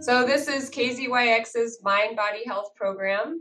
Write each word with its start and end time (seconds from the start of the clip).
So 0.00 0.24
this 0.24 0.48
is 0.48 0.70
KZYX's 0.70 1.80
Mind 1.82 2.16
Body 2.16 2.42
Health 2.46 2.74
program. 2.74 3.38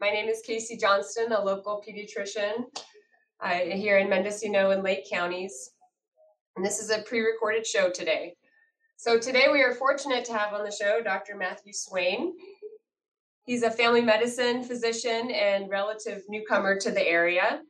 My 0.00 0.10
name 0.10 0.28
is 0.28 0.42
Casey 0.44 0.76
Johnston, 0.76 1.30
a 1.30 1.40
local 1.40 1.80
pediatrician 1.88 2.64
uh, 3.40 3.50
here 3.50 3.98
in 3.98 4.08
Mendocino 4.10 4.70
and 4.70 4.82
Lake 4.82 5.08
counties. 5.08 5.70
And 6.56 6.66
this 6.66 6.80
is 6.80 6.90
a 6.90 7.02
pre-recorded 7.02 7.64
show 7.64 7.90
today. 7.90 8.34
So 8.96 9.20
today 9.20 9.46
we 9.52 9.62
are 9.62 9.72
fortunate 9.72 10.24
to 10.24 10.36
have 10.36 10.52
on 10.52 10.64
the 10.64 10.72
show 10.72 11.00
Dr. 11.00 11.36
Matthew 11.36 11.72
Swain. 11.72 12.32
He's 13.44 13.62
a 13.62 13.70
family 13.70 14.02
medicine 14.02 14.64
physician 14.64 15.30
and 15.30 15.70
relative 15.70 16.22
newcomer 16.28 16.76
to 16.80 16.90
the 16.90 17.06
area. 17.06 17.60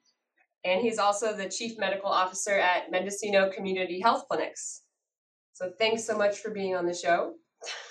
And 0.65 0.81
he's 0.81 0.99
also 0.99 1.37
the 1.37 1.51
chief 1.51 1.77
medical 1.77 2.09
officer 2.09 2.55
at 2.55 2.91
Mendocino 2.91 3.51
Community 3.51 4.01
Health 4.01 4.25
Clinics. 4.31 4.81
So 5.53 5.73
thanks 5.79 6.07
so 6.07 6.17
much 6.17 6.39
for 6.39 6.51
being 6.51 6.75
on 6.75 6.87
the 6.87 6.95
show. 6.95 7.35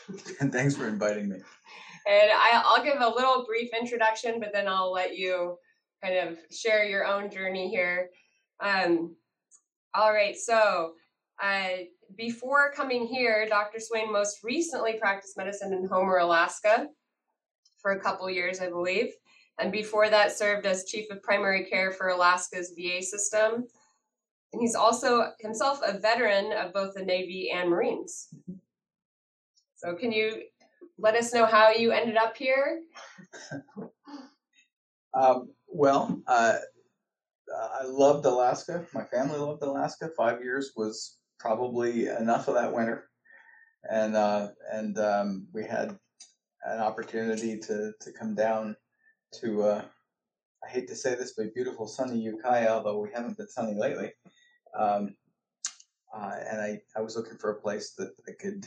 and 0.39 0.51
thanks 0.51 0.75
for 0.75 0.87
inviting 0.87 1.29
me. 1.29 1.37
And 2.07 2.31
I, 2.31 2.75
will 2.77 2.83
give 2.83 3.01
a 3.01 3.09
little 3.09 3.45
brief 3.45 3.71
introduction, 3.79 4.39
but 4.39 4.51
then 4.53 4.67
I'll 4.67 4.91
let 4.91 5.17
you 5.17 5.57
kind 6.03 6.15
of 6.15 6.37
share 6.51 6.85
your 6.85 7.05
own 7.05 7.31
journey 7.31 7.69
here. 7.69 8.09
Um, 8.59 9.15
all 9.95 10.13
right, 10.13 10.37
so 10.37 10.93
uh, 11.41 11.69
before 12.15 12.71
coming 12.75 13.07
here, 13.07 13.47
Dr. 13.47 13.79
Swain 13.79 14.11
most 14.11 14.43
recently 14.43 14.93
practiced 14.93 15.37
medicine 15.37 15.73
in 15.73 15.87
Homer, 15.87 16.17
Alaska 16.17 16.87
for 17.81 17.91
a 17.91 17.99
couple 17.99 18.29
years, 18.29 18.59
I 18.59 18.69
believe. 18.69 19.13
And 19.59 19.71
before 19.71 20.09
that, 20.09 20.31
served 20.31 20.65
as 20.65 20.85
chief 20.85 21.09
of 21.11 21.23
primary 21.23 21.65
care 21.65 21.91
for 21.91 22.09
Alaska's 22.09 22.73
VA 22.77 23.01
system. 23.01 23.65
And 24.53 24.61
he's 24.61 24.75
also 24.75 25.31
himself 25.39 25.81
a 25.85 25.97
veteran 25.97 26.51
of 26.53 26.73
both 26.73 26.93
the 26.93 27.03
Navy 27.03 27.51
and 27.51 27.69
Marines. 27.69 28.27
So, 29.85 29.93
can 29.93 30.11
you 30.11 30.41
let 30.97 31.13
us 31.15 31.31
know 31.31 31.45
how 31.45 31.69
you 31.69 31.91
ended 31.91 32.17
up 32.17 32.35
here? 32.35 32.81
um, 35.13 35.49
well, 35.67 36.19
uh, 36.25 36.57
I 37.55 37.83
loved 37.83 38.25
Alaska. 38.25 38.83
My 38.95 39.03
family 39.03 39.37
loved 39.37 39.61
Alaska. 39.61 40.09
Five 40.17 40.41
years 40.41 40.71
was 40.75 41.19
probably 41.39 42.07
enough 42.07 42.47
of 42.47 42.55
that 42.55 42.73
winter, 42.73 43.09
and 43.87 44.15
uh, 44.15 44.47
and 44.71 44.97
um, 44.97 45.47
we 45.53 45.63
had 45.63 45.95
an 46.63 46.79
opportunity 46.79 47.59
to 47.59 47.93
to 48.01 48.11
come 48.11 48.33
down 48.33 48.75
to. 49.33 49.63
Uh, 49.63 49.85
I 50.63 50.69
hate 50.69 50.87
to 50.87 50.95
say 50.95 51.13
this, 51.13 51.33
but 51.37 51.53
beautiful 51.53 51.87
sunny 51.87 52.17
Ukiah, 52.17 52.73
although 52.73 52.99
we 52.99 53.09
haven't 53.13 53.37
been 53.37 53.49
sunny 53.49 53.75
lately. 53.75 54.11
Um, 54.75 55.15
uh, 56.11 56.37
and 56.49 56.59
I, 56.59 56.81
I 56.97 57.01
was 57.01 57.15
looking 57.15 57.37
for 57.37 57.51
a 57.51 57.61
place 57.61 57.91
that 57.99 58.13
I 58.27 58.31
could 58.31 58.65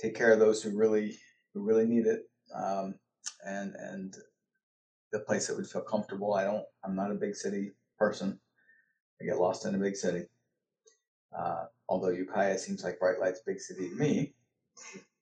take 0.00 0.14
care 0.16 0.32
of 0.32 0.38
those 0.38 0.62
who 0.62 0.76
really 0.76 1.18
who 1.52 1.62
really 1.62 1.86
need 1.86 2.06
it, 2.06 2.28
um, 2.54 2.94
and 3.46 3.74
and 3.76 4.16
the 5.12 5.20
place 5.20 5.46
that 5.46 5.56
would 5.56 5.68
feel 5.68 5.82
comfortable. 5.82 6.34
I 6.34 6.44
don't. 6.44 6.64
I'm 6.84 6.96
not 6.96 7.10
a 7.10 7.14
big 7.14 7.34
city 7.34 7.72
person. 7.98 8.38
I 9.20 9.24
get 9.26 9.38
lost 9.38 9.66
in 9.66 9.74
a 9.74 9.78
big 9.78 9.96
city. 9.96 10.24
Uh, 11.36 11.66
although 11.88 12.08
Ukiah 12.08 12.58
seems 12.58 12.82
like 12.82 12.98
Bright 12.98 13.20
Light's 13.20 13.42
big 13.46 13.60
city 13.60 13.90
to 13.90 13.94
me. 13.94 14.34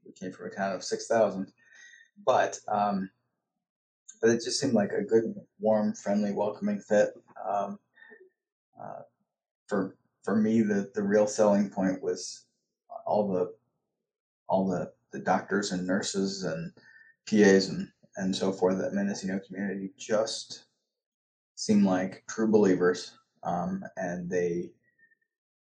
We 0.04 0.12
came 0.12 0.32
from 0.32 0.46
a 0.46 0.50
town 0.50 0.74
of 0.74 0.84
six 0.84 1.06
thousand, 1.06 1.52
but 2.24 2.58
um, 2.68 3.10
but 4.20 4.30
it 4.30 4.42
just 4.44 4.60
seemed 4.60 4.72
like 4.72 4.92
a 4.92 5.02
good, 5.02 5.34
warm, 5.60 5.94
friendly, 5.94 6.32
welcoming 6.32 6.80
fit. 6.80 7.10
Um, 7.46 7.78
uh, 8.80 9.02
for 9.66 9.96
for 10.22 10.36
me, 10.36 10.62
the 10.62 10.90
the 10.94 11.02
real 11.02 11.26
selling 11.26 11.68
point 11.68 12.02
was 12.02 12.46
all 13.06 13.32
the 13.32 13.52
all 14.48 14.66
the 14.66 14.92
the 15.12 15.18
doctors 15.18 15.72
and 15.72 15.86
nurses 15.86 16.44
and 16.44 16.72
PAs 17.28 17.68
and 17.68 17.88
and 18.16 18.34
so 18.34 18.52
forth 18.52 18.78
that 18.78 18.92
Mendocino 18.92 19.38
community 19.46 19.92
just 19.96 20.64
seem 21.54 21.84
like 21.84 22.24
true 22.28 22.48
believers, 22.48 23.12
um, 23.42 23.84
and 23.96 24.28
they 24.28 24.70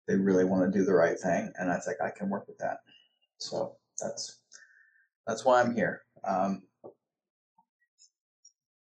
they 0.08 0.16
really 0.16 0.46
want 0.46 0.72
to 0.72 0.78
do 0.78 0.86
the 0.86 0.94
right 0.94 1.20
thing, 1.20 1.52
and 1.60 1.72
I 1.72 1.80
like 1.86 2.02
I 2.04 2.10
can 2.10 2.30
work 2.30 2.48
with 2.48 2.58
that. 2.60 2.80
So 3.38 3.78
that's 4.00 4.42
that's 5.28 5.46
why 5.46 5.62
I'm 5.62 5.76
here. 5.76 6.04
Um, 6.24 6.64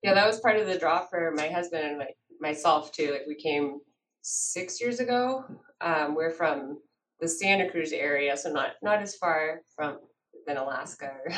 yeah, 0.01 0.13
that 0.13 0.27
was 0.27 0.39
part 0.39 0.57
of 0.57 0.67
the 0.67 0.77
draw 0.77 1.05
for 1.05 1.31
my 1.31 1.47
husband 1.47 1.85
and 1.85 1.97
my, 1.97 2.07
myself 2.39 2.91
too. 2.91 3.11
Like 3.11 3.25
we 3.27 3.35
came 3.35 3.79
six 4.21 4.81
years 4.81 4.99
ago. 4.99 5.45
Um, 5.79 6.15
we're 6.15 6.31
from 6.31 6.79
the 7.23 7.29
Santa 7.29 7.69
Cruz 7.69 7.93
area, 7.93 8.35
so 8.35 8.51
not 8.51 8.73
not 8.81 9.01
as 9.01 9.15
far 9.15 9.61
from 9.75 9.99
than 10.45 10.57
Alaska 10.57 11.09
or 11.25 11.31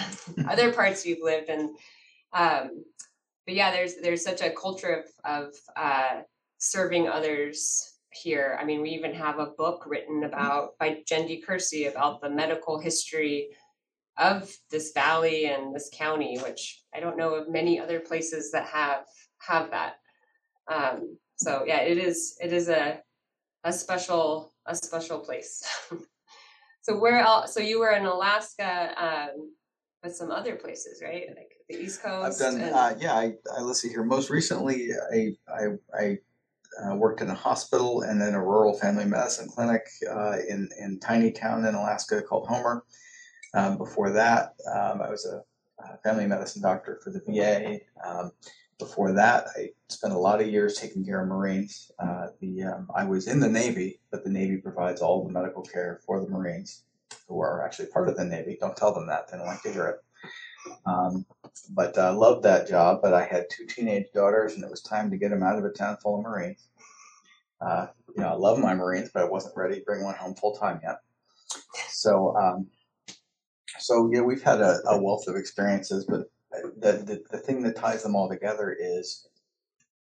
other 0.50 0.74
parts 0.74 1.06
you've 1.06 1.24
lived 1.24 1.50
in. 1.50 1.76
Um, 2.34 2.84
but 3.46 3.54
yeah, 3.54 3.72
there's 3.72 3.96
there's 4.02 4.24
such 4.24 4.42
a 4.42 4.50
culture 4.50 5.04
of 5.04 5.06
of 5.24 5.54
uh, 5.76 6.22
serving 6.58 7.08
others 7.08 7.94
here. 8.12 8.58
I 8.60 8.66
mean, 8.66 8.82
we 8.82 8.90
even 8.90 9.14
have 9.14 9.38
a 9.38 9.54
book 9.58 9.84
written 9.86 10.24
about 10.24 10.72
by 10.80 11.04
Jendi 11.08 11.46
Kersey 11.46 11.86
about 11.86 12.20
the 12.20 12.32
medical 12.32 12.80
history 12.80 13.50
of 14.18 14.52
this 14.72 14.92
valley 14.94 15.46
and 15.46 15.76
this 15.76 15.92
county, 15.94 16.40
which 16.40 16.82
I 16.96 17.00
don't 17.00 17.18
know 17.18 17.36
of 17.36 17.52
many 17.52 17.80
other 17.80 18.00
places 18.00 18.52
that 18.54 18.66
have 18.66 19.06
have 19.48 19.70
that. 19.70 19.98
Um, 20.68 21.20
so 21.36 21.64
yeah, 21.68 21.82
it 21.82 22.00
is 22.00 22.38
it 22.42 22.52
is 22.52 22.70
a 22.70 23.02
a 23.64 23.72
special 23.72 24.55
a 24.66 24.76
special 24.76 25.20
place. 25.20 25.64
so 26.82 26.98
where 26.98 27.20
else? 27.20 27.54
So 27.54 27.60
you 27.60 27.80
were 27.80 27.92
in 27.92 28.06
Alaska, 28.06 28.94
um, 28.98 29.54
but 30.02 30.16
some 30.16 30.32
other 30.32 30.56
places, 30.56 31.02
right? 31.04 31.28
Like 31.30 31.52
the 31.70 31.82
East 31.82 32.02
Coast. 32.02 32.42
I've 32.42 32.54
done. 32.54 32.62
And... 32.62 32.76
Uh, 32.76 32.96
yeah, 33.00 33.14
I, 33.14 33.34
I 33.56 33.62
let's 33.62 33.82
see 33.82 33.90
here. 33.90 34.04
Most 34.04 34.30
recently, 34.30 34.90
I 35.14 35.36
I, 35.48 35.68
I 35.98 36.18
uh, 36.84 36.96
worked 36.96 37.22
in 37.22 37.30
a 37.30 37.36
hospital 37.36 38.02
and 38.02 38.20
then 38.22 38.34
a 38.34 38.44
rural 38.44 38.78
family 38.78 39.06
medicine 39.06 39.50
clinic 39.50 39.88
uh, 40.10 40.38
in 40.48 40.70
in 40.80 41.00
tiny 41.00 41.32
town 41.32 41.66
in 41.66 41.76
Alaska 41.76 42.22
called 42.22 42.48
Homer. 42.48 42.84
Um, 43.54 43.78
before 43.78 44.12
that, 44.12 44.56
um, 44.74 45.02
I 45.02 45.10
was 45.10 45.26
a, 45.26 45.42
a, 45.82 45.98
family 46.00 46.28
medicine 46.28 46.62
doctor 46.62 47.00
for 47.02 47.10
the 47.10 47.22
VA. 47.26 47.80
Before 48.78 49.14
that, 49.14 49.48
I 49.56 49.70
spent 49.90 50.14
a 50.14 50.18
lot 50.18 50.42
of 50.42 50.48
years 50.48 50.78
taking 50.78 51.06
care 51.06 51.22
of 51.22 51.30
Marines. 51.30 51.92
Uh, 51.98 52.28
the 52.42 52.64
um, 52.64 52.90
I 52.94 53.06
was 53.06 53.28
in 53.28 53.40
the 53.40 53.48
Navy, 53.48 54.02
but 54.12 54.24
the 54.24 54.30
Navy 54.30 54.58
provides 54.58 55.02
all 55.02 55.24
the 55.24 55.32
medical 55.32 55.62
care 55.62 56.02
for 56.06 56.20
the 56.20 56.28
Marines, 56.28 56.84
who 57.28 57.40
are 57.40 57.64
actually 57.64 57.88
part 57.88 58.10
of 58.10 58.18
the 58.18 58.26
Navy. 58.26 58.58
Don't 58.60 58.76
tell 58.76 58.94
them 58.94 59.08
that; 59.08 59.32
they 59.32 59.38
don't 59.38 59.48
like 59.48 59.62
to 59.62 59.72
hear 59.72 59.86
it. 59.88 60.72
Um, 60.86 61.26
but 61.70 61.98
I 61.98 62.10
uh, 62.10 62.14
loved 62.16 62.44
that 62.44 62.68
job. 62.68 63.00
But 63.02 63.14
I 63.14 63.26
had 63.26 63.46
two 63.50 63.66
teenage 63.66 64.08
daughters, 64.14 64.56
and 64.56 64.64
it 64.64 64.70
was 64.70 64.82
time 64.82 65.10
to 65.12 65.18
get 65.18 65.30
them 65.30 65.44
out 65.44 65.58
of 65.58 65.64
a 65.64 65.70
town 65.70 65.98
full 66.04 66.18
of 66.18 66.24
Marines. 66.24 66.68
Uh, 67.62 67.88
you 68.16 68.22
know, 68.22 68.30
I 68.30 68.36
love 68.36 68.60
my 68.60 68.74
Marines, 68.74 69.10
but 69.14 69.24
I 69.24 69.30
wasn't 69.30 69.56
ready 69.56 69.76
to 69.76 69.86
bring 69.86 70.04
one 70.04 70.16
home 70.16 70.36
full 70.36 70.56
time 70.56 70.82
yet. 70.84 71.00
So, 71.90 72.36
um, 72.36 72.68
so 73.80 74.10
yeah, 74.12 74.22
we've 74.22 74.44
had 74.44 74.62
a, 74.62 74.80
a 74.90 75.02
wealth 75.02 75.28
of 75.28 75.36
experiences, 75.36 76.06
but 76.06 76.30
the, 76.78 76.92
the, 76.92 77.24
the 77.32 77.38
thing 77.38 77.62
that 77.64 77.76
ties 77.76 78.04
them 78.04 78.16
all 78.16 78.30
together 78.30 78.76
is 78.80 79.28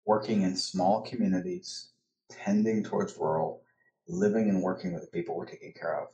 working 0.05 0.41
in 0.41 0.55
small 0.55 1.01
communities, 1.01 1.89
tending 2.29 2.83
towards 2.83 3.17
rural, 3.17 3.61
living 4.07 4.49
and 4.49 4.61
working 4.61 4.93
with 4.93 5.03
the 5.03 5.11
people 5.11 5.35
we're 5.35 5.45
taking 5.45 5.73
care 5.73 6.01
of. 6.01 6.07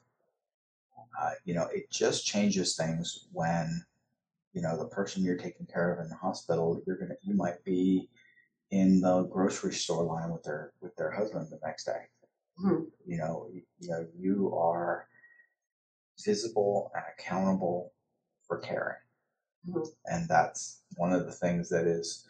Uh, 1.22 1.32
you 1.46 1.54
know, 1.54 1.68
it 1.74 1.90
just 1.90 2.26
changes 2.26 2.76
things 2.76 3.28
when, 3.32 3.86
you 4.54 4.62
know, 4.62 4.78
the 4.78 4.86
person 4.86 5.24
you're 5.24 5.38
taking 5.38 5.66
care 5.66 5.94
of 5.94 6.00
in 6.00 6.10
the 6.10 6.16
hospital, 6.16 6.82
you're 6.86 6.98
gonna, 6.98 7.16
you 7.22 7.34
might 7.34 7.64
be 7.64 8.10
in 8.72 9.00
the 9.00 9.24
grocery 9.24 9.74
store 9.74 10.04
line 10.04 10.32
with 10.32 10.44
their 10.44 10.74
with 10.82 10.96
their 10.98 11.12
husband 11.12 11.48
the 11.50 11.60
next 11.66 11.86
day. 11.86 12.04
Mm-hmm. 12.62 12.84
You 13.06 13.18
know, 13.18 13.48
you, 13.54 13.62
you 13.80 13.90
know, 13.90 14.06
you 14.18 14.54
are 14.56 15.08
visible 16.24 16.92
and 16.94 17.04
accountable 17.18 17.94
for 18.48 18.58
caring. 18.58 18.98
Mm-hmm. 19.70 19.82
And 20.06 20.28
that's 20.28 20.82
one 20.98 21.14
of 21.14 21.26
the 21.26 21.32
things 21.32 21.70
that 21.70 21.86
is, 21.86 22.28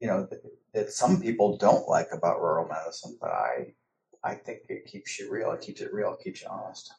you 0.00 0.08
know, 0.08 0.26
that, 0.30 0.42
that 0.74 0.90
some 0.90 1.20
people 1.20 1.56
don't 1.56 1.88
like 1.88 2.08
about 2.12 2.40
rural 2.40 2.68
medicine, 2.68 3.16
but 3.20 3.30
I, 3.30 3.74
I 4.24 4.34
think 4.34 4.62
it 4.68 4.86
keeps 4.86 5.18
you 5.18 5.30
real. 5.30 5.52
It 5.52 5.60
keeps 5.60 5.80
it 5.80 5.92
real. 5.92 6.14
It 6.14 6.24
keeps 6.24 6.42
you 6.42 6.48
honest. 6.48 6.94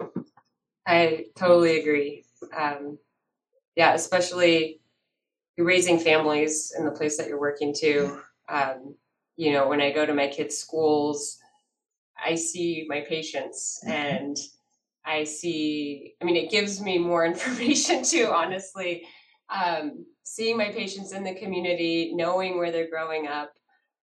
I 0.85 1.25
totally 1.35 1.79
agree. 1.79 2.25
Um, 2.55 2.97
yeah, 3.75 3.93
especially 3.93 4.81
you're 5.57 5.67
raising 5.67 5.99
families 5.99 6.73
in 6.77 6.85
the 6.85 6.91
place 6.91 7.17
that 7.17 7.27
you're 7.27 7.39
working 7.39 7.73
to. 7.75 8.19
Um, 8.49 8.95
you 9.35 9.51
know, 9.51 9.67
when 9.67 9.81
I 9.81 9.91
go 9.91 10.05
to 10.05 10.13
my 10.13 10.27
kids' 10.27 10.57
schools, 10.57 11.39
I 12.23 12.35
see 12.35 12.85
my 12.87 13.01
patients 13.01 13.81
mm-hmm. 13.83 13.91
and 13.91 14.37
I 15.05 15.23
see, 15.23 16.15
I 16.21 16.25
mean, 16.25 16.35
it 16.35 16.51
gives 16.51 16.81
me 16.81 16.97
more 16.97 17.25
information 17.33 18.03
too, 18.03 18.29
honestly, 18.33 19.05
um, 19.49 20.05
seeing 20.23 20.57
my 20.57 20.69
patients 20.71 21.11
in 21.13 21.23
the 21.23 21.35
community, 21.35 22.13
knowing 22.15 22.57
where 22.57 22.71
they're 22.71 22.89
growing 22.89 23.27
up, 23.27 23.53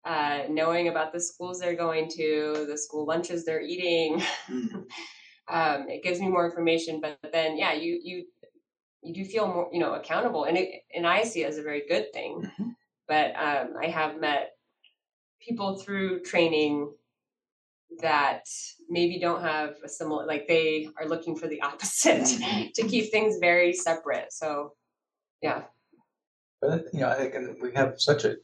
uh, 0.06 0.44
knowing 0.50 0.88
about 0.88 1.14
the 1.14 1.20
schools 1.20 1.60
they're 1.60 1.76
going 1.76 2.10
to, 2.10 2.66
the 2.68 2.78
school 2.78 3.06
lunches 3.06 3.46
they're 3.46 3.62
eating. 3.62 4.20
Mm-hmm. 4.50 4.78
um, 5.50 5.90
it 5.90 6.04
gives 6.04 6.20
me 6.20 6.28
more 6.30 6.46
information. 6.46 7.00
But 7.02 7.18
then, 7.32 7.58
yeah, 7.58 7.74
you 7.74 8.00
you 8.04 8.26
you 9.02 9.14
do 9.14 9.26
feel 9.26 9.48
more 9.48 9.70
you 9.72 9.80
know 9.80 9.94
accountable 9.94 10.46
and 10.46 10.58
it 10.58 10.84
and 10.94 11.08
i 11.08 11.24
see 11.24 11.44
it 11.44 11.48
as 11.48 11.58
a 11.58 11.64
very 11.64 11.84
good 11.88 12.12
thing 12.14 12.42
Mhm. 12.60 12.76
but 13.08 13.34
um, 13.36 13.76
i 13.82 13.88
have 13.88 14.20
met 14.20 14.52
people 15.40 15.78
through 15.78 16.22
training 16.22 16.92
that 18.02 18.44
maybe 18.90 19.20
don't 19.20 19.42
have 19.42 19.76
a 19.84 19.90
similar 19.90 20.26
like 20.26 20.48
they 20.48 20.90
are 21.00 21.08
looking 21.08 21.36
for 21.36 21.48
the 21.48 21.62
opposite 21.70 22.26
to 22.76 22.88
keep 22.88 23.12
things 23.12 23.38
very 23.40 23.74
separate 23.74 24.32
so 24.32 24.74
yeah 25.42 25.64
But 26.62 26.86
you 26.94 27.02
know, 27.02 27.10
I 27.10 27.16
think 27.16 27.62
we 27.62 27.72
have 27.74 28.00
such 28.02 28.26
a 28.26 28.36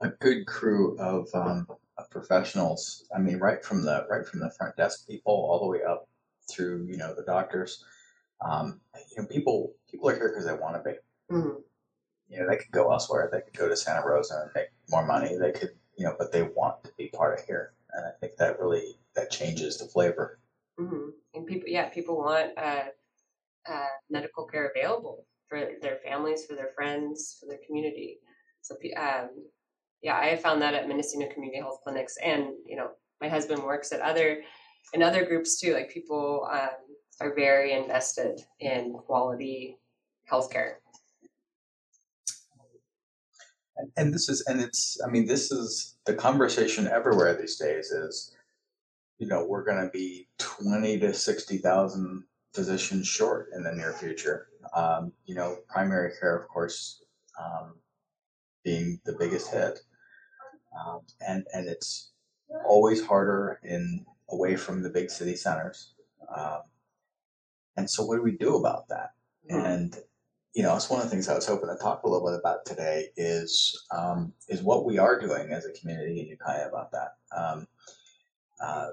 a 0.00 0.08
good 0.08 0.46
crew 0.46 0.98
of 0.98 1.28
um, 1.34 1.66
of 1.98 2.10
professionals. 2.10 3.04
I 3.14 3.18
mean, 3.18 3.38
right 3.38 3.64
from 3.64 3.82
the 3.82 4.06
right 4.10 4.26
from 4.26 4.40
the 4.40 4.50
front 4.50 4.76
desk 4.76 5.06
people 5.06 5.32
all 5.34 5.60
the 5.60 5.66
way 5.66 5.82
up 5.84 6.08
through 6.50 6.86
you 6.90 6.96
know 6.96 7.14
the 7.14 7.24
doctors. 7.24 7.84
Um, 8.40 8.80
you 9.10 9.22
know, 9.22 9.28
people 9.28 9.74
people 9.90 10.08
are 10.08 10.16
here 10.16 10.28
because 10.30 10.46
they 10.46 10.54
want 10.54 10.76
to 10.82 10.90
be. 10.90 10.96
Mhm. 11.34 11.62
You 12.28 12.40
know, 12.40 12.48
they 12.48 12.56
could 12.56 12.70
go 12.72 12.90
elsewhere. 12.90 13.28
They 13.30 13.42
could 13.42 13.56
go 13.56 13.68
to 13.68 13.76
Santa 13.76 14.06
Rosa 14.06 14.42
and 14.44 14.50
make 14.54 14.68
more 14.90 15.04
money. 15.06 15.36
They 15.36 15.52
could, 15.52 15.76
you 15.98 16.06
know, 16.06 16.16
but 16.18 16.32
they 16.32 16.42
want 16.42 16.82
to 16.84 16.92
be 16.96 17.08
part 17.08 17.38
of 17.38 17.44
here, 17.46 17.74
and 17.92 18.06
I 18.06 18.12
think 18.20 18.36
that 18.38 18.58
really 18.58 18.98
that 19.14 19.30
changes 19.30 19.78
the 19.78 19.86
flavor. 19.86 20.40
hmm 20.78 21.10
and 21.34 21.46
people 21.46 21.68
yeah 21.68 21.88
people 21.90 22.16
want 22.16 22.56
uh, 22.58 22.84
uh, 23.68 23.86
medical 24.10 24.46
care 24.46 24.66
available 24.74 25.26
for 25.52 25.68
their 25.82 25.98
families 26.04 26.46
for 26.46 26.54
their 26.54 26.70
friends 26.74 27.36
for 27.38 27.46
their 27.46 27.60
community 27.66 28.18
so 28.62 28.74
um, 28.96 29.28
yeah 30.00 30.16
i 30.16 30.34
found 30.36 30.62
that 30.62 30.74
at 30.74 30.88
mendocino 30.88 31.28
community 31.32 31.58
health 31.58 31.80
clinics 31.84 32.16
and 32.24 32.46
you 32.66 32.76
know 32.76 32.88
my 33.20 33.28
husband 33.28 33.62
works 33.62 33.92
at 33.92 34.00
other 34.00 34.42
in 34.94 35.02
other 35.02 35.24
groups 35.26 35.60
too 35.60 35.74
like 35.74 35.90
people 35.90 36.48
um, 36.50 36.70
are 37.20 37.34
very 37.34 37.72
invested 37.72 38.40
in 38.60 38.94
quality 39.06 39.76
healthcare 40.30 40.74
And, 43.76 43.90
and 43.96 44.14
this 44.14 44.28
is, 44.28 44.44
and 44.46 44.60
it's, 44.60 45.00
I 45.04 45.10
mean, 45.10 45.26
this 45.26 45.50
is 45.50 45.96
the 46.04 46.14
conversation 46.14 46.86
everywhere 46.86 47.34
these 47.34 47.56
days 47.56 47.90
is, 47.90 48.36
you 49.18 49.26
know, 49.26 49.46
we're 49.48 49.64
going 49.64 49.82
to 49.82 49.90
be 49.90 50.28
20 50.38 50.98
to 51.00 51.14
60,000 51.14 52.24
physicians 52.54 53.06
short 53.06 53.48
in 53.56 53.62
the 53.62 53.72
near 53.72 53.94
future. 53.94 54.48
Um, 54.74 55.12
you 55.26 55.34
know, 55.34 55.58
primary 55.68 56.12
care, 56.18 56.36
of 56.36 56.48
course, 56.48 57.02
um, 57.42 57.74
being 58.64 59.00
the 59.04 59.16
biggest 59.18 59.50
hit. 59.50 59.78
Um, 60.78 61.00
and, 61.26 61.44
and 61.52 61.68
it's 61.68 62.12
always 62.66 63.04
harder 63.04 63.60
in 63.62 64.04
away 64.30 64.56
from 64.56 64.82
the 64.82 64.90
big 64.90 65.10
city 65.10 65.36
centers. 65.36 65.94
Um, 66.34 66.62
and 67.76 67.88
so 67.88 68.04
what 68.04 68.16
do 68.16 68.22
we 68.22 68.32
do 68.32 68.56
about 68.56 68.88
that? 68.88 69.10
And 69.48 69.96
you 70.54 70.62
know, 70.62 70.76
it's 70.76 70.90
one 70.90 71.00
of 71.00 71.06
the 71.06 71.10
things 71.10 71.28
I 71.28 71.34
was 71.34 71.46
hoping 71.46 71.68
to 71.68 71.82
talk 71.82 72.02
a 72.02 72.08
little 72.08 72.28
bit 72.28 72.38
about 72.38 72.66
today 72.66 73.08
is 73.16 73.86
um, 73.90 74.32
is 74.48 74.62
what 74.62 74.84
we 74.84 74.98
are 74.98 75.18
doing 75.18 75.50
as 75.50 75.64
a 75.64 75.72
community 75.72 76.20
in 76.20 76.26
Ukiah 76.26 76.68
about 76.68 76.92
that. 76.92 77.16
Um, 77.36 77.66
uh, 78.62 78.88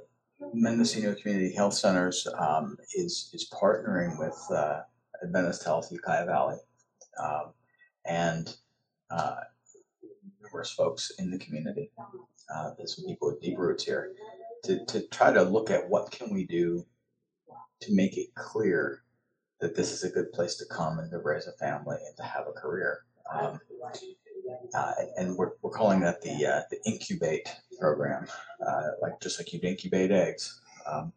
Mendocino 0.54 1.14
Community 1.16 1.54
Health 1.54 1.74
Centers 1.74 2.28
um, 2.38 2.78
is 2.96 3.30
is 3.34 3.52
partnering 3.54 4.18
with 4.18 4.40
uh, 4.52 4.82
Adventist 5.24 5.64
Health 5.64 5.92
Ukiah 5.92 6.26
Valley 6.26 6.58
um, 7.22 7.54
and 8.06 8.56
uh, 9.12 9.42
numerous 10.42 10.72
folks 10.72 11.12
in 11.20 11.32
the 11.32 11.38
community. 11.38 11.92
Uh, 12.54 12.72
there's 12.78 12.96
people 13.08 13.30
with 13.30 13.42
deep 13.42 13.58
roots 13.58 13.84
here 13.84 14.14
to, 14.64 14.84
to 14.86 15.08
try 15.10 15.32
to 15.32 15.44
look 15.44 15.70
at 15.70 15.88
what 15.90 16.12
can 16.12 16.34
we 16.34 16.46
do 16.46 16.86
to 17.82 17.94
make 17.94 18.18
it 18.18 18.34
clear 18.36 19.04
that 19.62 19.76
this 19.76 19.92
is 19.92 20.04
a 20.04 20.10
good 20.10 20.32
place 20.32 20.56
to 20.56 20.66
come 20.66 21.00
and 21.00 21.12
to 21.12 21.20
raise 21.20 21.48
a 21.48 21.52
family 21.54 21.98
and 22.06 22.16
to 22.18 22.24
have 22.24 22.46
a 22.48 22.60
career. 22.60 23.00
Um, 23.32 23.60
uh, 24.74 24.94
and 25.18 25.36
we're, 25.36 25.52
we're 25.62 25.70
calling 25.70 26.00
that 26.00 26.22
the 26.22 26.46
uh, 26.46 26.62
the 26.72 26.80
incubate 26.86 27.48
program, 27.80 28.26
uh, 28.66 28.88
like 29.02 29.20
just 29.22 29.40
like 29.40 29.54
you'd 29.54 29.64
incubate 29.64 30.12
eggs. 30.12 30.60
Um, 30.88 31.14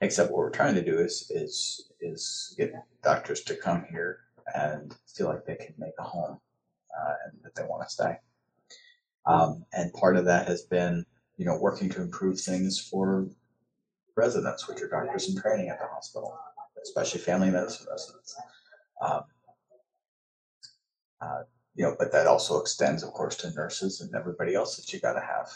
except 0.00 0.30
what 0.30 0.38
we're 0.38 0.50
trying 0.50 0.74
to 0.74 0.84
do 0.84 0.98
is 0.98 1.30
is 1.34 1.90
is 2.00 2.54
get 2.56 2.72
doctors 3.02 3.42
to 3.42 3.54
come 3.54 3.84
here 3.90 4.20
and 4.54 4.94
feel 5.06 5.26
like 5.28 5.44
they 5.44 5.56
can 5.56 5.74
make 5.78 5.94
a 5.98 6.04
home 6.04 6.38
uh, 6.98 7.14
and 7.26 7.42
that 7.42 7.54
they 7.54 7.64
want 7.64 7.82
to 7.82 7.92
stay. 7.92 8.16
Um, 9.26 9.64
and 9.72 9.92
part 9.92 10.16
of 10.16 10.24
that 10.24 10.48
has 10.48 10.62
been, 10.62 11.04
you 11.36 11.44
know, 11.44 11.58
working 11.58 11.90
to 11.90 12.00
improve 12.00 12.40
things 12.40 12.80
for 12.80 13.28
residents, 14.16 14.66
which 14.66 14.80
are 14.80 14.88
doctors 14.88 15.28
in 15.28 15.40
training 15.40 15.68
at 15.68 15.78
the 15.78 15.86
hospital, 15.86 16.38
especially 16.82 17.20
family 17.20 17.50
medicine 17.50 17.86
residents. 17.90 18.36
Um, 19.02 19.20
uh, 21.20 21.42
you 21.74 21.84
know, 21.84 21.94
but 21.98 22.10
that 22.12 22.26
also 22.26 22.60
extends, 22.60 23.02
of 23.02 23.12
course, 23.12 23.36
to 23.36 23.50
nurses 23.52 24.00
and 24.00 24.14
everybody 24.14 24.54
else 24.54 24.76
that 24.76 24.92
you 24.92 25.00
got 25.00 25.12
to 25.12 25.20
have. 25.20 25.50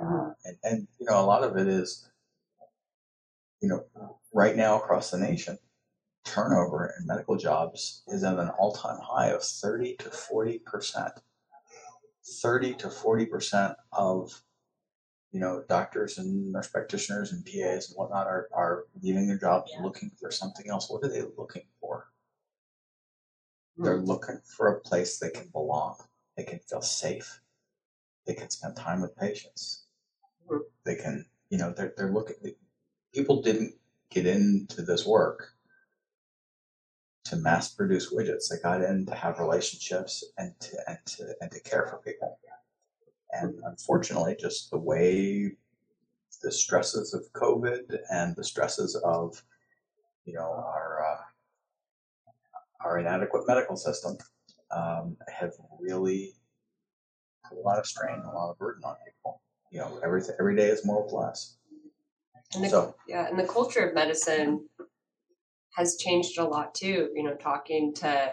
Uh, 0.00 0.30
and, 0.44 0.56
and, 0.64 0.88
you 0.98 1.06
know, 1.06 1.20
a 1.20 1.26
lot 1.26 1.44
of 1.44 1.56
it 1.56 1.68
is, 1.68 2.08
you 3.60 3.68
know, 3.68 3.84
right 4.32 4.56
now 4.56 4.76
across 4.76 5.10
the 5.10 5.18
nation, 5.18 5.58
turnover 6.24 6.94
in 6.98 7.06
medical 7.06 7.36
jobs 7.36 8.02
is 8.08 8.24
at 8.24 8.38
an 8.38 8.50
all 8.50 8.72
time 8.72 8.98
high 9.02 9.28
of 9.28 9.42
30 9.42 9.96
to 9.96 10.10
40%. 10.10 11.12
30 12.42 12.74
to 12.74 12.88
40% 12.90 13.74
of, 13.92 14.42
you 15.32 15.40
know, 15.40 15.64
doctors 15.68 16.18
and 16.18 16.52
nurse 16.52 16.68
practitioners 16.68 17.32
and 17.32 17.44
PAs 17.44 17.88
and 17.88 17.96
whatnot 17.96 18.26
are, 18.26 18.48
are 18.54 18.84
leaving 19.02 19.26
their 19.26 19.38
jobs 19.38 19.72
looking 19.82 20.10
for 20.20 20.30
something 20.30 20.68
else. 20.70 20.90
What 20.90 21.04
are 21.04 21.08
they 21.08 21.22
looking 21.36 21.66
for? 21.80 22.08
They're 23.78 23.96
looking 24.02 24.40
for 24.44 24.68
a 24.68 24.80
place 24.80 25.18
they 25.18 25.30
can 25.30 25.48
belong. 25.48 25.96
They 26.36 26.44
can 26.44 26.58
feel 26.58 26.82
safe. 26.82 27.40
They 28.26 28.34
can 28.34 28.50
spend 28.50 28.76
time 28.76 29.00
with 29.02 29.16
patients. 29.16 29.86
Mhm. 30.48 30.62
They 30.84 30.96
can, 30.96 31.26
you 31.50 31.58
know, 31.58 31.72
they're, 31.72 31.94
they're 31.96 32.12
looking, 32.12 32.54
people 33.14 33.42
didn't 33.42 33.74
get 34.10 34.26
into 34.26 34.82
this 34.82 35.06
work 35.06 35.52
to 37.24 37.36
mass 37.36 37.74
produce 37.74 38.12
widgets. 38.12 38.48
They 38.48 38.56
got 38.62 38.82
in 38.82 39.06
to 39.06 39.14
have 39.14 39.38
relationships 39.38 40.24
and 40.38 40.58
to, 40.60 40.76
and 40.88 40.98
to, 41.06 41.34
and 41.40 41.50
to 41.50 41.60
care 41.60 41.86
for 41.86 41.98
people. 41.98 42.38
And 43.32 43.60
unfortunately, 43.64 44.36
just 44.40 44.70
the 44.70 44.78
way 44.78 45.52
the 46.42 46.50
stresses 46.50 47.12
of 47.12 47.30
COVID 47.34 47.98
and 48.10 48.34
the 48.36 48.44
stresses 48.44 48.94
of, 49.04 49.42
you 50.24 50.34
know, 50.34 50.40
our, 50.40 51.04
uh, 51.04 52.84
our 52.84 52.98
inadequate 52.98 53.46
medical 53.46 53.76
system 53.76 54.16
um, 54.70 55.16
have 55.28 55.52
really 55.78 56.32
put 57.46 57.58
a 57.58 57.60
lot 57.60 57.78
of 57.78 57.86
strain, 57.86 58.20
a 58.20 58.34
lot 58.34 58.50
of 58.50 58.58
burden 58.58 58.82
on 58.84 58.96
people. 59.04 59.42
You 59.70 59.80
know, 59.80 60.00
every 60.02 60.22
every 60.38 60.56
day 60.56 60.68
is 60.68 60.86
more 60.86 61.04
with 61.04 61.12
less. 61.12 61.57
And 62.54 62.64
the, 62.64 62.68
So 62.68 62.94
yeah, 63.06 63.28
and 63.28 63.38
the 63.38 63.46
culture 63.46 63.86
of 63.86 63.94
medicine 63.94 64.66
has 65.76 65.96
changed 65.96 66.38
a 66.38 66.44
lot 66.44 66.74
too. 66.74 67.10
You 67.14 67.22
know, 67.22 67.34
talking 67.34 67.94
to, 67.94 68.32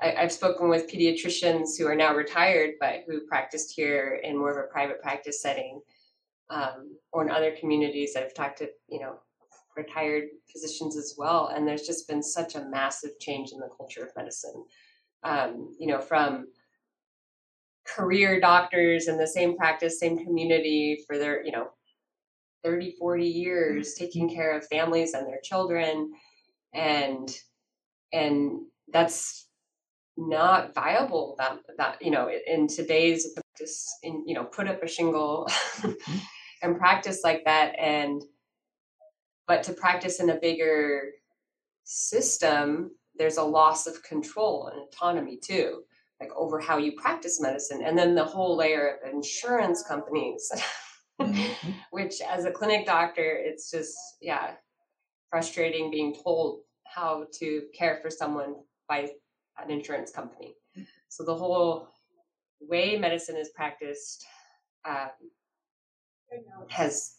I, 0.00 0.14
I've 0.14 0.32
spoken 0.32 0.68
with 0.68 0.90
pediatricians 0.90 1.78
who 1.78 1.86
are 1.86 1.94
now 1.94 2.14
retired, 2.14 2.70
but 2.80 3.00
who 3.06 3.26
practiced 3.26 3.72
here 3.74 4.20
in 4.24 4.38
more 4.38 4.50
of 4.50 4.56
a 4.56 4.68
private 4.68 5.02
practice 5.02 5.42
setting, 5.42 5.80
um, 6.48 6.96
or 7.12 7.24
in 7.24 7.30
other 7.30 7.54
communities. 7.58 8.16
I've 8.16 8.34
talked 8.34 8.58
to, 8.58 8.70
you 8.88 9.00
know, 9.00 9.20
retired 9.76 10.24
physicians 10.50 10.96
as 10.96 11.14
well, 11.16 11.52
and 11.54 11.66
there's 11.66 11.86
just 11.86 12.08
been 12.08 12.22
such 12.22 12.54
a 12.54 12.64
massive 12.64 13.12
change 13.20 13.52
in 13.52 13.60
the 13.60 13.68
culture 13.76 14.02
of 14.02 14.10
medicine. 14.16 14.64
Um, 15.22 15.74
you 15.78 15.86
know, 15.86 16.00
from 16.00 16.48
career 17.86 18.40
doctors 18.40 19.08
in 19.08 19.18
the 19.18 19.26
same 19.26 19.56
practice, 19.56 20.00
same 20.00 20.18
community 20.24 21.04
for 21.06 21.18
their, 21.18 21.44
you 21.44 21.52
know, 21.52 21.70
30, 22.64 22.96
40 22.98 23.26
years 23.26 23.94
mm. 23.94 23.98
taking 23.98 24.28
care 24.28 24.56
of 24.56 24.66
families 24.66 25.14
and 25.14 25.26
their 25.26 25.40
children. 25.42 26.12
And 26.74 27.28
and 28.12 28.60
that's 28.92 29.48
not 30.16 30.74
viable 30.74 31.34
that 31.38 31.58
that 31.78 32.02
you 32.02 32.10
know 32.10 32.30
in 32.46 32.66
today's 32.66 33.32
practice 33.32 33.88
in 34.02 34.22
you 34.26 34.34
know 34.34 34.44
put 34.44 34.68
up 34.68 34.82
a 34.82 34.88
shingle 34.88 35.48
mm-hmm. 35.48 36.18
and 36.62 36.76
practice 36.76 37.20
like 37.24 37.42
that 37.44 37.72
and 37.78 38.22
but 39.46 39.62
to 39.62 39.72
practice 39.72 40.20
in 40.20 40.28
a 40.30 40.40
bigger 40.40 41.04
system 41.84 42.90
there's 43.16 43.38
a 43.38 43.42
loss 43.42 43.86
of 43.86 44.02
control 44.02 44.66
and 44.66 44.82
autonomy 44.82 45.38
too 45.38 45.82
like 46.20 46.30
over 46.36 46.60
how 46.60 46.76
you 46.76 46.92
practice 46.92 47.40
medicine. 47.40 47.82
And 47.84 47.96
then 47.96 48.14
the 48.14 48.24
whole 48.24 48.56
layer 48.56 48.98
of 49.02 49.12
insurance 49.12 49.82
companies 49.82 50.52
mhm. 51.20 51.74
which 51.90 52.20
as 52.20 52.44
a 52.44 52.50
clinic 52.50 52.86
doctor 52.86 53.38
it's 53.38 53.70
just 53.70 53.96
yeah 54.20 54.52
frustrating 55.30 55.90
being 55.90 56.14
told 56.22 56.60
how 56.86 57.26
to 57.32 57.62
care 57.74 57.98
for 58.02 58.10
someone 58.10 58.54
by 58.88 59.08
an 59.62 59.70
insurance 59.70 60.10
company 60.10 60.54
so 61.08 61.24
the 61.24 61.34
whole 61.34 61.88
way 62.60 62.96
medicine 62.96 63.36
is 63.36 63.50
practiced 63.50 64.26
um, 64.88 65.10
has 66.68 67.14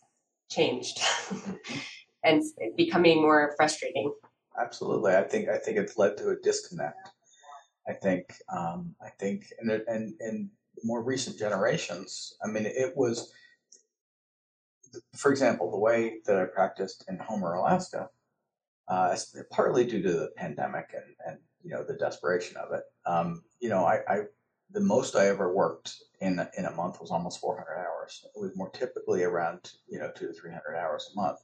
changed 0.49 0.99
and 2.23 2.41
it's 2.41 2.75
becoming 2.75 3.21
more 3.21 3.53
frustrating 3.57 4.11
absolutely. 4.59 5.15
I 5.15 5.23
think 5.23 5.49
I 5.49 5.57
think 5.57 5.77
it's 5.77 5.97
led 5.97 6.17
to 6.17 6.29
a 6.29 6.35
disconnect. 6.35 7.09
I 7.87 7.93
think 7.93 8.33
um, 8.55 8.95
I 9.01 9.09
think 9.19 9.45
and 9.59 9.71
and 9.87 10.13
and 10.19 10.49
more 10.83 11.03
recent 11.03 11.37
generations. 11.37 12.35
I 12.43 12.47
mean, 12.47 12.65
it 12.65 12.95
was, 12.95 13.31
for 15.15 15.31
example, 15.31 15.71
the 15.71 15.79
way 15.79 16.19
that 16.25 16.37
I 16.37 16.45
practiced 16.45 17.05
in 17.07 17.17
Homer, 17.17 17.53
Alaska, 17.53 18.09
uh, 18.87 19.15
partly 19.49 19.85
due 19.85 20.01
to 20.01 20.11
the 20.11 20.31
pandemic 20.37 20.89
and 20.93 21.15
and 21.25 21.39
you 21.63 21.71
know 21.71 21.83
the 21.83 21.95
desperation 21.95 22.57
of 22.57 22.73
it. 22.73 22.83
Um, 23.05 23.43
you 23.59 23.69
know, 23.69 23.85
I, 23.85 23.99
I 24.07 24.17
the 24.71 24.81
most 24.81 25.15
I 25.15 25.27
ever 25.27 25.53
worked 25.53 25.95
in 26.21 26.39
a, 26.39 26.49
in 26.57 26.65
a 26.65 26.71
month 26.71 26.99
was 27.01 27.11
almost 27.11 27.39
400 27.39 27.67
hours. 27.77 28.23
It 28.23 28.39
was 28.39 28.55
more 28.55 28.69
typically 28.69 29.23
around 29.23 29.71
you 29.87 29.99
know 29.99 30.11
two 30.15 30.27
to 30.27 30.33
300 30.33 30.75
hours 30.75 31.09
a 31.11 31.19
month, 31.19 31.39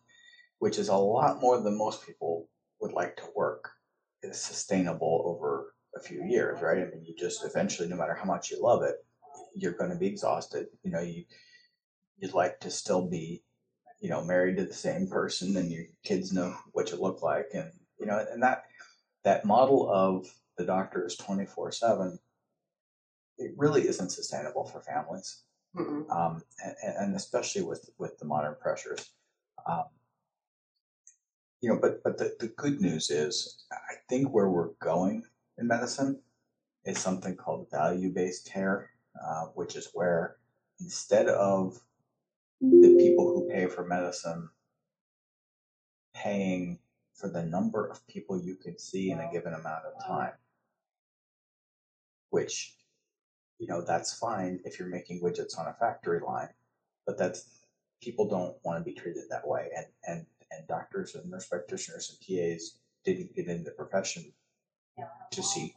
which 0.59 0.77
is 0.77 0.89
a 0.89 0.95
lot 0.95 1.41
more 1.41 1.61
than 1.61 1.77
most 1.77 2.05
people 2.05 2.49
would 2.81 2.93
like 2.93 3.15
to 3.17 3.23
work. 3.35 3.69
Is 4.23 4.41
sustainable 4.41 5.23
over 5.25 5.75
a 5.95 5.99
few 5.99 6.23
years, 6.23 6.59
right? 6.61 6.79
I 6.79 6.85
mean, 6.85 7.05
you 7.05 7.15
just 7.15 7.45
eventually, 7.45 7.87
no 7.87 7.95
matter 7.95 8.15
how 8.15 8.25
much 8.25 8.49
you 8.49 8.61
love 8.61 8.81
it, 8.81 8.95
you're 9.55 9.77
going 9.77 9.91
to 9.91 9.95
be 9.95 10.07
exhausted. 10.07 10.67
You 10.83 10.91
know, 10.91 11.01
you 11.01 11.23
you'd 12.17 12.33
like 12.33 12.59
to 12.61 12.71
still 12.71 13.07
be, 13.07 13.43
you 13.99 14.09
know, 14.09 14.23
married 14.23 14.57
to 14.57 14.65
the 14.65 14.73
same 14.73 15.07
person, 15.07 15.57
and 15.57 15.71
your 15.71 15.85
kids 16.03 16.33
know 16.33 16.55
what 16.73 16.91
you 16.91 16.97
look 16.97 17.21
like, 17.21 17.47
and 17.53 17.71
you 17.99 18.05
know, 18.05 18.25
and 18.31 18.41
that 18.43 18.63
that 19.23 19.45
model 19.45 19.89
of 19.91 20.27
the 20.57 20.65
doctor 20.65 21.05
is 21.05 21.15
twenty 21.15 21.45
four 21.45 21.71
seven. 21.71 22.19
It 23.37 23.51
really 23.55 23.87
isn't 23.87 24.09
sustainable 24.09 24.65
for 24.65 24.81
families, 24.81 25.43
um, 26.11 26.41
and, 26.63 26.95
and, 26.99 27.15
especially 27.15 27.61
with 27.61 27.89
with 27.97 28.17
the 28.17 28.25
modern 28.25 28.55
pressures. 28.59 29.11
Um, 29.67 29.85
you 31.61 31.69
know, 31.69 31.79
but 31.79 32.03
but 32.03 32.17
the, 32.17 32.35
the 32.39 32.47
good 32.47 32.81
news 32.81 33.09
is, 33.09 33.63
I 33.71 33.95
think 34.09 34.29
where 34.29 34.49
we're 34.49 34.73
going 34.79 35.23
in 35.57 35.67
medicine 35.67 36.19
is 36.85 36.99
something 36.99 37.35
called 37.35 37.69
value 37.71 38.11
based 38.11 38.51
care, 38.51 38.91
uh, 39.23 39.45
which 39.55 39.75
is 39.75 39.89
where 39.93 40.37
instead 40.79 41.27
of 41.27 41.79
the 42.61 42.95
people 42.99 43.33
who 43.33 43.49
pay 43.49 43.67
for 43.67 43.85
medicine 43.85 44.49
paying 46.13 46.79
for 47.13 47.29
the 47.29 47.43
number 47.43 47.87
of 47.87 48.05
people 48.07 48.41
you 48.41 48.55
can 48.55 48.77
see 48.77 49.11
in 49.11 49.19
a 49.19 49.31
given 49.31 49.53
amount 49.53 49.83
of 49.85 50.05
time, 50.05 50.33
which, 52.29 52.75
you 53.59 53.67
know, 53.67 53.81
that's 53.81 54.17
fine 54.17 54.59
if 54.65 54.77
you're 54.77 54.87
making 54.87 55.21
widgets 55.21 55.57
on 55.57 55.67
a 55.67 55.73
factory 55.73 56.19
line, 56.19 56.49
but 57.05 57.17
that's 57.17 57.61
people 58.01 58.27
don't 58.27 58.55
want 58.63 58.79
to 58.79 58.83
be 58.83 58.93
treated 58.93 59.23
that 59.29 59.47
way. 59.47 59.69
And, 59.75 59.85
and, 60.07 60.25
and 60.51 60.67
doctors 60.67 61.15
and 61.15 61.29
nurse 61.29 61.47
practitioners 61.47 62.15
and 62.15 62.19
PAs 62.19 62.77
didn't 63.03 63.35
get 63.35 63.47
into 63.47 63.63
the 63.63 63.71
profession 63.71 64.31
to 65.31 65.43
see 65.43 65.73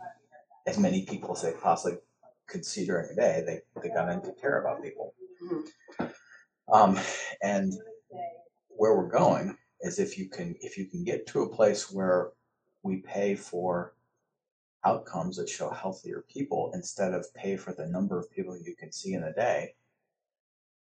as 0.66 0.78
many 0.78 1.04
people 1.06 1.32
as 1.32 1.42
they 1.42 1.52
possibly 1.52 1.98
could 2.46 2.64
see 2.64 2.84
during 2.86 3.08
the 3.08 3.14
day. 3.14 3.42
They, 3.46 3.80
they 3.82 3.94
got 3.94 4.10
into 4.10 4.32
care 4.32 4.60
about 4.60 4.82
people. 4.82 5.14
Mm-hmm. 5.42 6.06
Um, 6.72 6.98
and 7.42 7.72
where 8.68 8.96
we're 8.96 9.08
going 9.08 9.56
is 9.80 9.98
if 9.98 10.18
you 10.18 10.28
can 10.28 10.56
if 10.60 10.76
you 10.76 10.86
can 10.86 11.04
get 11.04 11.26
to 11.28 11.42
a 11.42 11.48
place 11.48 11.90
where 11.90 12.30
we 12.82 12.98
pay 12.98 13.34
for 13.34 13.94
outcomes 14.84 15.36
that 15.36 15.48
show 15.48 15.70
healthier 15.70 16.24
people 16.32 16.70
instead 16.74 17.12
of 17.12 17.32
pay 17.34 17.56
for 17.56 17.72
the 17.72 17.86
number 17.86 18.18
of 18.18 18.30
people 18.30 18.56
you 18.56 18.74
can 18.74 18.90
see 18.90 19.12
in 19.12 19.24
a 19.24 19.32
day 19.34 19.74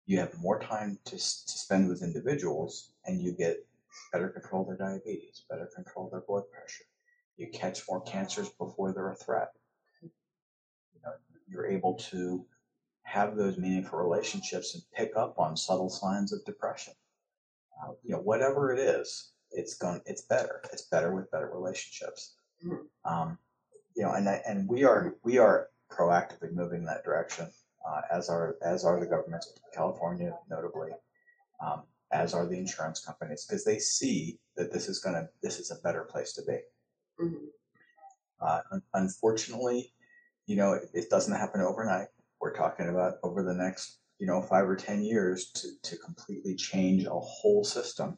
you 0.06 0.18
have 0.18 0.38
more 0.40 0.60
time 0.60 0.98
to, 1.04 1.16
to 1.16 1.20
spend 1.20 1.90
with 1.90 2.02
individuals 2.02 2.92
and 3.06 3.22
you 3.22 3.34
get 3.34 3.66
better 4.14 4.30
control 4.30 4.64
their 4.64 4.78
diabetes 4.78 5.44
better 5.50 5.70
control 5.76 6.10
their 6.10 6.22
blood 6.22 6.44
pressure 6.50 6.86
you 7.40 7.48
catch 7.48 7.88
more 7.88 8.02
cancers 8.02 8.50
before 8.50 8.92
they're 8.92 9.12
a 9.12 9.16
threat. 9.16 9.54
You 10.04 10.10
know, 11.04 11.14
you're 11.48 11.66
able 11.66 11.94
to 12.12 12.46
have 13.10 13.36
those 13.36 13.58
meaningful 13.58 13.98
relationships 13.98 14.76
and 14.76 14.84
pick 14.96 15.16
up 15.18 15.40
on 15.40 15.58
subtle 15.58 15.90
signs 15.90 16.32
of 16.32 16.46
depression. 16.46 16.94
Uh, 17.82 17.94
you 18.04 18.12
know, 18.12 18.20
whatever 18.20 18.72
it 18.72 18.80
is, 18.80 19.32
it's 19.52 19.76
going, 19.76 20.00
it's 20.06 20.22
better. 20.24 20.62
It's 20.72 20.84
better 20.84 21.16
with 21.16 21.32
better 21.32 21.50
relationships. 21.52 22.36
Mm-hmm. 22.64 23.12
Um, 23.12 23.38
you 23.96 24.04
know, 24.04 24.14
and 24.14 24.28
and 24.28 24.70
we 24.70 24.84
are 24.84 25.16
we 25.24 25.40
are 25.40 25.70
proactively 25.92 26.54
moving 26.54 26.80
in 26.80 26.86
that 26.86 27.04
direction, 27.04 27.48
uh, 27.88 28.02
as 28.12 28.30
are 28.30 28.58
as 28.62 28.86
are 28.86 29.00
the 29.00 29.08
governments 29.08 29.48
of 29.48 29.74
California, 29.74 30.38
notably, 30.50 30.92
um, 31.66 31.84
as 32.12 32.34
are 32.34 32.46
the 32.46 32.58
insurance 32.58 33.04
companies, 33.04 33.46
because 33.46 33.66
they 33.66 33.80
see 33.80 34.40
that 34.56 34.72
this 34.72 34.88
is 34.88 35.00
gonna 35.00 35.28
this 35.42 35.60
is 35.60 35.72
a 35.72 35.82
better 35.82 36.04
place 36.04 36.34
to 36.34 36.44
be. 36.44 36.60
Mm-hmm. 37.20 37.46
Uh, 38.40 38.62
unfortunately, 38.94 39.94
you 40.46 40.56
know, 40.56 40.74
it, 40.74 40.90
it, 40.94 41.10
doesn't 41.10 41.36
happen 41.36 41.60
overnight. 41.60 42.08
We're 42.42 42.54
talking 42.54 42.90
about 42.90 43.16
over 43.24 43.44
the 43.44 43.54
next, 43.54 44.00
you 44.18 44.28
know, 44.28 44.42
five 44.42 44.68
or 44.68 44.76
10 44.76 45.04
years 45.04 45.52
to, 45.52 45.68
to 45.84 45.98
completely 45.98 46.56
change 46.56 47.06
a 47.06 47.20
whole 47.20 47.64
system. 47.64 48.18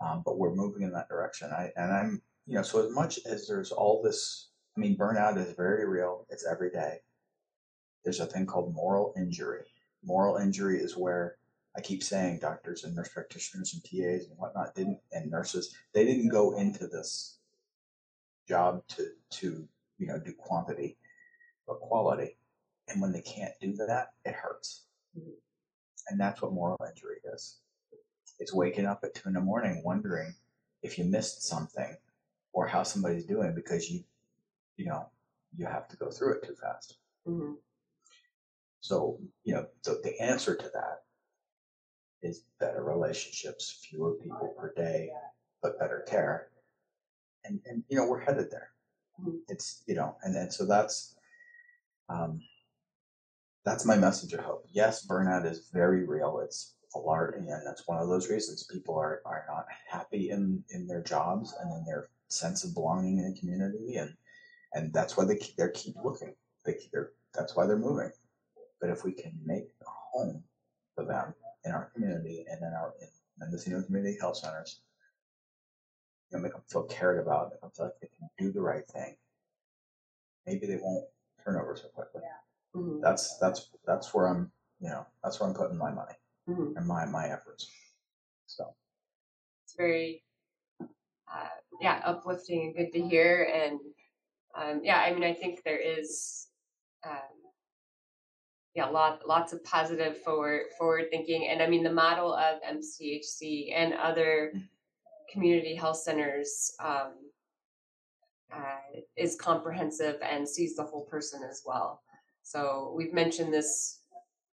Um, 0.00 0.22
but 0.24 0.38
we're 0.38 0.54
moving 0.54 0.82
in 0.82 0.92
that 0.92 1.08
direction. 1.08 1.50
I, 1.50 1.70
and 1.76 1.92
I'm, 1.92 2.22
you 2.46 2.56
know, 2.56 2.62
so 2.62 2.84
as 2.84 2.92
much 2.92 3.18
as 3.24 3.46
there's 3.46 3.70
all 3.72 4.02
this, 4.02 4.50
I 4.76 4.80
mean, 4.80 4.96
burnout 4.96 5.38
is 5.38 5.54
very 5.56 5.86
real. 5.86 6.26
It's 6.28 6.46
every 6.46 6.70
day. 6.70 6.96
There's 8.04 8.20
a 8.20 8.26
thing 8.26 8.46
called 8.46 8.74
moral 8.74 9.14
injury. 9.16 9.64
Moral 10.04 10.36
injury 10.36 10.80
is 10.80 10.96
where 10.96 11.36
I 11.76 11.80
keep 11.80 12.02
saying 12.02 12.40
doctors 12.40 12.84
and 12.84 12.94
nurse 12.94 13.08
practitioners 13.08 13.74
and 13.74 13.84
PAs 13.84 14.26
and 14.28 14.36
whatnot 14.36 14.74
didn't, 14.74 14.98
and 15.12 15.30
nurses, 15.30 15.74
they 15.94 16.04
didn't 16.04 16.28
go 16.28 16.56
into 16.56 16.86
this 16.88 17.38
job 18.48 18.82
to 18.88 19.06
to 19.30 19.66
you 19.98 20.06
know 20.06 20.18
do 20.18 20.32
quantity 20.32 20.96
but 21.66 21.80
quality 21.80 22.36
and 22.92 23.00
when 23.00 23.12
they 23.12 23.22
can't 23.22 23.52
do 23.60 23.72
that 23.74 24.12
it 24.24 24.34
hurts 24.34 24.84
mm-hmm. 25.18 25.30
and 26.08 26.20
that's 26.20 26.42
what 26.42 26.52
moral 26.52 26.78
injury 26.88 27.16
is 27.34 27.58
it's 28.38 28.52
waking 28.54 28.86
up 28.86 29.00
at 29.04 29.14
two 29.14 29.28
in 29.28 29.34
the 29.34 29.40
morning 29.40 29.82
wondering 29.84 30.34
if 30.82 30.98
you 30.98 31.04
missed 31.04 31.42
something 31.46 31.96
or 32.52 32.66
how 32.66 32.82
somebody's 32.82 33.24
doing 33.24 33.54
because 33.54 33.90
you 33.90 34.02
you 34.76 34.86
know 34.86 35.06
you 35.56 35.66
have 35.66 35.88
to 35.88 35.96
go 35.96 36.10
through 36.10 36.34
it 36.34 36.46
too 36.46 36.54
fast 36.54 36.96
mm-hmm. 37.26 37.52
so 38.80 39.18
you 39.44 39.54
know 39.54 39.66
the, 39.84 40.00
the 40.04 40.20
answer 40.20 40.56
to 40.56 40.68
that 40.72 41.02
is 42.22 42.44
better 42.60 42.84
relationships 42.84 43.84
fewer 43.88 44.12
people 44.12 44.54
per 44.58 44.72
day 44.74 45.10
but 45.62 45.78
better 45.78 46.04
care 46.08 46.48
and 47.44 47.60
and 47.66 47.82
you 47.88 47.96
know 47.96 48.06
we're 48.06 48.20
headed 48.20 48.50
there. 48.50 48.70
Mm-hmm. 49.20 49.36
It's 49.48 49.82
you 49.86 49.94
know, 49.94 50.16
and 50.22 50.36
and 50.36 50.52
so 50.52 50.66
that's 50.66 51.16
um, 52.08 52.40
that's 53.64 53.84
my 53.84 53.96
message 53.96 54.32
of 54.32 54.40
hope. 54.40 54.66
Yes, 54.70 55.06
burnout 55.06 55.50
is 55.50 55.70
very 55.72 56.04
real. 56.04 56.40
It's 56.44 56.74
a 56.94 56.98
alarming, 56.98 57.50
and 57.50 57.66
that's 57.66 57.86
one 57.86 57.98
of 57.98 58.08
those 58.08 58.28
reasons 58.28 58.66
people 58.70 58.96
are 58.96 59.22
are 59.24 59.44
not 59.48 59.66
happy 59.88 60.30
in 60.30 60.62
in 60.70 60.86
their 60.86 61.02
jobs 61.02 61.54
and 61.60 61.72
in 61.72 61.84
their 61.84 62.08
sense 62.28 62.64
of 62.64 62.74
belonging 62.74 63.18
in 63.18 63.32
a 63.32 63.40
community, 63.40 63.96
and 63.96 64.14
and 64.74 64.92
that's 64.92 65.16
why 65.16 65.24
they 65.24 65.36
keep, 65.36 65.56
they 65.56 65.68
keep 65.74 65.96
looking. 66.02 66.34
They 66.64 66.74
keep, 66.74 66.90
they're, 66.92 67.12
that's 67.34 67.56
why 67.56 67.66
they're 67.66 67.76
moving. 67.78 68.10
But 68.80 68.90
if 68.90 69.04
we 69.04 69.12
can 69.12 69.38
make 69.44 69.68
a 69.82 69.90
home 69.90 70.42
for 70.94 71.04
them 71.04 71.34
in 71.64 71.72
our 71.72 71.90
community 71.94 72.44
and 72.50 72.60
in 72.60 72.72
our 72.72 72.94
in, 73.00 73.08
the 73.38 73.46
Mendocino 73.46 73.82
Community 73.82 74.16
Health 74.20 74.36
Centers, 74.36 74.80
you 76.30 76.38
know, 76.38 76.42
make 76.42 76.52
them 76.52 76.62
feel 76.70 76.84
cared 76.84 77.18
about, 77.18 77.50
make 77.50 77.60
them 77.60 77.70
feel 77.76 77.86
like 77.86 78.00
they 78.00 78.08
can 78.18 78.28
do 78.38 78.52
the 78.52 78.60
right 78.60 78.86
thing. 78.88 79.16
Maybe 80.46 80.66
they 80.66 80.78
won't 80.82 81.06
turn 81.44 81.56
over 81.56 81.76
so 81.76 81.88
quickly. 81.88 82.22
Yeah. 82.24 82.51
Mm-hmm. 82.74 83.00
That's 83.00 83.38
that's 83.38 83.70
that's 83.86 84.14
where 84.14 84.26
I'm, 84.26 84.50
you 84.80 84.88
know, 84.88 85.06
that's 85.22 85.40
where 85.40 85.48
I'm 85.48 85.54
putting 85.54 85.78
my 85.78 85.90
money 85.90 86.14
mm-hmm. 86.48 86.76
and 86.76 86.86
my 86.86 87.04
my 87.06 87.28
efforts. 87.28 87.70
So 88.46 88.74
it's 89.64 89.74
very, 89.76 90.22
uh, 90.80 91.48
yeah, 91.80 92.00
uplifting 92.04 92.62
and 92.62 92.76
good 92.76 92.92
to 92.92 93.08
hear. 93.08 93.50
And 93.54 93.80
um, 94.54 94.80
yeah, 94.84 94.98
I 94.98 95.12
mean, 95.12 95.24
I 95.24 95.34
think 95.34 95.62
there 95.64 95.80
is. 95.80 96.48
Um, 97.04 97.18
yeah, 98.74 98.86
lot, 98.86 99.28
lots 99.28 99.52
of 99.52 99.62
positive 99.64 100.16
forward 100.22 100.62
forward 100.78 101.10
thinking, 101.10 101.48
and 101.48 101.60
I 101.60 101.68
mean 101.68 101.82
the 101.82 101.92
model 101.92 102.32
of 102.32 102.62
MCHC 102.62 103.70
and 103.74 103.92
other 103.92 104.52
mm-hmm 104.54 104.64
community 105.32 105.74
health 105.74 105.96
centers 105.96 106.74
um, 106.84 107.12
uh, 108.54 109.00
is 109.16 109.36
comprehensive 109.36 110.16
and 110.22 110.46
sees 110.46 110.76
the 110.76 110.82
whole 110.82 111.06
person 111.06 111.42
as 111.48 111.62
well. 111.64 112.02
So 112.42 112.92
we've 112.96 113.12
mentioned 113.12 113.52
this 113.52 114.00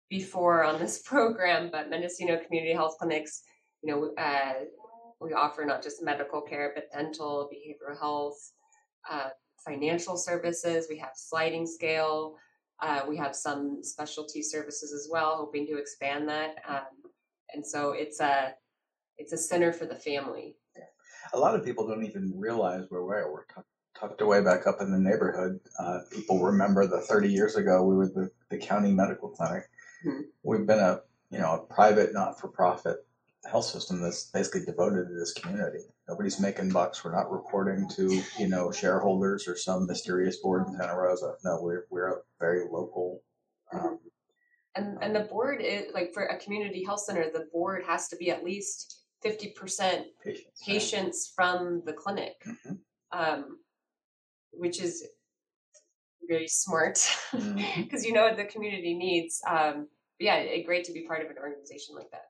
before 0.10 0.64
on 0.64 0.80
this 0.80 1.02
program, 1.06 1.70
but 1.72 1.90
Mendocino 1.90 2.40
Community 2.46 2.74
Health 2.74 2.98
Clinics, 3.00 3.44
you 3.82 3.92
know, 3.92 4.14
uh, 4.22 4.54
we 5.22 5.34
offer 5.34 5.66
not 5.66 5.84
just 5.84 6.04
medical 6.04 6.42
care, 6.42 6.72
but 6.74 6.92
dental, 6.92 7.50
behavioral 7.54 8.00
health, 8.00 8.52
uh, 9.10 9.30
financial 9.66 10.18
services. 10.18 10.88
We 10.90 10.98
have 11.00 11.12
sliding 11.16 11.68
scale. 11.68 12.38
Uh, 12.82 13.02
we 13.08 13.18
have 13.18 13.36
some 13.36 13.80
specialty 13.82 14.42
services 14.42 14.94
as 14.94 15.10
well, 15.12 15.36
hoping 15.38 15.68
to 15.68 15.78
expand 15.78 16.30
that. 16.30 16.56
Um, 16.68 17.12
and 17.54 17.66
so 17.66 17.92
it's 17.92 18.20
a 18.20 18.54
it's 19.18 19.34
a 19.34 19.38
center 19.38 19.74
for 19.74 19.86
the 19.86 19.96
family. 19.96 20.56
a 21.34 21.40
lot 21.40 21.56
of 21.56 21.66
people 21.66 21.86
don't 21.86 22.06
even 22.06 22.32
realize 22.36 22.86
where 22.90 23.04
we're 23.04 23.30
we're 23.32 23.46
tucked, 23.46 23.68
tucked 24.00 24.22
away 24.22 24.42
back 24.42 24.66
up 24.68 24.82
in 24.82 24.92
the 24.92 24.98
neighborhood. 25.00 25.60
Uh, 25.78 26.00
people 26.12 26.40
remember 26.40 26.88
the 26.88 27.02
30 27.02 27.30
years 27.30 27.56
ago 27.56 27.84
we 27.84 27.96
were 27.96 28.08
the, 28.08 28.30
the 28.50 28.58
county 28.58 28.92
medical 28.92 29.30
clinic. 29.30 29.70
Mhm. 30.06 30.22
We've 30.44 30.66
been 30.66 30.80
a 30.80 31.02
you 31.30 31.40
know 31.40 31.54
a 31.56 31.74
private 31.74 32.14
not 32.14 32.40
for 32.40 32.48
profit 32.48 33.06
health 33.50 33.66
system 33.66 34.02
that's 34.02 34.26
basically 34.26 34.66
devoted 34.66 35.08
to 35.08 35.14
this 35.14 35.34
community. 35.34 35.80
Nobody's 36.08 36.40
making 36.40 36.70
bucks. 36.72 37.04
We're 37.04 37.12
not 37.16 37.32
reporting 37.32 37.88
to 37.90 38.22
you 38.38 38.48
know 38.48 38.72
shareholders 38.72 39.48
or 39.48 39.56
some 39.58 39.86
mysterious 39.88 40.38
board 40.38 40.68
in 40.68 40.78
Santa 40.78 40.96
Rosa. 40.98 41.36
No, 41.44 41.60
we're 41.62 41.86
we're 41.90 42.08
a 42.10 42.22
very 42.40 42.62
local. 42.70 43.22
Um, 43.74 44.00
And 44.76 44.98
and 45.02 45.16
the 45.16 45.22
board 45.22 45.62
is 45.62 45.94
like 45.94 46.14
for 46.14 46.24
a 46.26 46.38
community 46.40 46.84
health 46.84 47.02
center, 47.02 47.30
the 47.32 47.48
board 47.52 47.84
has 47.86 48.08
to 48.10 48.16
be 48.16 48.32
at 48.32 48.44
least 48.44 49.04
fifty 49.22 49.50
percent 49.50 50.08
patients. 50.24 50.64
patients 50.66 51.32
from 51.36 51.82
the 51.86 51.94
clinic, 51.94 52.36
Mhm. 52.46 52.80
um, 53.12 53.60
which 54.52 54.82
is 54.82 55.06
very 56.28 56.48
smart 56.48 57.00
because 57.78 58.06
you 58.06 58.14
know 58.14 58.24
what 58.24 58.38
the 58.38 58.46
community 58.46 58.94
needs. 58.94 59.42
Um, 59.50 59.88
yeah, 60.20 60.36
it, 60.36 60.66
great 60.66 60.84
to 60.86 60.92
be 60.92 61.06
part 61.08 61.24
of 61.24 61.32
an 61.32 61.38
organization 61.42 61.96
like 61.96 62.12
that. 62.12 62.26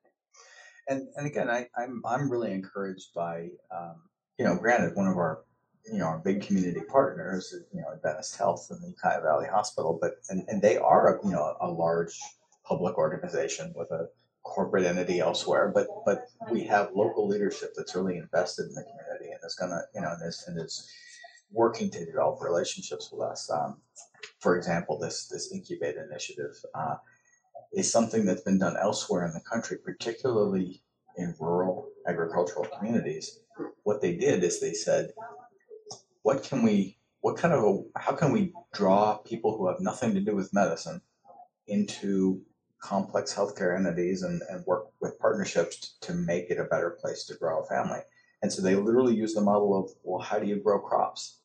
and 0.87 1.07
and 1.15 1.27
again, 1.27 1.49
I, 1.49 1.67
I'm 1.77 2.01
I'm 2.05 2.31
really 2.31 2.51
encouraged 2.51 3.13
by 3.15 3.49
um, 3.75 3.95
you 4.39 4.45
know, 4.45 4.55
granted, 4.55 4.95
one 4.95 5.07
of 5.07 5.17
our 5.17 5.43
you 5.91 5.99
know 5.99 6.05
our 6.05 6.19
big 6.19 6.41
community 6.41 6.81
partners, 6.89 7.53
you 7.73 7.81
know, 7.81 7.87
Adventist 7.93 8.37
Health 8.37 8.67
and 8.69 8.81
the 8.81 8.87
Ukiah 8.87 9.21
Valley 9.21 9.47
Hospital, 9.51 9.97
but 10.01 10.13
and, 10.29 10.43
and 10.47 10.61
they 10.61 10.77
are 10.77 11.17
a, 11.17 11.25
you 11.25 11.31
know 11.31 11.55
a 11.61 11.69
large 11.69 12.17
public 12.65 12.97
organization 12.97 13.73
with 13.75 13.91
a 13.91 14.07
corporate 14.43 14.85
entity 14.85 15.19
elsewhere, 15.19 15.71
but 15.73 15.87
but 16.05 16.27
we 16.49 16.63
have 16.63 16.89
local 16.95 17.27
leadership 17.27 17.71
that's 17.75 17.95
really 17.95 18.17
invested 18.17 18.63
in 18.63 18.75
the 18.75 18.83
community 18.83 19.31
and 19.31 19.39
is 19.45 19.55
gonna 19.55 19.81
you 19.93 20.01
know 20.01 20.11
and 20.11 20.27
is 20.27 20.45
and 20.47 20.59
is 20.59 20.89
working 21.51 21.89
to 21.91 22.05
develop 22.05 22.41
relationships 22.41 23.09
with 23.11 23.21
us. 23.21 23.49
Um, 23.49 23.77
for 24.39 24.57
example, 24.57 24.97
this 24.99 25.27
this 25.27 25.51
incubate 25.53 25.95
initiative. 25.97 26.55
Uh, 26.73 26.95
is 27.73 27.91
something 27.91 28.25
that's 28.25 28.41
been 28.41 28.59
done 28.59 28.75
elsewhere 28.77 29.25
in 29.25 29.33
the 29.33 29.41
country, 29.41 29.77
particularly 29.77 30.81
in 31.17 31.35
rural 31.39 31.89
agricultural 32.07 32.65
communities. 32.65 33.41
What 33.83 34.01
they 34.01 34.15
did 34.15 34.43
is 34.43 34.59
they 34.59 34.73
said, 34.73 35.11
what 36.23 36.43
can 36.43 36.63
we, 36.63 36.97
what 37.21 37.37
kind 37.37 37.53
of 37.53 37.63
a, 37.63 37.99
how 37.99 38.13
can 38.13 38.31
we 38.31 38.53
draw 38.73 39.17
people 39.17 39.57
who 39.57 39.67
have 39.67 39.79
nothing 39.79 40.13
to 40.13 40.21
do 40.21 40.35
with 40.35 40.53
medicine 40.53 41.01
into 41.67 42.41
complex 42.81 43.33
healthcare 43.33 43.77
entities 43.77 44.23
and, 44.23 44.41
and 44.49 44.65
work 44.65 44.87
with 45.01 45.19
partnerships 45.19 45.97
to 46.01 46.13
make 46.13 46.49
it 46.49 46.59
a 46.59 46.63
better 46.63 46.97
place 47.01 47.25
to 47.25 47.35
grow 47.35 47.61
a 47.61 47.67
family? 47.67 47.99
And 48.41 48.51
so 48.51 48.61
they 48.61 48.75
literally 48.75 49.15
use 49.15 49.33
the 49.33 49.41
model 49.41 49.77
of, 49.77 49.91
well, 50.03 50.21
how 50.23 50.39
do 50.39 50.47
you 50.47 50.55
grow 50.55 50.79
crops? 50.79 51.38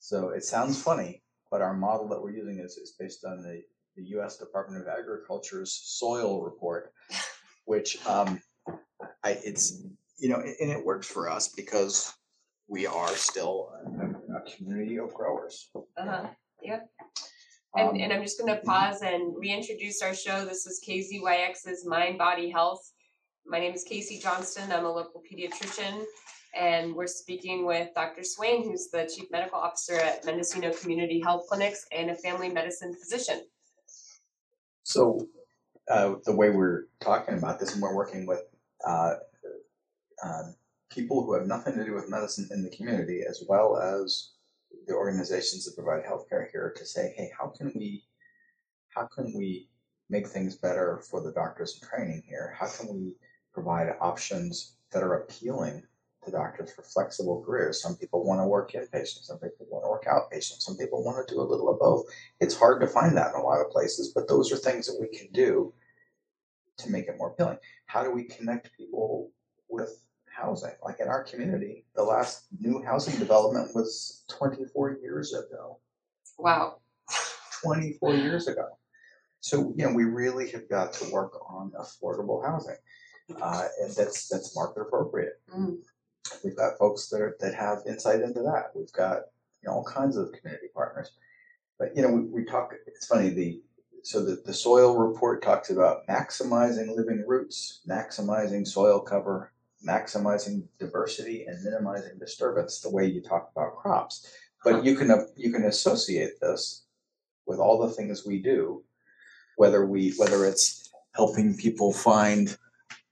So 0.00 0.30
it 0.30 0.44
sounds 0.44 0.82
funny, 0.82 1.22
but 1.50 1.60
our 1.60 1.74
model 1.74 2.08
that 2.08 2.20
we're 2.20 2.32
using 2.32 2.58
is, 2.58 2.76
is 2.76 2.94
based 2.98 3.24
on 3.24 3.42
the 3.42 3.62
the 3.96 4.04
U.S. 4.10 4.38
Department 4.38 4.82
of 4.82 4.88
Agriculture's 4.88 5.72
soil 5.72 6.42
report, 6.42 6.92
which 7.66 8.04
um, 8.06 8.40
I, 9.22 9.38
it's 9.44 9.82
you 10.18 10.28
know, 10.28 10.36
and 10.36 10.70
it 10.70 10.84
works 10.84 11.06
for 11.06 11.28
us 11.28 11.48
because 11.48 12.14
we 12.68 12.86
are 12.86 13.14
still 13.14 13.70
a, 13.84 14.36
a 14.36 14.56
community 14.56 14.98
of 14.98 15.12
growers. 15.12 15.70
Uh-huh. 15.74 16.26
And, 17.74 17.88
Um, 17.90 18.00
and 18.00 18.12
I'm 18.12 18.22
just 18.22 18.38
going 18.38 18.54
to 18.54 18.62
pause 18.62 19.02
and 19.02 19.34
reintroduce 19.36 20.02
our 20.02 20.14
show. 20.14 20.44
This 20.44 20.66
is 20.66 20.82
KZYX's 20.86 21.86
Mind 21.86 22.18
Body 22.18 22.50
Health. 22.50 22.92
My 23.50 23.58
name 23.58 23.74
is 23.74 23.82
Casey 23.82 24.20
Johnston. 24.20 24.70
I'm 24.70 24.84
a 24.84 24.92
local 24.92 25.20
pediatrician, 25.28 26.04
and 26.54 26.94
we're 26.94 27.08
speaking 27.08 27.66
with 27.66 27.92
Dr. 27.96 28.22
Swain, 28.22 28.62
who's 28.62 28.90
the 28.90 29.10
Chief 29.12 29.28
Medical 29.32 29.58
Officer 29.58 29.96
at 29.96 30.24
Mendocino 30.24 30.72
Community 30.72 31.18
Health 31.20 31.48
Clinics 31.48 31.84
and 31.90 32.12
a 32.12 32.14
family 32.14 32.48
medicine 32.48 32.94
physician. 32.94 33.44
So 34.84 35.26
uh, 35.90 36.14
the 36.24 36.36
way 36.36 36.50
we're 36.50 36.84
talking 37.00 37.38
about 37.38 37.58
this, 37.58 37.72
and 37.72 37.82
we're 37.82 37.92
working 37.92 38.24
with 38.24 38.42
uh, 38.86 39.14
um, 40.24 40.54
people 40.88 41.24
who 41.24 41.34
have 41.34 41.48
nothing 41.48 41.74
to 41.74 41.84
do 41.84 41.92
with 41.92 42.08
medicine 42.08 42.48
in 42.52 42.62
the 42.62 42.70
community, 42.70 43.22
as 43.28 43.42
well 43.48 43.76
as 43.76 44.30
the 44.86 44.94
organizations 44.94 45.64
that 45.64 45.74
provide 45.74 46.04
healthcare 46.04 46.48
here, 46.52 46.72
to 46.76 46.86
say, 46.86 47.12
hey, 47.16 47.32
how 47.36 47.48
can 47.48 47.72
we, 47.74 48.04
how 48.94 49.08
can 49.12 49.34
we 49.36 49.68
make 50.08 50.28
things 50.28 50.54
better 50.54 51.02
for 51.10 51.20
the 51.20 51.32
doctors 51.32 51.80
in 51.82 51.88
training 51.88 52.22
here? 52.28 52.54
How 52.56 52.68
can 52.68 52.94
we 52.94 53.16
provide 53.52 53.94
options 54.00 54.76
that 54.92 55.02
are 55.02 55.14
appealing 55.14 55.82
to 56.24 56.30
doctors 56.30 56.72
for 56.72 56.82
flexible 56.82 57.42
careers? 57.44 57.82
Some 57.82 57.96
people 57.96 58.24
want 58.24 58.40
to 58.40 58.46
work 58.46 58.72
inpatient, 58.72 59.24
some 59.24 59.38
people 59.38 59.66
want 59.70 59.84
to 59.84 59.88
work 59.88 60.04
outpatient, 60.04 60.60
some 60.60 60.76
people 60.76 61.04
want 61.04 61.26
to 61.26 61.34
do 61.34 61.40
a 61.40 61.42
little 61.42 61.68
of 61.68 61.78
both. 61.78 62.06
It's 62.40 62.56
hard 62.56 62.80
to 62.80 62.86
find 62.86 63.16
that 63.16 63.34
in 63.34 63.40
a 63.40 63.44
lot 63.44 63.60
of 63.60 63.70
places, 63.70 64.12
but 64.14 64.28
those 64.28 64.52
are 64.52 64.56
things 64.56 64.86
that 64.86 64.98
we 65.00 65.08
can 65.16 65.28
do 65.32 65.72
to 66.78 66.90
make 66.90 67.06
it 67.06 67.16
more 67.18 67.30
appealing. 67.30 67.58
How 67.86 68.02
do 68.02 68.10
we 68.10 68.24
connect 68.24 68.76
people 68.76 69.30
with 69.68 70.02
housing? 70.26 70.72
Like 70.84 71.00
in 71.00 71.08
our 71.08 71.22
community, 71.22 71.84
the 71.94 72.02
last 72.02 72.46
new 72.58 72.82
housing 72.82 73.18
development 73.18 73.74
was 73.74 74.24
24 74.28 74.98
years 75.02 75.34
ago. 75.34 75.78
Wow. 76.38 76.78
24 77.62 78.14
years 78.14 78.48
ago. 78.48 78.66
So 79.40 79.72
you 79.76 79.86
know, 79.86 79.92
we 79.92 80.04
really 80.04 80.50
have 80.50 80.68
got 80.68 80.92
to 80.94 81.10
work 81.10 81.32
on 81.50 81.72
affordable 81.78 82.44
housing, 82.44 82.76
uh, 83.40 83.66
and 83.80 83.94
that's 83.94 84.28
that's 84.28 84.56
market 84.56 84.82
appropriate. 84.82 85.40
Mm. 85.54 85.78
We've 86.44 86.56
got 86.56 86.78
folks 86.78 87.08
that 87.08 87.20
are, 87.20 87.36
that 87.40 87.54
have 87.54 87.78
insight 87.86 88.20
into 88.20 88.42
that. 88.42 88.70
We've 88.74 88.92
got 88.92 89.22
you 89.62 89.68
know 89.68 89.74
all 89.74 89.84
kinds 89.84 90.16
of 90.16 90.32
community 90.32 90.68
partners. 90.74 91.12
But 91.78 91.96
you 91.96 92.02
know, 92.02 92.10
we, 92.10 92.22
we 92.24 92.44
talk. 92.44 92.74
It's 92.86 93.06
funny 93.06 93.30
the 93.30 93.60
so 94.02 94.24
the, 94.24 94.42
the 94.44 94.54
soil 94.54 94.96
report 94.96 95.42
talks 95.42 95.70
about 95.70 96.06
maximizing 96.08 96.94
living 96.96 97.24
roots, 97.26 97.80
maximizing 97.88 98.66
soil 98.66 99.00
cover, 99.00 99.52
maximizing 99.86 100.64
diversity, 100.78 101.44
and 101.44 101.62
minimizing 101.62 102.18
disturbance. 102.18 102.80
The 102.80 102.90
way 102.90 103.06
you 103.06 103.22
talk 103.22 103.50
about 103.54 103.76
crops, 103.76 104.32
but 104.64 104.84
you 104.84 104.96
can 104.96 105.26
you 105.36 105.52
can 105.52 105.64
associate 105.64 106.40
this 106.40 106.84
with 107.46 107.58
all 107.58 107.78
the 107.78 107.92
things 107.92 108.24
we 108.26 108.40
do, 108.40 108.82
whether 109.56 109.86
we 109.86 110.12
whether 110.16 110.44
it's 110.44 110.90
helping 111.14 111.56
people 111.56 111.92
find 111.92 112.56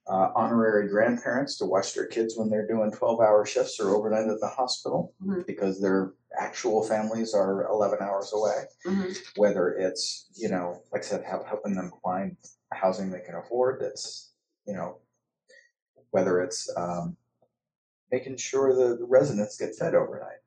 uh, 0.08 0.30
honorary 0.34 0.88
grandparents 0.88 1.58
to 1.58 1.64
watch 1.66 1.94
their 1.94 2.06
kids 2.06 2.36
when 2.36 2.48
they're 2.48 2.66
doing 2.66 2.90
12 2.90 3.20
hour 3.20 3.44
shifts 3.44 3.78
or 3.78 3.94
overnight 3.94 4.26
at 4.28 4.40
the 4.40 4.48
hospital 4.48 5.14
Mhm. 5.22 5.46
because 5.46 5.80
their 5.80 6.14
actual 6.38 6.82
families 6.82 7.34
are 7.34 7.66
11 7.68 7.98
hours 8.00 8.32
away 8.32 8.64
hmm 8.84 9.10
whether 9.36 9.70
it's 9.70 10.28
you 10.34 10.48
know 10.48 10.82
like 10.92 11.02
i 11.02 11.06
said 11.06 11.24
help, 11.24 11.46
helping 11.46 11.74
them 11.74 11.90
find 12.02 12.36
housing 12.72 13.10
they 13.10 13.20
can 13.20 13.34
afford 13.34 13.80
that's 13.80 14.32
you 14.66 14.74
know 14.74 14.98
whether 16.10 16.40
it's 16.40 16.70
um, 16.76 17.16
making 18.12 18.36
sure 18.36 18.74
the, 18.74 18.96
the 18.96 19.04
residents 19.06 19.56
get 19.58 19.74
fed 19.74 19.94
overnight 19.94 20.42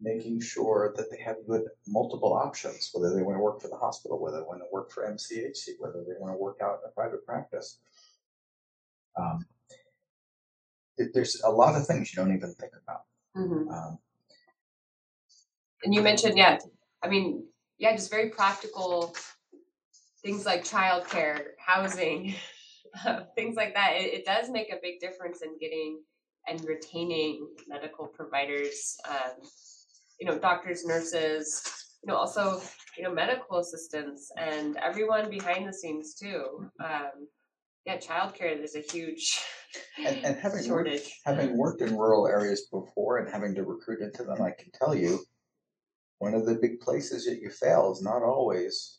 making 0.00 0.40
sure 0.40 0.92
that 0.96 1.08
they 1.10 1.18
have 1.22 1.36
good 1.48 1.62
multiple 1.86 2.32
options 2.32 2.90
whether 2.92 3.14
they 3.14 3.22
want 3.22 3.36
to 3.36 3.42
work 3.42 3.60
for 3.60 3.68
the 3.68 3.76
hospital 3.76 4.20
whether 4.20 4.38
they 4.38 4.42
want 4.46 4.60
to 4.60 4.66
work 4.72 4.90
for 4.90 5.06
mchc 5.08 5.68
whether 5.78 6.02
they 6.06 6.14
want 6.18 6.32
to 6.34 6.38
work 6.38 6.58
out 6.62 6.80
in 6.82 6.88
a 6.90 6.92
private 6.92 7.24
practice 7.24 7.78
um, 9.18 9.44
th- 10.98 11.10
there's 11.14 11.40
a 11.44 11.50
lot 11.50 11.74
of 11.74 11.86
things 11.86 12.12
you 12.12 12.22
don't 12.22 12.34
even 12.34 12.52
think 12.54 12.72
about 12.82 13.02
hmm 13.34 13.68
um, 13.70 13.98
And 15.84 15.94
you 15.94 16.02
mentioned, 16.02 16.36
yeah, 16.36 16.58
I 17.02 17.08
mean, 17.08 17.44
yeah, 17.78 17.92
just 17.96 18.10
very 18.10 18.30
practical 18.30 19.14
things 20.22 20.46
like 20.46 20.64
childcare, 20.64 21.40
housing, 21.58 22.34
things 23.34 23.56
like 23.56 23.74
that. 23.74 23.94
It, 23.96 24.14
it 24.14 24.24
does 24.24 24.48
make 24.50 24.72
a 24.72 24.78
big 24.80 25.00
difference 25.00 25.42
in 25.42 25.58
getting 25.58 26.00
and 26.48 26.64
retaining 26.64 27.48
medical 27.68 28.06
providers, 28.06 28.96
um, 29.08 29.42
you 30.20 30.26
know, 30.26 30.38
doctors, 30.38 30.84
nurses, 30.84 31.62
you 32.02 32.12
know, 32.12 32.16
also, 32.16 32.60
you 32.96 33.04
know, 33.04 33.12
medical 33.12 33.58
assistants 33.58 34.30
and 34.36 34.76
everyone 34.76 35.30
behind 35.30 35.68
the 35.68 35.72
scenes 35.72 36.14
too. 36.14 36.68
Um, 36.82 37.28
yeah, 37.86 37.96
childcare 37.96 38.62
is 38.62 38.76
a 38.76 38.80
huge 38.80 39.40
and, 39.98 40.24
and 40.24 40.36
having 40.36 40.68
worked, 40.68 40.88
shortage. 40.88 41.20
having 41.24 41.56
worked 41.56 41.82
in 41.82 41.96
rural 41.96 42.26
areas 42.26 42.66
before 42.70 43.18
and 43.18 43.28
having 43.28 43.54
to 43.54 43.64
recruit 43.64 44.00
into 44.00 44.24
them, 44.24 44.40
I 44.42 44.50
can 44.50 44.70
tell 44.72 44.94
you, 44.94 45.20
one 46.18 46.34
of 46.34 46.46
the 46.46 46.54
big 46.54 46.80
places 46.80 47.26
that 47.26 47.40
you 47.40 47.50
fail 47.50 47.90
is 47.92 48.02
not 48.02 48.22
always 48.22 48.98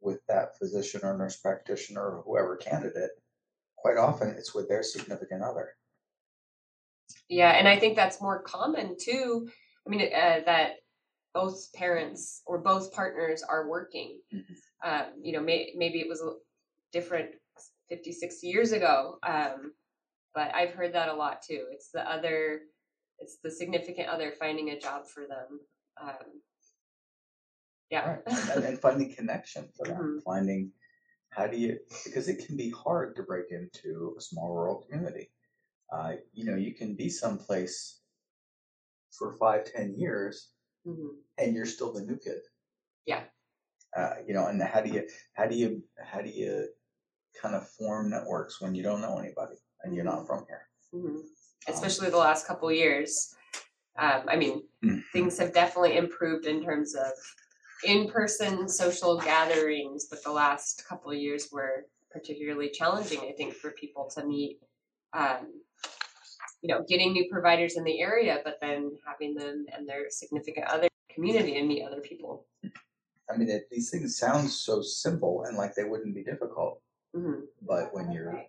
with 0.00 0.20
that 0.28 0.56
physician 0.58 1.00
or 1.02 1.16
nurse 1.16 1.36
practitioner 1.36 2.00
or 2.00 2.22
whoever 2.22 2.56
candidate. 2.56 3.10
Quite 3.76 3.98
often, 3.98 4.30
it's 4.30 4.54
with 4.54 4.68
their 4.68 4.82
significant 4.82 5.42
other. 5.42 5.74
Yeah, 7.28 7.50
and 7.50 7.68
I 7.68 7.78
think 7.78 7.96
that's 7.96 8.20
more 8.20 8.42
common 8.42 8.96
too. 8.98 9.48
I 9.86 9.90
mean, 9.90 10.02
uh, 10.02 10.40
that 10.46 10.76
both 11.34 11.72
parents 11.74 12.42
or 12.46 12.58
both 12.58 12.92
partners 12.92 13.42
are 13.42 13.68
working. 13.68 14.20
Mhm. 14.32 14.56
Um, 14.82 15.06
you 15.22 15.32
know, 15.32 15.40
may, 15.40 15.72
maybe 15.76 16.00
it 16.00 16.08
was 16.08 16.20
a 16.22 16.34
different 16.92 17.34
50, 17.90 18.12
60 18.12 18.46
years 18.46 18.72
ago. 18.72 19.18
Um, 19.22 19.72
but 20.34 20.54
I've 20.54 20.70
heard 20.70 20.94
that 20.94 21.08
a 21.08 21.14
lot 21.14 21.42
too. 21.42 21.66
It's 21.72 21.90
the 21.92 22.08
other, 22.08 22.62
it's 23.18 23.38
the 23.42 23.50
significant 23.50 24.08
other 24.08 24.32
finding 24.38 24.70
a 24.70 24.78
job 24.78 25.06
for 25.06 25.26
them. 25.26 25.60
Um, 26.00 26.40
yeah. 27.90 28.06
Right. 28.08 28.22
And, 28.54 28.64
and 28.64 28.78
finding 28.78 29.12
connection 29.14 29.68
for 29.76 29.86
them, 29.86 29.98
Mhm. 30.18 30.22
finding 30.22 30.72
how 31.30 31.46
do 31.46 31.56
you 31.56 31.78
because 32.04 32.28
it 32.28 32.44
can 32.46 32.56
be 32.56 32.70
hard 32.70 33.14
to 33.16 33.22
break 33.22 33.50
into 33.50 34.14
a 34.18 34.20
small 34.20 34.52
rural 34.54 34.82
community. 34.82 35.30
Uh, 35.92 36.14
you 36.32 36.44
know, 36.44 36.56
you 36.56 36.74
can 36.74 36.94
be 36.94 37.08
someplace 37.08 38.00
for 39.12 39.36
five, 39.38 39.64
ten 39.64 39.94
years, 39.96 40.52
Mhm. 40.86 41.18
and 41.38 41.54
you're 41.54 41.66
still 41.66 41.92
the 41.92 42.02
new 42.02 42.16
kid. 42.16 42.40
Yeah. 43.06 43.24
Uh, 43.96 44.14
you 44.26 44.34
know, 44.34 44.46
and 44.46 44.62
how 44.62 44.80
do 44.80 44.90
you 44.90 45.08
how 45.34 45.46
do 45.46 45.56
you 45.56 45.82
how 46.02 46.20
do 46.20 46.30
you 46.30 46.68
kind 47.40 47.54
of 47.54 47.68
form 47.68 48.10
networks 48.10 48.60
when 48.60 48.74
you 48.74 48.82
don't 48.82 49.00
know 49.00 49.18
anybody 49.18 49.56
and 49.82 49.94
you're 49.94 50.04
not 50.04 50.26
from 50.26 50.44
here? 50.46 50.68
Mhm. 50.94 51.22
Especially 51.68 52.10
the 52.10 52.16
last 52.16 52.46
couple 52.46 52.68
of 52.68 52.74
years. 52.74 53.34
Um, 53.96 54.24
I 54.28 54.36
mean, 54.36 54.66
Mhm. 54.82 55.02
things 55.12 55.38
have 55.38 55.52
definitely 55.52 55.96
improved 55.96 56.46
in 56.46 56.62
terms 56.64 56.94
of 56.94 57.12
in-person 57.84 58.68
social 58.68 59.18
gatherings, 59.18 60.06
but 60.06 60.22
the 60.22 60.32
last 60.32 60.84
couple 60.86 61.10
of 61.10 61.16
years 61.18 61.50
were 61.50 61.86
particularly 62.10 62.70
challenging, 62.70 63.20
I 63.20 63.32
think, 63.32 63.54
for 63.54 63.70
people 63.72 64.08
to 64.10 64.24
meet. 64.24 64.60
Um, 65.12 65.62
you 66.62 66.68
know, 66.68 66.84
getting 66.86 67.12
new 67.12 67.26
providers 67.30 67.76
in 67.76 67.84
the 67.84 68.00
area, 68.00 68.42
but 68.44 68.58
then 68.60 68.96
having 69.06 69.34
them 69.34 69.64
and 69.72 69.88
their 69.88 70.10
significant 70.10 70.66
other 70.66 70.88
community 71.08 71.56
and 71.56 71.66
meet 71.66 71.82
other 71.82 72.00
people. 72.02 72.46
I 73.30 73.36
mean, 73.36 73.48
it, 73.48 73.68
these 73.70 73.90
things 73.90 74.18
sound 74.18 74.50
so 74.50 74.82
simple 74.82 75.44
and 75.44 75.56
like 75.56 75.74
they 75.74 75.84
wouldn't 75.84 76.14
be 76.14 76.22
difficult, 76.22 76.82
hmm 77.14 77.40
but 77.62 77.92
when 77.94 78.12
you're 78.12 78.40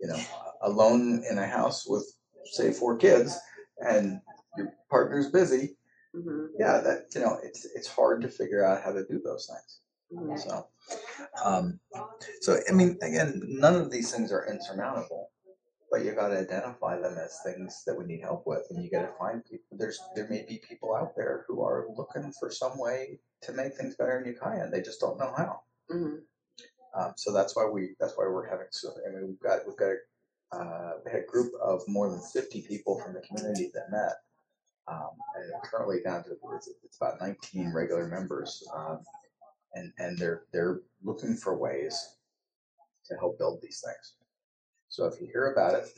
you 0.00 0.08
know 0.08 0.20
alone 0.62 1.22
in 1.30 1.38
a 1.38 1.46
house 1.46 1.86
with 1.86 2.04
say 2.44 2.72
four 2.72 2.96
kids 2.96 3.38
and 3.80 4.20
your 4.56 4.72
partner's 4.90 5.30
busy 5.30 5.76
hmm 6.14 6.46
yeah 6.58 6.78
that 6.80 7.04
you 7.14 7.20
know 7.20 7.38
it's 7.42 7.66
it's 7.74 7.88
hard 7.88 8.20
to 8.22 8.28
figure 8.28 8.64
out 8.64 8.82
how 8.82 8.92
to 8.92 9.04
do 9.06 9.20
those 9.24 9.46
things. 9.50 9.80
Hmm 10.14 10.36
so 10.36 10.66
um 11.44 11.80
so 12.40 12.58
i 12.68 12.72
mean 12.72 12.96
again 13.02 13.42
none 13.44 13.74
of 13.74 13.90
these 13.90 14.12
things 14.12 14.30
are 14.30 14.46
insurmountable 14.46 15.30
but 15.90 16.04
you 16.04 16.12
got 16.12 16.28
to 16.28 16.38
identify 16.38 16.98
them 16.98 17.16
as 17.18 17.40
things 17.44 17.82
that 17.86 17.96
we 17.96 18.04
need 18.04 18.20
help 18.20 18.46
with 18.46 18.64
and 18.70 18.82
you 18.84 18.90
got 18.90 19.02
to 19.02 19.12
find 19.18 19.44
people 19.44 19.76
there's 19.78 20.00
there 20.14 20.28
may 20.28 20.44
be 20.48 20.60
people 20.68 20.94
out 20.94 21.14
there 21.16 21.44
who 21.48 21.62
are 21.62 21.86
looking 21.96 22.32
for 22.38 22.50
some 22.50 22.78
way 22.78 23.18
to 23.42 23.52
make 23.52 23.74
things 23.74 23.96
better 23.96 24.18
in 24.20 24.26
ukiah 24.26 24.62
and 24.62 24.72
they 24.72 24.80
just 24.80 25.00
don't 25.00 25.18
know 25.18 25.32
how. 25.36 25.60
Hmm 25.90 26.16
um, 26.96 27.12
so 27.16 27.32
that's 27.32 27.54
why 27.54 27.66
we 27.66 27.94
that's 28.00 28.14
why 28.16 28.24
we're 28.26 28.48
having 28.48 28.66
so 28.70 28.90
I 29.06 29.12
mean 29.12 29.26
we've 29.28 29.40
got 29.40 29.60
we've 29.66 29.76
got 29.76 29.92
a, 30.52 30.56
uh, 30.56 30.92
a 31.12 31.30
group 31.30 31.52
of 31.62 31.82
more 31.88 32.08
than 32.10 32.20
fifty 32.32 32.62
people 32.62 33.00
from 33.00 33.14
the 33.14 33.20
community 33.20 33.70
that 33.74 33.90
met, 33.90 34.14
um, 34.88 35.10
and 35.36 35.52
currently 35.64 35.98
down 36.04 36.24
to 36.24 36.30
it's, 36.54 36.68
it's 36.84 36.96
about 36.96 37.20
nineteen 37.20 37.72
regular 37.72 38.06
members, 38.06 38.66
um, 38.74 39.00
and 39.74 39.92
and 39.98 40.18
they're 40.18 40.44
they're 40.52 40.80
looking 41.02 41.36
for 41.36 41.56
ways 41.56 42.16
to 43.06 43.16
help 43.16 43.38
build 43.38 43.60
these 43.62 43.82
things. 43.84 44.14
So 44.88 45.06
if 45.06 45.20
you 45.20 45.26
hear 45.26 45.52
about 45.52 45.74
it, 45.74 45.88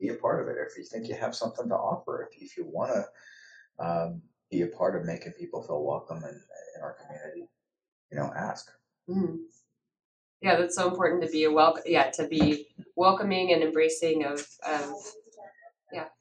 be 0.00 0.08
a 0.08 0.14
part 0.14 0.42
of 0.42 0.48
it. 0.48 0.56
If 0.58 0.76
you 0.76 0.84
think 0.84 1.08
you 1.08 1.14
have 1.14 1.34
something 1.34 1.68
to 1.68 1.74
offer, 1.74 2.28
if 2.30 2.42
if 2.42 2.56
you 2.56 2.64
want 2.66 2.92
to 2.92 3.84
um, 3.84 4.22
be 4.50 4.62
a 4.62 4.66
part 4.68 4.96
of 4.96 5.04
making 5.04 5.32
people 5.32 5.62
feel 5.62 5.84
welcome 5.84 6.18
in 6.18 6.40
in 6.76 6.82
our 6.82 6.96
community, 7.04 7.48
you 8.10 8.18
know, 8.18 8.32
ask. 8.36 8.70
hmm 9.06 9.36
Yeah, 10.42 10.56
that's 10.56 10.76
so 10.76 10.88
important 10.88 11.22
to 11.22 11.30
be 11.30 11.44
a 11.44 11.50
welcome. 11.50 11.82
Yeah, 11.86 12.10
to 12.12 12.26
be 12.28 12.68
welcoming 12.94 13.52
and 13.52 13.62
embracing 13.62 14.24
of 14.24 14.46
of 14.66 14.92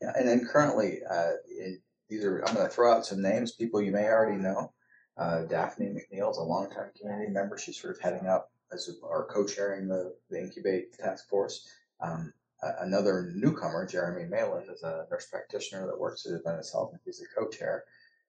Yeah, 0.01 0.11
and 0.15 0.27
then 0.27 0.45
currently, 0.45 0.99
uh, 1.09 1.33
in, 1.59 1.81
these 2.09 2.23
are 2.23 2.43
I'm 2.45 2.53
going 2.55 2.67
to 2.67 2.73
throw 2.73 2.93
out 2.93 3.05
some 3.05 3.21
names, 3.21 3.53
people 3.53 3.81
you 3.81 3.91
may 3.91 4.05
already 4.05 4.37
know. 4.37 4.71
Uh, 5.17 5.43
Daphne 5.43 5.87
McNeil 5.87 6.31
is 6.31 6.37
a 6.37 6.43
longtime 6.43 6.91
community 6.99 7.31
member. 7.31 7.57
She's 7.57 7.79
sort 7.79 7.95
of 7.95 8.01
heading 8.01 8.27
up 8.27 8.51
as 8.71 8.89
our 9.03 9.25
co-chairing 9.25 9.87
the, 9.87 10.13
the 10.29 10.39
Incubate 10.39 10.93
task 10.93 11.29
force. 11.29 11.67
Um, 12.01 12.33
a- 12.61 12.83
another 12.83 13.31
newcomer, 13.33 13.85
Jeremy 13.85 14.27
Malin, 14.29 14.67
is 14.69 14.83
a 14.83 15.05
nurse 15.09 15.27
practitioner 15.27 15.85
that 15.87 15.99
works 15.99 16.25
at 16.25 16.33
Adventist 16.33 16.73
Health, 16.73 16.91
and 16.91 16.99
he's 17.05 17.21
a 17.21 17.39
co-chair. 17.39 17.85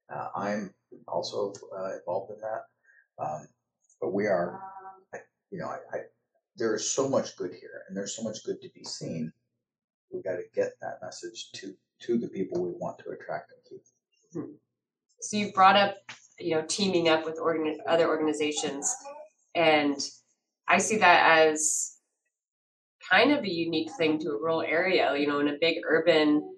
Uh, 0.08 0.28
I'm 0.36 0.74
also 1.08 1.52
uh, 1.76 1.94
involved 1.96 2.30
in 2.30 2.40
that, 2.40 2.62
um, 3.18 3.48
but 4.00 4.12
we 4.12 4.26
are, 4.26 4.60
you 5.50 5.58
know, 5.58 5.68
I, 5.68 5.78
I, 5.96 6.00
there 6.56 6.74
is 6.74 6.90
so 6.90 7.08
much 7.08 7.36
good 7.36 7.52
here, 7.52 7.82
and 7.88 7.96
there's 7.96 8.14
so 8.14 8.22
much 8.22 8.44
good 8.44 8.60
to 8.62 8.68
be 8.74 8.84
seen 8.84 9.32
we 10.12 10.22
got 10.22 10.36
to 10.36 10.44
get 10.54 10.72
that 10.80 10.98
message 11.02 11.50
to 11.52 11.74
to 12.00 12.18
the 12.18 12.28
people 12.28 12.62
we 12.62 12.72
want 12.72 12.98
to 12.98 13.10
attract 13.10 13.52
and 13.52 13.60
keep. 13.68 13.82
so 15.20 15.36
you 15.36 15.52
brought 15.52 15.76
up 15.76 15.96
you 16.38 16.54
know 16.54 16.64
teaming 16.68 17.08
up 17.08 17.24
with 17.24 17.38
organ- 17.38 17.78
other 17.86 18.08
organizations 18.08 18.94
and 19.54 19.98
i 20.68 20.78
see 20.78 20.96
that 20.98 21.38
as 21.38 21.96
kind 23.10 23.32
of 23.32 23.44
a 23.44 23.50
unique 23.50 23.90
thing 23.96 24.18
to 24.18 24.28
a 24.28 24.38
rural 24.38 24.62
area 24.62 25.16
you 25.16 25.26
know 25.26 25.40
in 25.40 25.48
a 25.48 25.56
big 25.60 25.78
urban 25.88 26.52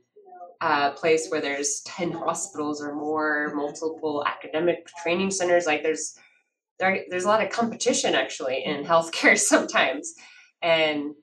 uh, 0.60 0.90
place 0.90 1.28
where 1.28 1.40
there's 1.40 1.82
10 1.86 2.10
hospitals 2.10 2.82
or 2.82 2.92
more 2.92 3.52
multiple 3.54 4.24
academic 4.26 4.88
training 5.00 5.30
centers 5.30 5.66
like 5.66 5.84
there's 5.84 6.18
there, 6.78 7.04
there's 7.10 7.24
a 7.24 7.28
lot 7.28 7.42
of 7.44 7.50
competition 7.50 8.14
actually 8.14 8.62
in 8.64 8.84
healthcare 8.84 9.38
sometimes. 9.52 10.14
And 10.62 11.14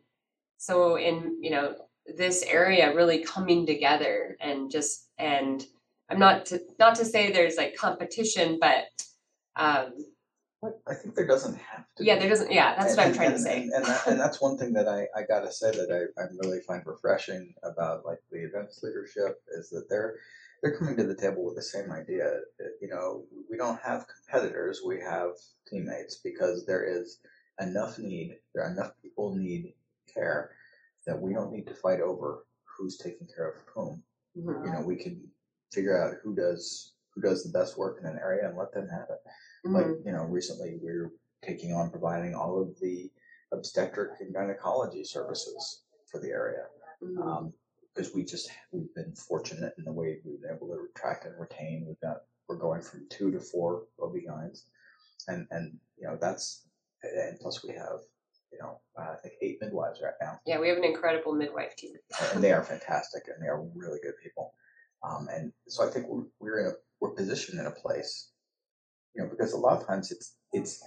so 0.57 0.97
in 0.97 1.37
you 1.41 1.51
know 1.51 1.75
this 2.17 2.43
area 2.43 2.95
really 2.95 3.23
coming 3.23 3.65
together 3.65 4.37
and 4.39 4.69
just 4.71 5.09
and 5.17 5.65
i'm 6.09 6.19
not 6.19 6.45
to 6.45 6.59
not 6.79 6.95
to 6.95 7.03
say 7.05 7.31
there's 7.31 7.57
like 7.57 7.75
competition 7.75 8.57
but 8.61 8.85
um 9.55 9.91
I 10.87 10.93
think 10.95 11.13
there 11.15 11.27
doesn't 11.27 11.55
have 11.57 11.85
to. 11.97 12.05
yeah 12.05 12.17
there 12.17 12.29
doesn't 12.29 12.51
yeah 12.51 12.75
that's 12.75 12.89
And- 12.93 12.97
what 12.97 13.03
i'm 13.03 13.07
and- 13.09 13.15
trying 13.15 13.31
to 13.31 13.39
say. 13.39 13.61
And, 13.63 13.73
and, 13.73 13.85
that, 13.85 14.07
and 14.07 14.19
that's 14.19 14.39
one 14.41 14.57
thing 14.57 14.73
that 14.73 14.87
I, 14.87 15.07
I 15.15 15.23
gotta 15.27 15.51
say 15.51 15.71
that 15.71 15.91
I, 16.17 16.21
I 16.21 16.25
really 16.41 16.61
find 16.61 16.81
refreshing 16.85 17.53
about 17.63 18.05
like 18.05 18.19
the 18.31 18.43
Adventist 18.45 18.83
leadership 18.83 19.41
is 19.57 19.69
that 19.71 19.87
they're 19.89 20.15
they're 20.65 20.77
coming 20.77 20.97
to 20.97 21.03
the 21.03 21.15
table 21.15 21.45
with 21.45 21.55
the 21.55 21.61
same 21.61 21.91
idea. 21.91 22.25
That, 22.57 22.71
you 22.81 22.87
know, 22.87 23.25
we 23.49 23.55
don't 23.55 23.79
have 23.81 24.07
competitors, 24.07 24.81
we 24.83 24.99
have 24.99 25.29
teammates 25.69 26.21
because 26.23 26.65
there 26.65 26.83
is 26.83 27.19
enough 27.61 27.99
need, 27.99 28.39
there 28.55 28.63
are 28.65 28.71
enough 28.71 28.93
people 28.99 29.35
need 29.35 29.75
care 30.11 30.49
that 31.05 31.21
we 31.21 31.33
don't 31.33 31.51
need 31.51 31.67
to 31.67 31.75
fight 31.75 32.01
over 32.01 32.47
who's 32.63 32.97
taking 32.97 33.27
care 33.35 33.49
of 33.49 33.55
whom. 33.73 34.01
Mhm, 34.35 34.65
you 34.65 34.71
know 34.73 34.81
we 34.81 34.97
can 34.97 35.21
figure 35.71 35.97
out 36.01 36.15
who 36.23 36.35
does 36.35 36.93
who 37.13 37.21
does 37.21 37.43
the 37.43 37.57
best 37.57 37.77
work 37.77 37.99
in 38.01 38.05
an 38.05 38.17
area 38.17 38.49
and 38.49 38.57
let 38.57 38.73
them 38.73 38.87
have 38.89 39.07
it 39.09 39.21
like 39.63 39.85
mhm, 39.85 40.05
you 40.05 40.11
know 40.11 40.23
recently 40.25 40.77
we 40.83 40.89
are 40.89 41.09
taking 41.41 41.71
on 41.73 41.89
providing 41.89 42.35
all 42.35 42.61
of 42.61 42.77
the 42.81 43.09
obstetric 43.53 44.19
and 44.19 44.33
gynecology 44.33 45.05
services 45.05 45.83
for 46.11 46.19
the 46.19 46.27
area 46.29 46.65
mhm, 47.01 47.21
um, 47.21 47.53
because 47.95 48.13
we 48.13 48.23
just 48.23 48.49
we've 48.71 48.93
been 48.93 49.13
fortunate 49.13 49.73
in 49.77 49.85
the 49.85 49.91
way 49.91 50.17
we've 50.25 50.41
been 50.41 50.55
able 50.55 50.67
to 50.67 50.87
attract 50.93 51.25
and 51.25 51.33
retain. 51.39 51.85
We've 51.87 51.99
got 52.01 52.23
we're 52.47 52.57
going 52.57 52.81
from 52.81 53.07
two 53.09 53.31
to 53.31 53.39
four 53.39 53.83
OB-GYNs 54.01 54.63
and 55.27 55.47
and 55.51 55.77
you 55.97 56.07
know 56.07 56.17
that's 56.19 56.67
and 57.03 57.39
plus 57.39 57.63
we 57.63 57.73
have 57.73 57.99
you 58.51 58.59
know 58.59 58.79
uh, 58.97 59.13
I 59.13 59.15
think 59.21 59.35
eight 59.41 59.57
midwives 59.61 60.01
right 60.03 60.13
now. 60.21 60.39
Yeah 60.45 60.59
we 60.59 60.69
have 60.69 60.77
an 60.77 60.83
incredible 60.83 61.33
midwife 61.33 61.75
team. 61.75 61.93
And 62.33 62.43
they 62.43 62.51
are 62.51 62.63
fantastic 62.63 63.23
and 63.27 63.41
they 63.41 63.47
are 63.47 63.61
really 63.73 63.99
good 64.03 64.15
people. 64.21 64.53
Um, 65.03 65.27
and 65.31 65.51
so 65.67 65.87
I 65.87 65.91
think 65.91 66.07
we're, 66.07 66.23
we're 66.39 66.59
in 66.59 66.67
a 66.67 66.75
we're 66.99 67.11
positioned 67.11 67.59
in 67.59 67.65
a 67.65 67.71
place, 67.71 68.31
you 69.15 69.21
know, 69.21 69.29
because 69.29 69.53
a 69.53 69.57
lot 69.57 69.79
of 69.79 69.87
times 69.87 70.11
it's 70.11 70.35
it's 70.51 70.83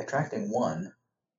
attracting 0.00 0.50
one 0.50 0.92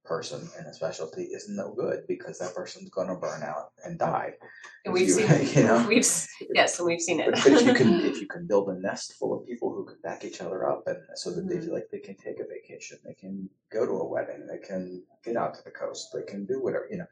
person 0.05 0.47
in 0.59 0.65
a 0.65 0.73
specialty 0.73 1.23
is 1.23 1.49
no 1.49 1.73
good 1.73 2.05
because 2.07 2.37
that 2.39 2.53
person's 2.55 2.89
going 2.89 3.07
to 3.07 3.15
burn 3.15 3.43
out 3.43 3.71
and 3.83 3.97
die. 3.99 4.33
and 4.85 4.93
we've 4.93 5.07
you- 5.07 5.13
seen 5.13 5.29
it 5.31 5.55
you 5.55 5.63
know. 5.63 5.85
we've 5.87 6.07
yes 6.53 6.77
and 6.79 6.85
we've 6.87 7.01
seen 7.01 7.19
it 7.19 7.31
But, 7.31 7.43
but 7.43 7.53
if 7.53 7.65
you 7.65 7.73
can 7.73 7.99
if 8.11 8.21
you 8.21 8.27
can 8.27 8.45
build 8.47 8.69
a 8.69 8.79
nest 8.79 9.13
full 9.13 9.33
of 9.37 9.45
people 9.45 9.73
who 9.73 9.85
can 9.85 9.97
back 10.03 10.23
each 10.23 10.41
other 10.41 10.69
up 10.69 10.83
and 10.87 10.97
so 11.15 11.31
that 11.31 11.47
they 11.49 11.55
Mhm. 11.55 11.63
feel 11.65 11.73
like 11.73 11.89
they 11.91 11.99
can 11.99 12.15
take 12.15 12.39
a 12.39 12.45
vacation, 12.45 12.97
they 13.03 13.13
can 13.15 13.49
go 13.71 13.85
to 13.85 13.93
a 13.93 14.07
wedding, 14.07 14.47
they 14.47 14.59
can 14.59 15.03
get 15.23 15.35
out 15.35 15.53
to 15.55 15.63
the 15.63 15.71
coast, 15.71 16.09
they 16.13 16.23
can 16.23 16.45
do 16.45 16.61
whatever, 16.61 16.87
you 16.91 16.97
know, 16.97 17.07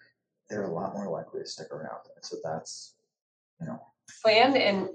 they're 0.49 0.65
a 0.65 0.73
lot 0.73 0.93
more 0.93 1.10
likely 1.10 1.41
to 1.41 1.47
stick 1.47 1.71
around. 1.71 2.03
And 2.15 2.23
so 2.23 2.38
that's 2.43 2.95
you 3.60 3.67
know 3.67 3.79
and 4.29 4.56
and 4.56 4.89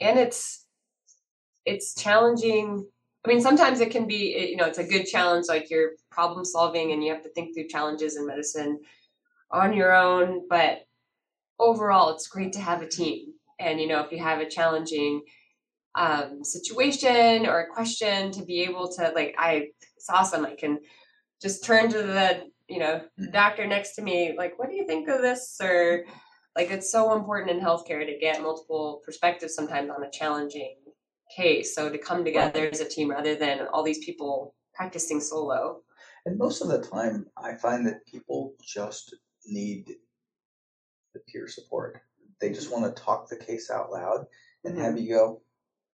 and 0.00 0.18
it's 0.18 0.66
it's 1.64 1.94
challenging 1.94 2.86
i 3.24 3.28
mean 3.28 3.40
sometimes 3.40 3.80
it 3.80 3.90
can 3.90 4.06
be 4.06 4.48
you 4.50 4.56
know 4.56 4.66
it's 4.66 4.78
a 4.78 4.84
good 4.84 5.04
challenge 5.04 5.46
like 5.48 5.70
you're 5.70 5.92
problem 6.10 6.44
solving 6.44 6.92
and 6.92 7.02
you 7.02 7.12
have 7.12 7.22
to 7.22 7.30
think 7.30 7.54
through 7.54 7.68
challenges 7.68 8.16
in 8.16 8.26
medicine 8.26 8.78
on 9.50 9.72
your 9.74 9.94
own 9.94 10.46
but 10.48 10.86
overall 11.62 12.10
it's 12.10 12.26
great 12.26 12.52
to 12.52 12.60
have 12.60 12.82
a 12.82 12.88
team. 12.88 13.32
And 13.58 13.80
you 13.80 13.86
know 13.86 14.00
if 14.00 14.10
you 14.10 14.18
have 14.18 14.40
a 14.40 14.48
challenging 14.48 15.22
um, 15.94 16.42
situation 16.42 17.46
or 17.46 17.60
a 17.60 17.72
question 17.72 18.32
to 18.32 18.44
be 18.44 18.62
able 18.62 18.90
to 18.94 19.12
like 19.14 19.34
i 19.38 19.68
it's 19.96 20.08
awesome 20.08 20.46
i 20.46 20.54
can 20.54 20.78
just 21.40 21.64
turn 21.64 21.90
to 21.90 21.98
the 21.98 22.44
you 22.66 22.78
know 22.78 23.02
doctor 23.30 23.66
next 23.66 23.94
to 23.96 24.02
me 24.02 24.34
like 24.36 24.58
what 24.58 24.70
do 24.70 24.74
you 24.74 24.86
think 24.86 25.08
of 25.08 25.20
this? 25.20 25.58
or 25.62 26.04
like 26.56 26.70
it's 26.70 26.90
so 26.90 27.14
important 27.14 27.50
in 27.50 27.60
healthcare 27.60 28.06
to 28.06 28.18
get 28.18 28.42
multiple 28.42 29.02
perspectives 29.04 29.54
sometimes 29.54 29.90
on 29.90 30.02
a 30.02 30.10
challenging 30.10 30.76
case 31.36 31.74
so 31.74 31.90
to 31.90 31.98
come 31.98 32.24
together 32.24 32.68
as 32.72 32.80
a 32.80 32.88
team 32.88 33.10
rather 33.10 33.34
than 33.34 33.66
all 33.72 33.82
these 33.82 34.04
people 34.04 34.54
practicing 34.74 35.20
solo 35.20 35.82
And 36.24 36.38
most 36.38 36.62
of 36.62 36.68
the 36.68 36.80
time, 36.80 37.26
I 37.36 37.54
find 37.54 37.86
that 37.86 38.06
people 38.06 38.54
just 38.62 39.14
need 39.46 39.86
the 41.14 41.20
peer 41.28 41.48
support. 41.48 42.00
They 42.40 42.50
just 42.50 42.70
mm-hmm. 42.70 42.82
want 42.82 42.96
to 42.96 43.02
talk 43.02 43.28
the 43.28 43.36
case 43.36 43.70
out 43.70 43.90
loud 43.90 44.26
and 44.64 44.78
have 44.78 44.94
mm-hmm. 44.94 45.04
you 45.04 45.14
go, 45.14 45.42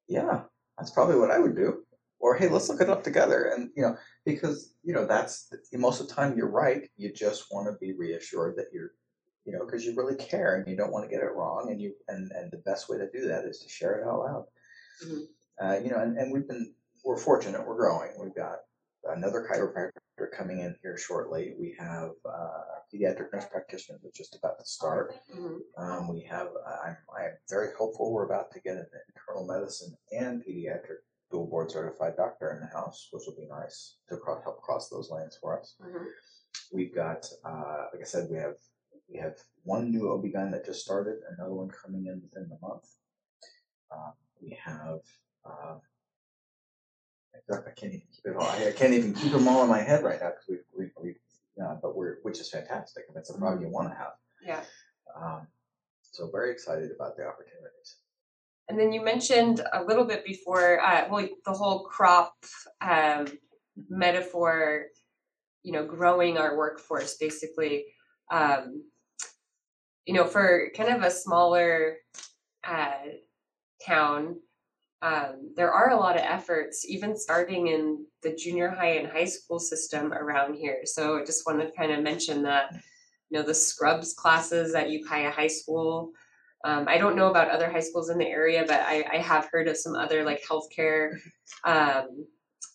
yeah, 0.07 0.43
that's 0.77 0.91
probably 0.91 1.17
what 1.17 1.31
I 1.31 1.39
would 1.39 1.57
do. 1.57 1.85
Or, 2.21 2.37
hey, 2.37 2.49
let's 2.49 2.69
look 2.69 2.81
it 2.81 2.91
up 2.91 3.05
together. 3.05 3.53
And, 3.55 3.71
you 3.77 3.83
know, 3.83 3.97
because, 4.25 4.75
you 4.83 4.93
know, 4.93 5.07
that's 5.07 5.53
most 5.73 6.01
of 6.01 6.09
the 6.09 6.15
time 6.15 6.37
you're 6.37 6.51
right. 6.51 6.89
You 6.97 7.13
just 7.13 7.47
want 7.53 7.69
to 7.69 7.79
be 7.79 7.93
reassured 7.93 8.57
that 8.57 8.67
you're, 8.73 8.91
you 9.45 9.53
know, 9.53 9.65
because 9.65 9.85
you 9.85 9.95
really 9.95 10.17
care 10.17 10.57
and 10.57 10.69
you 10.69 10.77
don't 10.77 10.93
want 10.93 11.09
to 11.09 11.11
get 11.11 11.23
it 11.23 11.35
wrong. 11.35 11.69
And 11.71 11.81
you, 11.81 11.95
and, 12.09 12.31
and 12.33 12.51
the 12.51 12.59
best 12.59 12.89
way 12.89 12.99
to 12.99 13.09
do 13.11 13.29
that 13.29 13.45
is 13.45 13.61
to 13.61 13.69
share 13.69 14.01
it 14.01 14.07
out 14.07 14.19
loud. 14.19 14.45
Mhm. 15.05 15.29
Uh, 15.61 15.79
you 15.83 15.91
know, 15.91 15.99
and, 16.01 16.17
and 16.19 16.33
we've 16.33 16.47
been, 16.47 16.75
we're 17.05 17.17
fortunate, 17.17 17.67
we're 17.67 17.77
growing. 17.77 18.13
We've 18.21 18.35
got 18.35 18.61
another 19.05 19.47
chiropractor 19.51 20.31
coming 20.37 20.61
in 20.61 20.77
here 20.83 20.97
shortly. 20.97 21.55
We 21.59 21.75
have 21.79 22.11
uh, 22.25 22.29
a 22.31 22.83
pediatric 22.93 23.33
nurse 23.33 23.47
practitioner 23.51 23.99
that's 24.03 24.17
just 24.17 24.37
about 24.37 24.59
to 24.59 24.65
start. 24.67 25.15
Mhm. 25.35 25.61
Um, 25.77 26.09
we 26.09 26.23
have, 26.23 26.49
I'm, 26.85 26.97
I'm 27.17 27.33
very 27.49 27.75
hopeful 27.77 28.13
we're 28.13 28.25
about 28.27 28.51
to 28.53 28.61
get 28.61 28.77
an 28.77 28.87
internal 29.09 29.47
medicine 29.47 29.97
and 30.13 30.45
pediatric 30.45 30.99
dual 31.31 31.47
board 31.47 31.71
certified 31.71 32.17
doctor 32.17 32.51
in 32.53 32.61
the 32.61 32.67
house, 32.67 33.09
which 33.13 33.25
will 33.27 33.37
be 33.37 33.47
nice 33.47 33.97
to 34.09 34.19
help 34.25 34.63
cross 34.63 34.89
those 34.89 35.11
lanes 35.11 35.37
for 35.41 35.59
us. 35.61 35.77
Mhm. 35.81 36.07
We've 36.73 36.95
got, 36.95 37.31
uh, 37.45 37.87
like 37.93 38.01
I 38.01 38.05
said, 38.05 38.29
we 38.31 38.37
have 38.39 38.57
we 39.11 39.19
have 39.19 39.39
one 39.63 39.91
new 39.91 40.11
OB-GYN 40.13 40.51
that 40.53 40.67
just 40.67 40.83
started, 40.83 41.23
another 41.31 41.55
one 41.55 41.71
coming 41.71 42.07
in 42.07 42.21
within 42.21 42.47
the 42.51 42.59
month. 42.61 42.85
Um, 43.91 44.13
we 44.43 44.59
have, 44.65 45.01
uh, 45.45 45.77
I 47.51 47.71
can't 47.77 47.95
even 47.95 48.07
keep 48.13 48.27
it 48.27 48.37
all. 48.37 48.49
I 48.49 48.73
can't 48.77 48.93
even 48.93 49.15
keep 49.15 49.33
them 49.33 49.49
all 49.49 49.63
in 49.63 49.71
my 49.71 49.81
head 49.81 50.05
right 50.05 50.21
now 50.21 50.31
because 50.31 50.47
we 50.49 50.57
we 50.77 50.91
we. 51.03 51.15
Uh, 51.63 51.75
but 51.83 51.97
we're 51.97 52.19
which 52.23 52.39
is 52.39 52.51
fantastic, 52.51 53.05
and 53.09 53.17
it's 53.17 53.31
a 53.31 53.39
problem 53.39 53.63
you 53.63 53.69
want 53.69 53.89
to 53.89 53.95
have. 53.97 54.13
yeah 54.45 54.63
Um, 55.17 55.47
so 56.03 56.29
very 56.31 56.53
excited 56.53 56.91
about 56.95 57.17
the 57.17 57.27
opportunities. 57.27 57.97
And 58.69 58.79
then 58.79 58.93
you 58.93 59.03
mentioned 59.03 59.63
a 59.73 59.83
little 59.83 60.05
bit 60.05 60.25
before, 60.27 60.81
uh, 60.81 61.07
well, 61.11 61.27
the 61.45 61.53
whole 61.53 61.85
crop 61.85 62.35
um, 62.83 63.27
metaphor, 63.89 64.87
you 65.63 65.73
know, 65.73 65.87
growing 65.87 66.37
our 66.37 66.57
workforce 66.57 67.17
basically. 67.17 67.87
Um, 68.31 68.85
you 70.07 70.15
know, 70.15 70.25
for 70.25 70.71
kind 70.75 70.89
of 70.89 71.03
a 71.03 71.11
smaller 71.11 71.97
uh, 72.67 72.93
town, 73.85 74.37
um, 75.01 75.53
there 75.57 75.73
are 75.73 75.91
a 75.91 75.97
lot 75.97 76.17
of 76.17 76.23
efforts, 76.23 76.85
even 76.89 77.17
starting 77.17 77.69
in 77.69 78.05
the 78.23 78.35
junior 78.35 78.69
high 78.69 78.95
and 78.95 79.09
high 79.09 79.25
school 79.25 79.61
system 79.61 80.13
around 80.13 80.55
here. 80.55 80.81
So 80.85 81.19
I 81.19 81.25
just 81.25 81.47
want 81.47 81.61
to 81.61 81.71
kind 81.73 81.93
of 81.93 82.03
mention 82.03 82.43
that, 82.43 82.73
you 83.31 83.39
know, 83.39 83.45
the 83.45 83.55
scrubs 83.55 84.15
classes 84.15 84.75
at 84.75 84.91
Ukiah 84.91 85.31
High 85.31 85.47
School. 85.49 86.13
Um, 86.65 86.87
I 86.89 86.99
don't 86.99 87.15
know 87.15 87.31
about 87.31 87.51
other 87.51 87.71
high 87.71 87.81
schools 87.81 88.11
in 88.11 88.19
the 88.19 88.27
area, 88.27 88.65
but 88.67 88.81
I, 88.81 89.05
I 89.13 89.17
have 89.19 89.49
heard 89.53 89.69
of 89.69 89.77
some 89.77 89.95
other 89.95 90.25
like 90.25 90.43
healthcare, 90.43 91.13
um, 91.65 92.27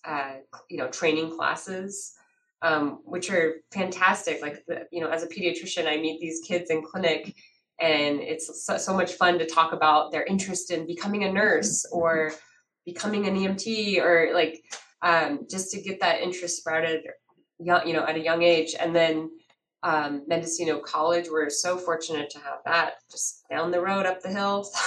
uh, 0.05 0.35
you 0.69 0.77
know, 0.77 0.87
training 0.87 1.35
classes, 1.35 2.13
um, 2.61 3.01
which 3.03 3.29
are 3.29 3.55
fantastic. 3.73 4.41
Like, 4.41 4.63
the, 4.65 4.87
you 4.91 5.01
know, 5.01 5.09
as 5.09 5.23
a 5.23 5.27
pediatrician, 5.27 5.87
I 5.87 5.97
meet 5.97 6.21
these 6.21 6.39
kids 6.47 6.69
in 6.69 6.81
clinic, 6.81 7.35
and 7.79 8.19
it's 8.19 8.65
so, 8.65 8.77
so 8.77 8.93
much 8.93 9.13
fun 9.13 9.39
to 9.39 9.45
talk 9.45 9.73
about 9.73 10.11
their 10.11 10.23
interest 10.23 10.71
in 10.71 10.85
becoming 10.85 11.23
a 11.23 11.31
nurse 11.31 11.85
or 11.91 12.33
becoming 12.85 13.27
an 13.27 13.35
EMT 13.35 13.99
or 13.99 14.31
like 14.33 14.63
um, 15.01 15.45
just 15.49 15.71
to 15.71 15.81
get 15.81 15.99
that 15.99 16.21
interest 16.21 16.57
sprouted, 16.57 17.01
young, 17.59 17.85
you 17.87 17.93
know, 17.93 18.05
at 18.05 18.15
a 18.15 18.23
young 18.23 18.41
age, 18.41 18.75
and 18.79 18.95
then 18.95 19.29
um, 19.83 20.23
Mendocino 20.27 20.79
College. 20.79 21.27
We're 21.29 21.49
so 21.49 21.77
fortunate 21.77 22.29
to 22.31 22.39
have 22.39 22.59
that 22.65 22.93
just 23.11 23.43
down 23.49 23.71
the 23.71 23.81
road, 23.81 24.05
up 24.05 24.21
the 24.21 24.29
hill. 24.29 24.67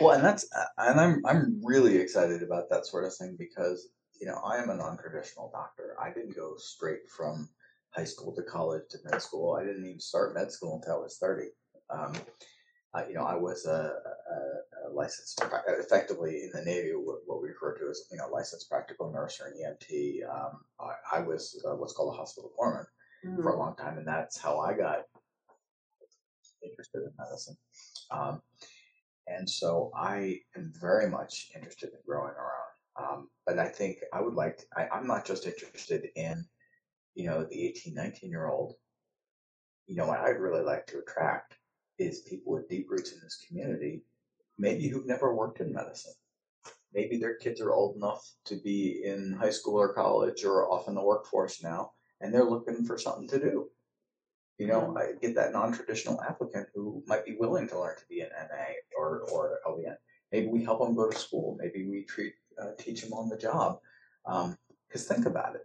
Well, 0.00 0.14
and 0.14 0.24
that's 0.24 0.46
uh, 0.56 0.64
and 0.78 1.00
I'm 1.00 1.26
I'm 1.26 1.60
really 1.64 1.96
excited 1.96 2.42
about 2.44 2.70
that 2.70 2.86
sort 2.86 3.04
of 3.04 3.14
thing 3.14 3.34
because 3.36 3.88
you 4.20 4.26
know 4.26 4.36
I 4.44 4.58
am 4.58 4.70
a 4.70 4.76
non-traditional 4.76 5.50
doctor. 5.52 5.96
I 6.00 6.12
didn't 6.12 6.36
go 6.36 6.54
straight 6.56 7.08
from 7.08 7.48
high 7.90 8.04
school 8.04 8.32
to 8.36 8.42
college 8.42 8.82
to 8.90 8.98
med 9.04 9.20
school. 9.20 9.58
I 9.60 9.64
didn't 9.64 9.84
even 9.84 9.98
start 9.98 10.34
med 10.34 10.52
school 10.52 10.76
until 10.76 11.00
I 11.00 11.02
was 11.02 11.18
thirty. 11.18 11.48
Um, 11.90 12.12
uh, 12.94 13.02
you 13.06 13.14
know, 13.14 13.24
I 13.24 13.34
was 13.34 13.66
a, 13.66 13.70
a, 13.70 14.88
a 14.88 14.92
licensed, 14.92 15.42
effectively 15.68 16.42
in 16.44 16.50
the 16.52 16.64
Navy, 16.64 16.92
what, 16.94 17.18
what 17.26 17.42
we 17.42 17.48
refer 17.48 17.76
to 17.76 17.90
as 17.90 18.04
you 18.10 18.16
know 18.16 18.28
licensed 18.32 18.70
practical 18.70 19.12
nurse 19.12 19.40
or 19.40 19.48
an 19.48 19.54
EMT. 19.54 20.20
Um, 20.28 20.60
I, 20.80 21.18
I 21.18 21.20
was 21.20 21.62
uh, 21.68 21.76
what's 21.76 21.92
called 21.92 22.14
a 22.14 22.16
hospital 22.16 22.50
corpsman 22.58 22.86
for 23.42 23.50
a 23.50 23.58
long 23.58 23.76
time, 23.76 23.98
and 23.98 24.06
that's 24.06 24.38
how 24.38 24.58
I 24.60 24.72
got 24.72 25.02
interested 26.62 27.02
in 27.02 27.12
medicine. 27.18 27.56
Um, 28.10 28.40
and 29.26 29.48
so 29.48 29.90
I 29.94 30.40
am 30.56 30.72
very 30.80 31.10
much 31.10 31.50
interested 31.54 31.90
in 31.90 31.98
growing 32.06 32.32
around. 32.34 32.68
Um, 33.00 33.28
but 33.46 33.58
I 33.58 33.68
think 33.68 33.98
I 34.12 34.20
would 34.20 34.34
like, 34.34 34.60
I, 34.76 34.88
I'm 34.88 35.06
not 35.06 35.26
just 35.26 35.46
interested 35.46 36.08
in, 36.16 36.44
you 37.14 37.26
know, 37.26 37.44
the 37.44 37.66
18, 37.68 37.94
19 37.94 38.30
year 38.30 38.48
old. 38.48 38.74
You 39.86 39.96
know, 39.96 40.06
what 40.06 40.20
I'd 40.20 40.40
really 40.40 40.62
like 40.62 40.86
to 40.88 40.98
attract 40.98 41.54
is 41.98 42.20
people 42.20 42.52
with 42.52 42.68
deep 42.68 42.86
roots 42.90 43.12
in 43.12 43.20
this 43.22 43.44
community, 43.46 44.02
maybe 44.58 44.88
who've 44.88 45.06
never 45.06 45.34
worked 45.34 45.60
in 45.60 45.72
medicine. 45.72 46.14
Maybe 46.94 47.18
their 47.18 47.34
kids 47.34 47.60
are 47.60 47.72
old 47.72 47.96
enough 47.96 48.24
to 48.46 48.56
be 48.56 49.02
in 49.04 49.36
high 49.38 49.50
school 49.50 49.78
or 49.78 49.92
college 49.92 50.44
or 50.44 50.70
off 50.72 50.88
in 50.88 50.94
the 50.94 51.02
workforce 51.02 51.62
now, 51.62 51.92
and 52.20 52.32
they're 52.32 52.48
looking 52.48 52.84
for 52.84 52.96
something 52.96 53.28
to 53.28 53.38
do. 53.38 53.68
You 54.58 54.66
know, 54.66 54.96
I 54.98 55.12
get 55.20 55.34
that 55.36 55.52
non-traditional 55.52 56.20
applicant 56.22 56.68
who 56.74 57.02
might 57.06 57.24
be 57.24 57.36
willing 57.38 57.68
to 57.68 57.78
learn 57.78 57.96
to 57.96 58.04
be 58.08 58.20
an 58.20 58.30
MA 58.32 58.72
or 58.96 59.22
or 59.30 59.58
LVN. 59.66 59.96
Maybe 60.32 60.48
we 60.48 60.64
help 60.64 60.80
them 60.80 60.96
go 60.96 61.08
to 61.08 61.16
school. 61.16 61.56
Maybe 61.60 61.88
we 61.88 62.04
treat 62.04 62.32
uh, 62.60 62.70
teach 62.78 63.02
them 63.02 63.12
on 63.12 63.28
the 63.28 63.36
job. 63.36 63.78
Because 64.88 65.06
think 65.06 65.26
about 65.26 65.54
it, 65.54 65.62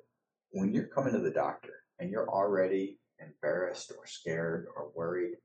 when 0.51 0.73
you're 0.73 0.87
coming 0.87 1.13
to 1.13 1.19
the 1.19 1.31
doctor 1.31 1.73
and 1.99 2.09
you're 2.09 2.29
already 2.29 2.99
embarrassed 3.19 3.91
or 3.97 4.05
scared 4.05 4.67
or 4.75 4.91
worried, 4.95 5.35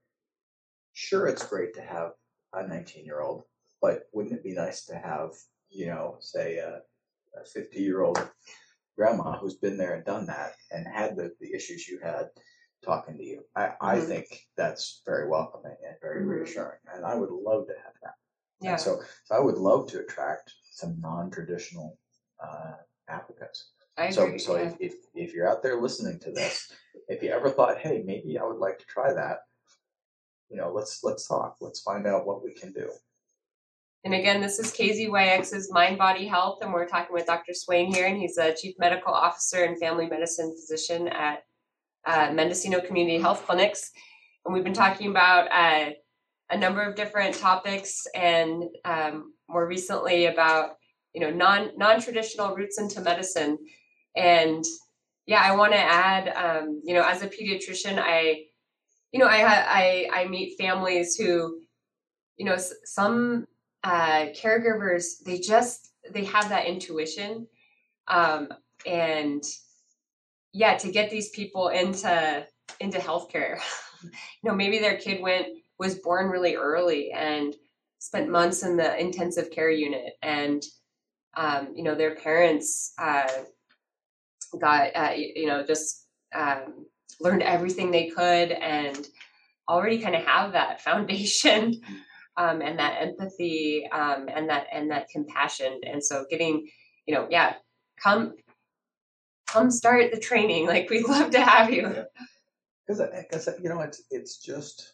sure, 0.98 1.28
it's 1.28 1.46
great 1.46 1.72
to 1.74 1.80
have 1.80 2.10
a 2.54 2.62
19-year-old, 2.64 3.44
but 3.80 4.04
wouldn't 4.12 4.34
it 4.34 4.42
be 4.42 4.52
nice 4.52 4.84
to 4.86 4.96
have, 4.96 5.30
you 5.70 5.86
know, 5.86 6.16
say 6.18 6.56
a, 6.56 6.80
a 7.38 7.42
50-year-old 7.58 8.18
grandma 8.96 9.38
who's 9.38 9.54
been 9.54 9.76
there 9.76 9.94
and 9.94 10.04
done 10.04 10.26
that 10.26 10.54
and 10.72 10.86
had 10.88 11.14
the, 11.16 11.30
the 11.40 11.54
issues 11.54 11.86
you 11.86 12.00
had 12.02 12.26
talking 12.84 13.16
to 13.16 13.22
you. 13.24 13.44
I, 13.54 13.74
I 13.80 13.96
Mhm. 13.98 14.06
think 14.08 14.26
that's 14.56 15.02
very 15.06 15.28
welcoming 15.28 15.76
and 15.86 15.96
very 16.00 16.22
Mhm. 16.22 16.30
reassuring. 16.30 16.80
And 16.92 17.04
I 17.04 17.14
would 17.14 17.30
love 17.30 17.68
to 17.68 17.74
have 17.74 17.94
that. 18.02 18.14
yeah. 18.60 18.72
And 18.72 18.80
so, 18.80 19.00
so 19.24 19.36
I 19.36 19.38
would 19.40 19.58
love 19.58 19.88
to 19.90 20.00
attract 20.00 20.52
some 20.72 21.00
non-traditional 21.00 21.96
uh, 22.42 22.74
applicants. 23.08 23.70
I 23.96 24.10
So, 24.10 24.26
agree. 24.26 24.38
so 24.40 24.56
yeah. 24.56 24.68
if, 24.68 24.76
if, 24.80 24.94
if 25.14 25.32
you're 25.32 25.48
out 25.48 25.62
there 25.62 25.80
listening 25.80 26.18
to 26.20 26.32
this, 26.32 26.72
if 27.08 27.22
you 27.22 27.30
ever 27.30 27.50
thought, 27.50 27.78
hey, 27.78 28.02
maybe 28.04 28.36
I 28.36 28.44
would 28.44 28.58
like 28.58 28.78
to 28.80 28.86
try 28.86 29.12
that, 29.12 29.38
you 30.50 30.56
know, 30.56 30.72
let's 30.72 31.00
let's 31.02 31.26
talk. 31.26 31.56
Let's 31.60 31.80
find 31.80 32.06
out 32.06 32.26
what 32.26 32.42
we 32.42 32.52
can 32.52 32.72
do. 32.72 32.90
And 34.04 34.14
again, 34.14 34.40
this 34.40 34.58
is 34.58 34.72
KZYX's 34.72 35.72
Mind 35.72 35.98
Body 35.98 36.26
Health, 36.26 36.60
and 36.62 36.72
we're 36.72 36.86
talking 36.86 37.12
with 37.12 37.26
Dr. 37.26 37.52
Swain 37.52 37.92
here, 37.92 38.06
and 38.06 38.16
he's 38.16 38.38
a 38.38 38.54
Chief 38.54 38.74
Medical 38.78 39.12
Officer 39.12 39.64
and 39.64 39.78
Family 39.78 40.06
Medicine 40.06 40.54
Physician 40.54 41.08
at 41.08 41.42
uh, 42.06 42.30
Mendocino 42.32 42.80
Community 42.80 43.18
Health 43.18 43.44
Clinics. 43.44 43.90
And 44.44 44.54
we've 44.54 44.64
been 44.64 44.72
talking 44.72 45.10
about 45.10 45.48
uh, 45.50 45.90
a 46.50 46.56
number 46.56 46.82
of 46.82 46.94
different 46.94 47.34
topics, 47.34 48.06
and 48.14 48.64
um, 48.84 49.34
more 49.48 49.66
recently 49.66 50.26
about 50.26 50.76
you 51.12 51.20
know 51.20 51.30
non 51.30 51.70
non 51.76 52.00
traditional 52.00 52.54
routes 52.54 52.80
into 52.80 53.00
medicine. 53.00 53.58
And 54.16 54.64
yeah, 55.26 55.42
I 55.42 55.54
want 55.54 55.72
to 55.72 55.78
add, 55.78 56.28
um, 56.34 56.80
you 56.84 56.94
know, 56.94 57.02
as 57.02 57.22
a 57.22 57.28
pediatrician, 57.28 57.98
I 57.98 58.44
you 59.12 59.18
know 59.18 59.26
I 59.26 59.40
I 59.42 60.08
I 60.12 60.28
meet 60.28 60.58
families 60.58 61.16
who 61.16 61.60
you 62.36 62.44
know 62.44 62.56
some 62.84 63.46
uh, 63.84 64.26
caregivers 64.40 65.22
they 65.24 65.38
just 65.38 65.90
they 66.12 66.24
have 66.24 66.48
that 66.48 66.66
intuition 66.66 67.46
um, 68.08 68.48
and 68.86 69.42
yeah 70.52 70.76
to 70.76 70.90
get 70.90 71.10
these 71.10 71.30
people 71.30 71.68
into 71.68 72.46
into 72.80 72.98
healthcare. 72.98 73.60
You 74.00 74.50
know 74.50 74.54
maybe 74.54 74.78
their 74.78 74.96
kid 74.96 75.20
went 75.20 75.48
was 75.80 75.96
born 75.96 76.28
really 76.28 76.54
early 76.54 77.10
and 77.10 77.52
spent 77.98 78.30
months 78.30 78.62
in 78.62 78.76
the 78.76 78.96
intensive 78.96 79.50
care 79.50 79.72
unit 79.72 80.12
and 80.22 80.62
um, 81.36 81.72
you 81.74 81.82
know 81.82 81.96
their 81.96 82.14
parents 82.14 82.92
uh, 82.96 83.26
got 84.60 84.94
uh, 84.94 85.14
you 85.16 85.46
know 85.46 85.64
just 85.66 86.06
um, 86.32 86.86
learned 87.20 87.42
everything 87.42 87.90
they 87.90 88.08
could 88.08 88.52
and 88.52 89.06
already 89.68 89.98
kind 89.98 90.14
of 90.14 90.24
have 90.24 90.52
that 90.52 90.80
foundation 90.88 91.80
um, 92.36 92.62
and 92.62 92.78
that 92.78 93.00
empathy 93.00 93.88
um, 93.92 94.28
and 94.34 94.48
that 94.48 94.66
and 94.72 94.90
that 94.90 95.08
compassion. 95.08 95.80
And 95.84 96.02
so 96.02 96.24
getting 96.30 96.68
you 97.06 97.14
know 97.14 97.26
yeah 97.30 97.54
come 98.02 98.34
come 99.46 99.70
start 99.70 100.12
the 100.12 100.20
training. 100.20 100.66
Like 100.66 100.90
we'd 100.90 101.08
love 101.08 101.30
to 101.30 101.40
have 101.40 101.72
you. 101.72 102.04
Because 102.86 103.00
I, 103.00 103.22
because 103.22 103.48
you 103.62 103.68
know 103.68 103.80
it's 103.80 104.02
it's 104.10 104.38
just 104.38 104.92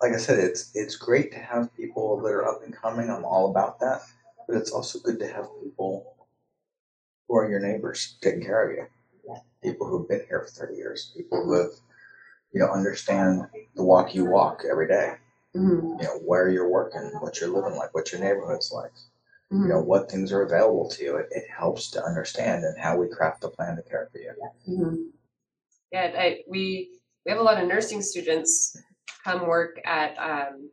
like 0.00 0.12
I 0.12 0.16
said, 0.16 0.38
it's 0.38 0.70
it's 0.74 0.96
great 0.96 1.32
to 1.32 1.38
have 1.38 1.74
people 1.76 2.20
that 2.22 2.28
are 2.28 2.46
up 2.46 2.62
and 2.64 2.74
coming. 2.74 3.10
I'm 3.10 3.24
all 3.24 3.50
about 3.50 3.80
that, 3.80 4.02
but 4.46 4.56
it's 4.56 4.70
also 4.70 4.98
good 5.00 5.18
to 5.18 5.26
have 5.26 5.46
people 5.62 6.14
who 7.26 7.36
are 7.36 7.50
your 7.50 7.60
neighbors 7.60 8.16
taking 8.22 8.42
care 8.42 8.70
of 8.70 8.76
you. 8.76 8.86
People 9.62 9.86
who've 9.88 10.08
been 10.08 10.24
here 10.28 10.42
for 10.42 10.48
30 10.50 10.76
years, 10.76 11.12
people 11.16 11.44
who 11.44 11.52
have, 11.54 11.72
you 12.52 12.60
know, 12.60 12.70
understand 12.70 13.46
the 13.76 13.82
walk 13.84 14.14
you 14.14 14.24
walk 14.26 14.62
every 14.70 14.88
day. 14.88 15.16
Mhm, 15.54 16.00
You 16.00 16.06
know, 16.06 16.18
where 16.24 16.48
you're 16.48 16.68
working, 16.68 17.02
what 17.20 17.40
you're 17.40 17.50
living 17.50 17.76
like, 17.76 17.94
what 17.94 18.12
your 18.12 18.20
neighborhood's 18.20 18.72
like. 18.72 18.92
You 19.50 19.58
mhm, 19.58 19.68
know, 19.68 19.80
what 19.80 20.10
things 20.10 20.32
are 20.32 20.42
available 20.42 20.88
to 20.90 21.04
you. 21.04 21.16
It, 21.16 21.28
it 21.30 21.44
helps 21.50 21.90
to 21.92 22.04
understand 22.04 22.64
and 22.64 22.78
how 22.78 22.96
we 22.96 23.08
craft 23.08 23.40
the 23.42 23.50
plan 23.50 23.76
to 23.76 23.82
care 23.82 24.08
for 24.12 24.18
you. 24.18 24.34
mhm. 24.68 25.10
yeah 25.92 26.12
I, 26.16 26.40
we 26.48 26.90
we 27.24 27.32
have 27.32 27.40
a 27.40 27.44
lot 27.44 27.60
of 27.62 27.68
nursing 27.68 28.02
students 28.02 28.76
come 29.24 29.46
work 29.46 29.80
at 29.84 30.16
um, 30.18 30.70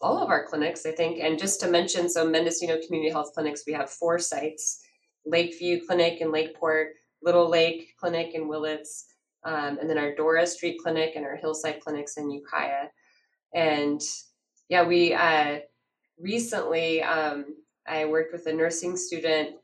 all 0.00 0.22
of 0.22 0.30
our 0.30 0.46
clinics 0.46 0.86
i 0.86 0.92
think 0.92 1.18
and 1.20 1.38
just 1.38 1.60
to 1.60 1.68
mention 1.68 2.08
so 2.08 2.28
mendocino 2.28 2.78
community 2.86 3.10
health 3.12 3.32
clinics 3.34 3.64
we 3.66 3.72
have 3.72 3.90
four 3.90 4.18
sites 4.18 4.82
lakeview 5.26 5.84
clinic 5.86 6.20
in 6.20 6.32
lakeport 6.32 6.90
little 7.22 7.48
lake 7.48 7.94
clinic 7.98 8.34
in 8.34 8.48
willits 8.48 9.06
um, 9.44 9.78
and 9.78 9.88
then 9.88 9.98
our 9.98 10.14
dora 10.14 10.46
street 10.46 10.78
clinic 10.82 11.12
and 11.16 11.24
our 11.24 11.36
hillside 11.36 11.80
clinics 11.80 12.16
in 12.16 12.30
ukiah 12.30 12.88
and 13.54 14.00
yeah 14.68 14.82
we 14.82 15.14
uh, 15.14 15.58
recently 16.18 17.02
um, 17.02 17.44
i 17.86 18.04
worked 18.04 18.32
with 18.32 18.46
a 18.46 18.52
nursing 18.52 18.96
student 18.96 19.56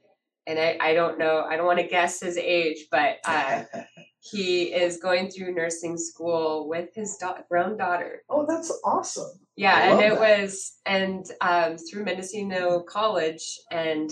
and 0.47 0.59
I, 0.59 0.79
I 0.81 0.94
don't 0.94 1.18
know 1.18 1.44
i 1.49 1.57
don't 1.57 1.66
want 1.66 1.79
to 1.79 1.87
guess 1.87 2.21
his 2.21 2.37
age 2.37 2.87
but 2.90 3.16
uh, 3.25 3.64
he 4.21 4.64
is 4.64 4.99
going 4.99 5.31
through 5.31 5.55
nursing 5.55 5.97
school 5.97 6.68
with 6.68 6.90
his 6.94 7.16
da- 7.16 7.42
grown 7.49 7.77
daughter 7.77 8.23
oh, 8.29 8.47
that's 8.49 8.73
awesome. 8.85 9.31
yeah 9.57 9.92
and 9.92 10.01
it 10.01 10.18
that. 10.18 10.21
was 10.21 10.79
and 10.87 11.31
um, 11.40 11.77
through 11.77 12.05
mendocino 12.05 12.81
college 12.81 13.61
and 13.71 14.11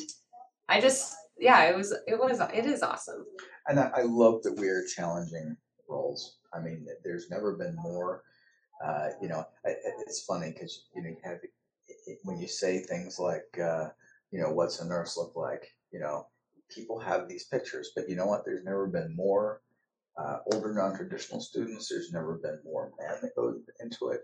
i 0.68 0.80
just 0.80 1.16
yeah 1.38 1.64
it 1.64 1.76
was 1.76 1.92
it 2.06 2.18
was 2.18 2.40
it 2.54 2.66
is 2.66 2.82
awesome 2.82 3.24
And 3.68 3.80
I, 3.80 3.90
I 3.96 4.02
love 4.02 4.42
that 4.44 4.56
we 4.58 4.68
are 4.68 4.84
challenging 4.84 5.56
roles. 5.88 6.38
I 6.52 6.60
mean, 6.60 6.86
there's 7.04 7.30
never 7.30 7.56
been 7.56 7.76
more. 7.76 8.22
Uh, 8.84 9.08
you 9.20 9.28
know, 9.28 9.44
it's 9.64 10.24
funny 10.24 10.52
because 10.52 10.86
you 10.94 11.02
know 11.02 11.08
you 11.10 11.16
have 11.24 11.38
when 12.22 12.38
you 12.38 12.46
say 12.48 12.80
things 12.80 13.18
like, 13.18 13.58
uh, 13.60 13.88
you 14.30 14.40
know, 14.40 14.50
what's 14.50 14.80
a 14.80 14.86
nurse 14.86 15.16
look 15.16 15.34
like? 15.36 15.66
You 15.92 16.00
know, 16.00 16.26
people 16.70 16.98
have 17.00 17.28
these 17.28 17.46
pictures, 17.46 17.90
but 17.96 18.08
you 18.08 18.16
know 18.16 18.26
what? 18.26 18.44
There's 18.44 18.64
never 18.64 18.86
been 18.86 19.14
more 19.16 19.62
uh, 20.18 20.38
older 20.52 20.74
non-traditional 20.74 21.40
students. 21.40 21.88
There's 21.88 22.12
never 22.12 22.38
been 22.42 22.58
more 22.64 22.92
men 22.98 23.18
that 23.22 23.36
go 23.36 23.54
into 23.80 24.08
it. 24.10 24.22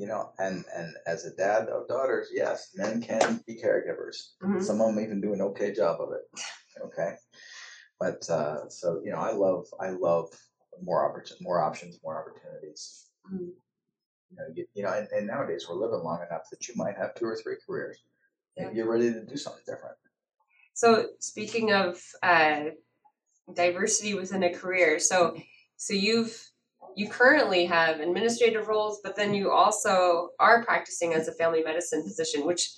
You 0.00 0.06
know, 0.06 0.30
and 0.38 0.64
and 0.74 0.96
as 1.06 1.26
a 1.26 1.36
dad 1.36 1.68
of 1.68 1.86
daughters, 1.86 2.28
yes, 2.32 2.70
men 2.74 3.02
can 3.02 3.44
be 3.46 3.60
caregivers. 3.62 4.16
Mhm. 4.42 4.62
Some 4.62 4.80
of 4.80 4.86
them 4.94 5.04
even 5.04 5.20
do 5.20 5.34
an 5.34 5.42
okay 5.42 5.72
job 5.74 6.00
of 6.00 6.08
it. 6.18 6.24
Okay, 6.86 7.16
but 7.98 8.20
uh, 8.30 8.66
so 8.70 9.02
you 9.04 9.10
know, 9.12 9.18
I 9.18 9.32
love 9.32 9.66
I 9.78 9.90
love 9.90 10.28
more 10.80 11.00
opportun- 11.06 11.42
more 11.42 11.60
options, 11.60 11.98
more 12.02 12.16
opportunities. 12.18 13.10
Mhm. 13.30 13.52
You 14.30 14.36
know, 14.36 14.44
you, 14.54 14.66
you 14.72 14.82
know, 14.84 14.92
and, 14.94 15.06
and 15.12 15.26
nowadays 15.26 15.66
we're 15.68 15.76
living 15.76 16.02
long 16.02 16.20
enough 16.26 16.44
that 16.50 16.66
you 16.66 16.74
might 16.76 16.96
have 16.96 17.14
two 17.14 17.26
or 17.26 17.36
three 17.36 17.56
careers. 17.66 17.98
Yeah. 18.56 18.68
and 18.68 18.76
You're 18.76 18.90
ready 18.90 19.12
to 19.12 19.22
do 19.26 19.36
something 19.36 19.64
different. 19.66 19.96
so 20.72 20.88
speaking 21.18 21.72
of 21.72 22.00
uh, 22.22 22.70
diversity 23.52 24.14
within 24.14 24.42
a 24.44 24.52
career 24.54 24.98
so 24.98 25.36
so 25.76 25.92
you've 25.92 26.49
you 26.96 27.08
currently 27.08 27.64
have 27.66 28.00
administrative 28.00 28.68
roles 28.68 29.00
but 29.02 29.16
then 29.16 29.34
you 29.34 29.50
also 29.50 30.30
are 30.38 30.64
practicing 30.64 31.14
as 31.14 31.28
a 31.28 31.32
family 31.32 31.62
medicine 31.62 32.02
physician 32.02 32.46
which 32.46 32.70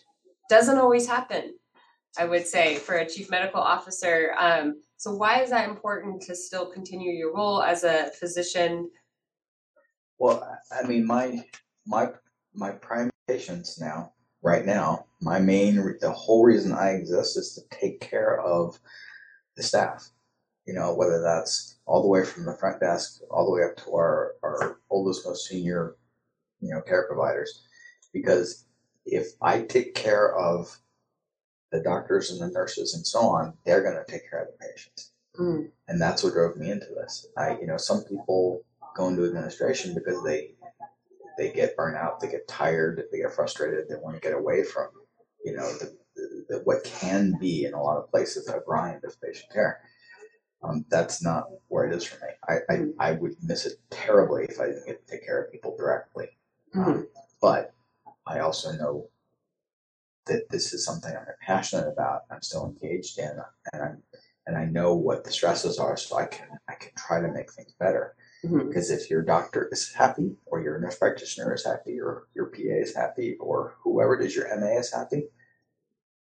doesn't 0.48 0.78
always 0.78 1.06
happen 1.06 1.54
i 2.18 2.24
would 2.24 2.46
say 2.46 2.76
for 2.76 2.96
a 2.96 3.08
chief 3.08 3.30
medical 3.30 3.60
officer 3.60 4.34
um, 4.38 4.80
so 4.96 5.12
why 5.12 5.42
is 5.42 5.50
that 5.50 5.68
important 5.68 6.22
to 6.22 6.34
still 6.34 6.66
continue 6.66 7.12
your 7.12 7.34
role 7.34 7.62
as 7.62 7.84
a 7.84 8.10
physician 8.18 8.88
Well, 10.18 10.46
I 10.70 10.86
mean, 10.86 11.06
my 11.06 11.44
my 11.86 12.12
my 12.54 12.70
prime 12.70 13.10
patients 13.26 13.80
now, 13.80 14.12
right 14.42 14.64
now, 14.64 15.06
my 15.20 15.40
main 15.40 15.96
the 16.00 16.12
whole 16.12 16.44
reason 16.44 16.72
I 16.72 16.90
exist 16.90 17.36
is 17.36 17.54
to 17.54 17.76
take 17.76 18.00
care 18.00 18.40
of 18.40 18.78
the 19.56 19.62
staff. 19.64 20.08
You 20.66 20.74
know, 20.74 20.94
whether 20.94 21.20
that's 21.20 21.71
all 21.86 22.02
the 22.02 22.08
way 22.08 22.24
from 22.24 22.44
the 22.44 22.56
front 22.56 22.80
desk 22.80 23.20
all 23.30 23.44
the 23.44 23.52
way 23.52 23.64
up 23.64 23.76
to 23.76 23.90
our 23.94 24.34
our 24.42 24.78
oldest, 24.90 25.26
most 25.26 25.48
senior, 25.48 25.96
you 26.60 26.70
know, 26.72 26.80
care 26.82 27.06
providers. 27.06 27.64
Because 28.12 28.66
if 29.04 29.28
I 29.40 29.62
take 29.62 29.94
care 29.94 30.34
of 30.36 30.78
the 31.72 31.80
doctors 31.80 32.30
and 32.30 32.40
the 32.40 32.52
nurses 32.52 32.94
and 32.94 33.06
so 33.06 33.20
on, 33.20 33.54
they're 33.64 33.82
going 33.82 33.96
to 33.96 34.10
take 34.10 34.28
care 34.30 34.42
of 34.42 34.48
the 34.48 34.66
patients 34.66 35.12
Mm, 35.38 35.70
and 35.88 36.00
that's 36.00 36.22
what 36.22 36.34
drove 36.34 36.56
me 36.56 36.70
into 36.70 36.88
this. 36.94 37.26
I, 37.36 37.58
you 37.58 37.66
know, 37.66 37.78
some 37.78 38.04
people 38.04 38.62
go 38.94 39.08
into 39.08 39.24
administration 39.24 39.94
because 39.94 40.22
they 40.24 40.54
they 41.38 41.50
get 41.52 41.76
burnt 41.76 41.96
out, 41.96 42.20
they 42.20 42.28
get 42.28 42.46
tired, 42.46 43.02
they 43.10 43.18
get 43.18 43.32
frustrated, 43.32 43.88
they 43.88 43.94
want 43.96 44.14
to 44.14 44.20
get 44.20 44.36
away 44.36 44.62
from, 44.62 44.88
you 45.42 45.54
know, 45.54 45.66
the, 45.78 45.96
the, 46.14 46.44
the 46.50 46.58
what 46.64 46.84
can 46.84 47.38
be 47.40 47.64
in 47.64 47.72
a 47.72 47.82
lot 47.82 47.96
of 47.96 48.10
places 48.10 48.48
a 48.48 48.60
grind 48.66 49.02
of 49.04 49.18
patient 49.22 49.50
care. 49.50 49.80
Um, 50.62 50.84
that's 50.88 51.22
not 51.22 51.48
where 51.68 51.86
it 51.86 51.94
is 51.94 52.04
for 52.04 52.24
me. 52.24 52.32
I, 52.48 52.72
I, 52.72 53.08
I 53.10 53.12
would 53.12 53.34
miss 53.42 53.66
it 53.66 53.78
terribly 53.90 54.44
if 54.48 54.60
I 54.60 54.66
didn't 54.66 54.86
get 54.86 55.06
to 55.06 55.12
take 55.12 55.24
care 55.26 55.42
of 55.42 55.50
people 55.52 55.76
directly. 55.76 56.28
mhm, 56.74 56.86
Um, 56.86 57.08
but 57.40 57.74
I 58.26 58.38
also 58.40 58.72
know 58.72 59.08
that 60.26 60.48
this 60.50 60.72
is 60.72 60.84
something 60.84 61.14
I'm 61.14 61.26
passionate 61.40 61.88
about. 61.88 62.22
I'm 62.30 62.42
still 62.42 62.66
engaged 62.66 63.18
in, 63.18 63.30
and 63.72 63.82
I'm 63.82 64.02
and 64.46 64.56
I 64.56 64.64
know 64.64 64.94
what 64.94 65.24
the 65.24 65.30
stresses 65.32 65.78
are, 65.78 65.96
so 65.96 66.16
I 66.16 66.26
can 66.26 66.48
I 66.68 66.74
can 66.74 66.92
try 66.96 67.20
to 67.20 67.28
make 67.28 67.52
things 67.52 67.72
better. 67.78 68.14
mhm, 68.44 68.68
Because 68.68 68.90
if 68.90 69.10
your 69.10 69.22
doctor 69.22 69.68
is 69.72 69.92
happy, 69.92 70.36
or 70.46 70.60
your 70.62 70.78
nurse 70.78 70.96
practitioner 70.98 71.54
is 71.54 71.64
happy, 71.64 72.00
or 72.00 72.28
your 72.34 72.46
PA 72.46 72.60
is 72.86 72.94
happy, 72.94 73.36
or 73.40 73.76
whoever 73.82 74.14
it 74.20 74.24
is, 74.26 74.34
your 74.36 74.48
MA 74.58 74.78
is 74.78 74.92
happy, 74.92 75.28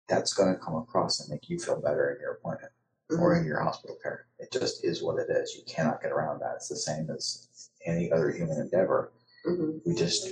that's 0.08 0.32
going 0.34 0.52
to 0.52 0.60
come 0.60 0.74
across 0.76 1.20
and 1.20 1.28
make 1.30 1.48
you 1.48 1.58
feel 1.58 1.80
better 1.80 2.10
in 2.14 2.20
your 2.20 2.32
appointment 2.34 2.72
or 3.18 3.36
in 3.36 3.44
your 3.44 3.60
hospital 3.60 3.96
care. 4.02 4.26
It 4.38 4.52
just 4.52 4.84
is 4.84 5.02
what 5.02 5.18
it 5.18 5.28
is. 5.30 5.54
You 5.56 5.62
cannot 5.66 6.02
get 6.02 6.12
around 6.12 6.40
that. 6.40 6.54
It's 6.56 6.68
the 6.68 6.76
same 6.76 7.08
as 7.10 7.48
any 7.86 8.10
other 8.12 8.30
human 8.30 8.58
endeavor. 8.58 9.12
mhm, 9.46 9.80
We 9.86 9.94
just 9.94 10.28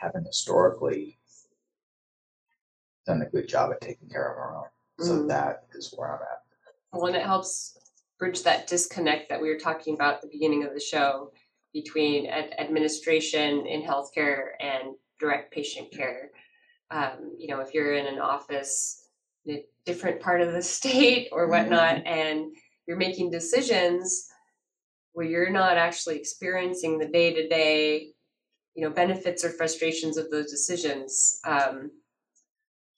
haven't 0.00 0.24
historically 0.26 1.18
done 3.06 3.22
a 3.22 3.26
good 3.30 3.48
job 3.48 3.72
at 3.72 3.80
taking 3.80 4.08
care 4.08 4.32
of 4.32 4.38
our 4.38 4.56
own. 4.56 5.04
So 5.06 5.12
mhm. 5.22 5.28
that 5.28 5.66
is 5.74 5.92
where 5.96 6.08
I'm 6.16 6.22
at. 6.22 6.42
Well, 6.92 7.06
and 7.06 7.16
it 7.16 7.22
helps 7.22 7.78
bridge 8.18 8.42
that 8.42 8.66
disconnect 8.66 9.28
that 9.28 9.40
we 9.40 9.48
were 9.48 9.58
talking 9.58 9.94
about 9.94 10.14
at 10.16 10.22
the 10.22 10.28
beginning 10.28 10.64
of 10.64 10.72
the 10.74 10.80
show 10.80 11.32
between 11.72 12.26
ad- 12.26 12.54
administration 12.58 13.66
in 13.66 13.82
healthcare 13.82 14.50
and 14.60 14.94
direct 15.20 15.52
patient 15.52 15.92
care. 15.92 16.30
Um, 16.90 17.36
you 17.38 17.48
know, 17.48 17.60
if 17.60 17.74
you're 17.74 17.94
in 17.94 18.06
an 18.06 18.18
office 18.18 19.05
a 19.48 19.64
different 19.84 20.20
part 20.20 20.40
of 20.40 20.52
the 20.52 20.62
state 20.62 21.28
or 21.32 21.48
whatnot, 21.48 22.06
and 22.06 22.54
you're 22.86 22.96
making 22.96 23.30
decisions 23.30 24.28
where 25.12 25.26
you're 25.26 25.50
not 25.50 25.76
actually 25.78 26.16
experiencing 26.16 26.98
the 26.98 27.08
day 27.08 27.32
to 27.32 27.48
day, 27.48 28.08
you 28.74 28.84
know, 28.84 28.90
benefits 28.90 29.44
or 29.44 29.50
frustrations 29.50 30.18
of 30.18 30.30
those 30.30 30.50
decisions, 30.50 31.40
um, 31.46 31.90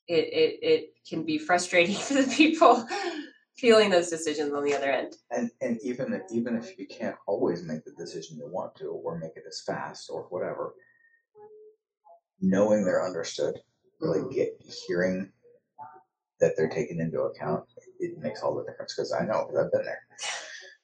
it, 0.09 0.24
it, 0.32 0.59
it 0.62 0.94
can 1.09 1.22
be 1.22 1.38
frustrating 1.38 1.94
for 2.07 2.14
the 2.14 2.34
people 2.36 2.86
feeling 3.57 3.90
those 3.90 4.09
decisions 4.09 4.53
on 4.53 4.64
the 4.64 4.74
other 4.74 4.90
end. 4.90 5.14
And 5.30 5.51
and 5.61 5.78
even 5.82 6.12
if, 6.12 6.22
even 6.32 6.57
if 6.57 6.78
you 6.78 6.86
can't 6.86 7.16
always 7.26 7.62
make 7.62 7.84
the 7.84 7.92
decision 7.92 8.38
you 8.38 8.49
want 8.49 8.74
to, 8.76 8.86
or 8.86 9.18
make 9.18 9.36
it 9.36 9.44
as 9.46 9.62
fast 9.66 10.11
or 10.11 10.22
whatever, 10.30 10.74
knowing 12.40 12.84
they're 12.84 13.05
understood, 13.05 13.61
really 14.01 14.20
Mhm. 14.20 14.34
get 14.34 14.61
hearing 14.86 15.32
that 16.41 16.57
they're 16.57 16.68
taken 16.68 17.01
into 17.01 17.22
account, 17.22 17.64
it 17.99 18.18
makes 18.18 18.43
all 18.43 18.55
the 18.55 18.64
difference. 18.64 18.95
Because 18.95 19.12
I 19.12 19.24
know, 19.24 19.47
because 19.47 19.64
I've 19.66 19.72
been 19.72 19.84
there. 19.84 20.07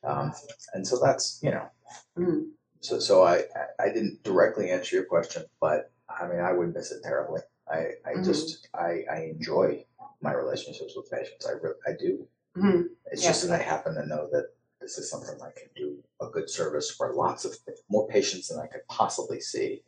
Um, 0.02 0.32
and 0.74 0.86
so 0.86 0.98
that's 1.02 1.38
you 1.42 1.50
know, 1.50 1.66
Mhm. 2.18 2.50
so 2.80 2.98
so 2.98 3.22
I 3.22 3.44
I- 3.78 3.88
didn't 3.88 4.22
directly 4.22 4.70
answer 4.70 4.96
your 4.96 5.04
question, 5.06 5.44
but 5.60 5.90
I 6.08 6.26
mean 6.28 6.40
I 6.40 6.52
would 6.52 6.74
miss 6.74 6.92
it 6.92 7.02
terribly. 7.02 7.40
I 7.68 7.92
I 8.04 8.14
Mhm. 8.14 8.24
just 8.24 8.68
I 8.74 9.04
I 9.10 9.16
enjoy 9.34 9.86
my 10.20 10.32
relationships 10.34 10.94
with 10.96 11.10
patients. 11.10 11.46
I 11.46 11.52
re- 11.52 11.80
I 11.86 11.92
do. 11.92 12.28
Mhm. 12.56 12.90
It's 13.06 13.22
just 13.22 13.46
that 13.48 13.58
I 13.58 13.62
happen 13.62 13.94
to 13.94 14.04
know 14.06 14.28
that 14.32 14.52
this 14.80 14.98
is 14.98 15.10
something 15.10 15.40
I 15.40 15.50
can 15.52 15.68
do 15.74 16.02
a 16.20 16.28
good 16.28 16.50
service 16.50 16.90
for 16.90 17.14
lots 17.14 17.44
of 17.46 17.56
more 17.88 18.06
patients 18.08 18.48
than 18.48 18.58
I 18.60 18.66
could 18.66 18.86
possibly 18.88 19.40
see. 19.40 19.82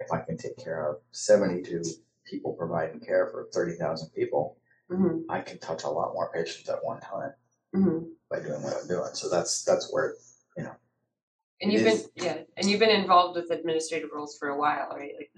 If 0.00 0.10
I 0.12 0.20
can 0.20 0.36
take 0.36 0.56
care 0.56 0.84
of 0.90 1.00
72 1.12 1.82
people 2.26 2.52
providing 2.52 3.00
care 3.00 3.28
for 3.28 3.48
30,000 3.52 4.10
people, 4.10 4.58
hmm 4.90 5.20
I 5.28 5.40
can 5.40 5.58
touch 5.58 5.84
a 5.84 5.88
lot 5.88 6.12
more 6.12 6.30
patients 6.32 6.68
at 6.68 6.84
one 6.84 7.00
time 7.00 7.32
hmm 7.74 7.98
by 8.30 8.40
doing 8.40 8.62
what 8.62 8.74
I'm 8.80 8.88
doing. 8.88 9.10
So 9.14 9.28
that's 9.28 9.64
that's 9.64 9.92
where 9.92 10.14
you 10.56 10.64
know. 10.64 10.74
And 11.60 11.72
you've 11.72 11.86
is. 11.86 12.02
been 12.02 12.24
yeah, 12.24 12.38
and 12.56 12.68
you've 12.68 12.80
been 12.80 12.90
involved 12.90 13.36
with 13.36 13.50
administrative 13.50 14.10
roles 14.12 14.36
for 14.38 14.48
a 14.48 14.58
while, 14.58 14.88
right? 14.90 15.12
Like 15.16 15.30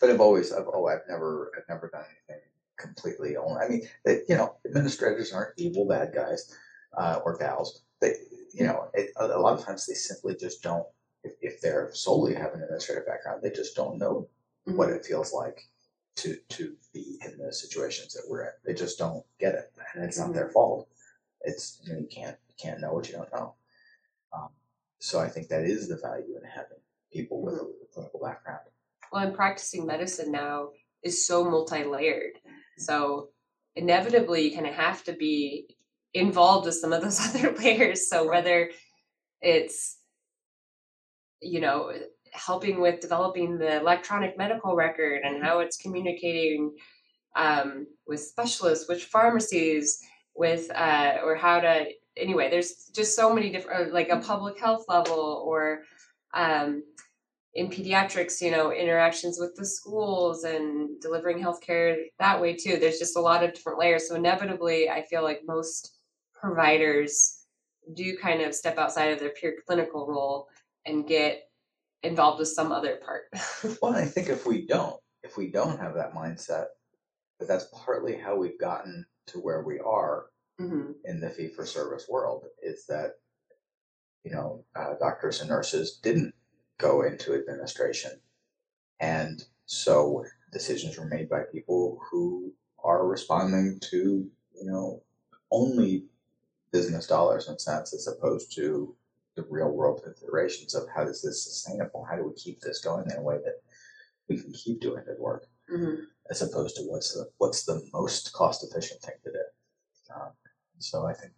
but 0.00 0.10
I've 0.10 0.20
always 0.20 0.52
I've 0.52 0.66
oh 0.72 0.86
I've 0.86 1.06
never 1.08 1.52
I've 1.56 1.68
never 1.68 1.88
done 1.88 2.04
anything 2.28 2.42
completely 2.76 3.36
only. 3.36 3.60
I 3.62 3.68
mean, 3.68 3.88
they, 4.04 4.20
you 4.28 4.36
know, 4.36 4.56
administrators 4.66 5.32
aren't 5.32 5.54
evil 5.56 5.86
bad 5.86 6.12
guys 6.14 6.54
uh, 6.98 7.20
or 7.24 7.38
gals. 7.38 7.82
They 8.00 8.14
you 8.52 8.66
know 8.66 8.88
it, 8.94 9.10
a 9.16 9.26
a 9.26 9.38
lot 9.40 9.58
of 9.58 9.64
times 9.64 9.86
they 9.86 9.94
simply 9.94 10.36
just 10.36 10.62
don't. 10.62 10.86
If, 11.24 11.32
if 11.40 11.60
they're 11.60 11.90
solely 11.94 12.34
have 12.34 12.52
an 12.52 12.62
administrative 12.62 13.06
background, 13.06 13.42
they 13.42 13.50
just 13.50 13.76
don't 13.76 13.98
know 13.98 14.28
what 14.64 14.90
it 14.90 15.04
feels 15.04 15.32
like 15.32 15.60
to 16.16 16.36
to 16.50 16.74
be 16.92 17.18
in 17.24 17.38
the 17.38 17.52
situations 17.52 18.14
that 18.14 18.24
we're 18.28 18.44
in. 18.44 18.50
They 18.64 18.74
just 18.74 18.98
don't 18.98 19.24
get 19.40 19.54
it, 19.54 19.72
and 19.94 20.04
it's 20.04 20.18
not 20.18 20.34
their 20.34 20.44
mm-hmm. 20.44 20.52
fault. 20.52 20.88
It's 21.42 21.80
you, 21.84 21.92
know, 21.92 22.00
you 22.00 22.06
can't 22.06 22.36
you 22.48 22.54
can't 22.60 22.80
know 22.80 22.92
what 22.92 23.08
you 23.08 23.14
don't 23.14 23.32
know. 23.32 23.54
Um, 24.32 24.48
so 24.98 25.20
I 25.20 25.28
think 25.28 25.48
that 25.48 25.64
is 25.64 25.88
the 25.88 25.96
value 25.96 26.36
in 26.36 26.48
having 26.48 26.78
people 27.12 27.42
with 27.42 27.54
mm-hmm. 27.54 27.84
a 27.84 27.94
clinical 27.94 28.20
background. 28.20 28.60
well, 29.12 29.26
and 29.26 29.34
practicing 29.34 29.86
medicine 29.86 30.30
now 30.32 30.70
is 31.02 31.26
so 31.26 31.44
multi-layered. 31.44 32.36
Mm-hmm. 32.36 32.82
So 32.82 33.28
inevitably, 33.74 34.48
you 34.48 34.54
kind 34.54 34.66
of 34.66 34.74
have 34.74 35.02
to 35.04 35.12
be 35.12 35.66
involved 36.14 36.66
with 36.66 36.74
some 36.74 36.92
of 36.92 37.02
those 37.02 37.20
other 37.34 37.52
layers. 37.52 38.08
So 38.08 38.28
whether 38.28 38.70
it's 39.40 39.98
you 41.40 41.60
know 41.60 41.92
helping 42.32 42.80
with 42.80 43.00
developing 43.00 43.58
the 43.58 43.80
electronic 43.80 44.36
medical 44.36 44.74
record 44.74 45.22
and 45.24 45.42
how 45.42 45.60
it's 45.60 45.76
communicating 45.76 46.74
um, 47.36 47.86
with 48.06 48.20
specialists, 48.20 48.88
with 48.88 49.02
pharmacies, 49.02 50.00
with 50.34 50.70
uh, 50.74 51.18
or 51.24 51.34
how 51.34 51.60
to 51.60 51.86
anyway. 52.16 52.50
There's 52.50 52.90
just 52.94 53.16
so 53.16 53.32
many 53.32 53.50
different, 53.50 53.92
like 53.92 54.08
a 54.08 54.18
public 54.18 54.58
health 54.58 54.84
level, 54.88 55.44
or 55.46 55.82
um, 56.34 56.82
in 57.54 57.68
pediatrics, 57.68 58.40
you 58.40 58.50
know, 58.50 58.72
interactions 58.72 59.38
with 59.38 59.54
the 59.56 59.64
schools 59.64 60.44
and 60.44 61.00
delivering 61.00 61.38
healthcare 61.38 61.96
that 62.18 62.40
way 62.40 62.54
too. 62.54 62.78
There's 62.78 62.98
just 62.98 63.16
a 63.16 63.20
lot 63.20 63.44
of 63.44 63.52
different 63.52 63.78
layers. 63.78 64.08
So 64.08 64.14
inevitably, 64.14 64.88
I 64.88 65.02
feel 65.02 65.22
like 65.22 65.40
most 65.46 65.98
providers 66.34 67.44
do 67.94 68.16
kind 68.16 68.40
of 68.40 68.54
step 68.54 68.78
outside 68.78 69.12
of 69.12 69.18
their 69.18 69.30
pure 69.30 69.54
clinical 69.66 70.06
role 70.06 70.48
and 70.86 71.06
get 71.06 71.42
involved 72.02 72.38
with 72.38 72.48
some 72.48 72.72
other 72.72 72.96
part. 72.96 73.24
Well, 73.82 73.94
I 73.94 74.04
think 74.04 74.28
if 74.28 74.46
we 74.46 74.66
don't, 74.66 74.96
if 75.22 75.36
we 75.36 75.50
don't 75.50 75.78
have 75.78 75.94
that 75.94 76.14
mindset, 76.14 76.66
but 77.38 77.48
that's 77.48 77.66
partly 77.72 78.16
how 78.16 78.36
we've 78.36 78.58
gotten 78.58 79.06
to 79.26 79.38
where 79.38 79.62
we 79.62 79.78
are 79.80 80.26
hmm 80.58 80.92
in 81.04 81.20
the 81.20 81.30
fee 81.30 81.48
for 81.48 81.64
service 81.66 82.06
world 82.08 82.44
is 82.62 82.84
that 82.86 83.12
you 84.24 84.30
know 84.30 84.64
uh, 84.76 84.94
doctors 85.00 85.40
and 85.40 85.48
nurses 85.50 85.98
didn't 86.02 86.34
go 86.78 87.02
into 87.02 87.34
administration 87.34 88.12
and 89.00 89.44
so 89.66 90.24
decisions 90.52 90.98
were 90.98 91.06
made 91.06 91.28
by 91.28 91.42
people 91.52 91.98
who 92.10 92.52
are 92.84 93.06
responding 93.06 93.78
to 93.80 94.28
you 94.54 94.64
know 94.64 95.02
only 95.50 96.04
business 96.72 97.06
dollars 97.06 97.48
and 97.48 97.60
cents 97.60 97.94
as 97.94 98.06
opposed 98.06 98.54
to 98.54 98.94
the 99.36 99.46
real 99.48 99.70
world 99.70 100.02
considerations 100.04 100.74
of 100.74 100.84
how 100.94 101.02
is 101.02 101.22
this 101.22 101.44
sustainable 101.44 102.04
how 102.08 102.16
do 102.16 102.24
we 102.24 102.34
keep 102.34 102.60
this 102.60 102.80
going 102.80 103.04
in 103.10 103.16
a 103.16 103.22
way 103.22 103.36
that 103.44 103.62
we 104.28 104.38
can 104.38 104.52
keep 104.52 104.80
doing 104.80 105.02
good 105.04 105.18
work 105.18 105.46
hmm 105.68 105.94
as 106.30 106.42
opposed 106.42 106.76
to 106.76 106.82
what's 106.82 107.12
the 107.12 107.28
what's 107.38 107.64
the 107.64 107.82
most 107.92 108.32
cost 108.32 108.64
efficient 108.64 109.00
thing 109.02 109.14
to 109.24 109.30
do. 109.30 110.14
Um, 110.14 110.30
so 110.78 111.06
I 111.06 111.12
think 111.12 111.32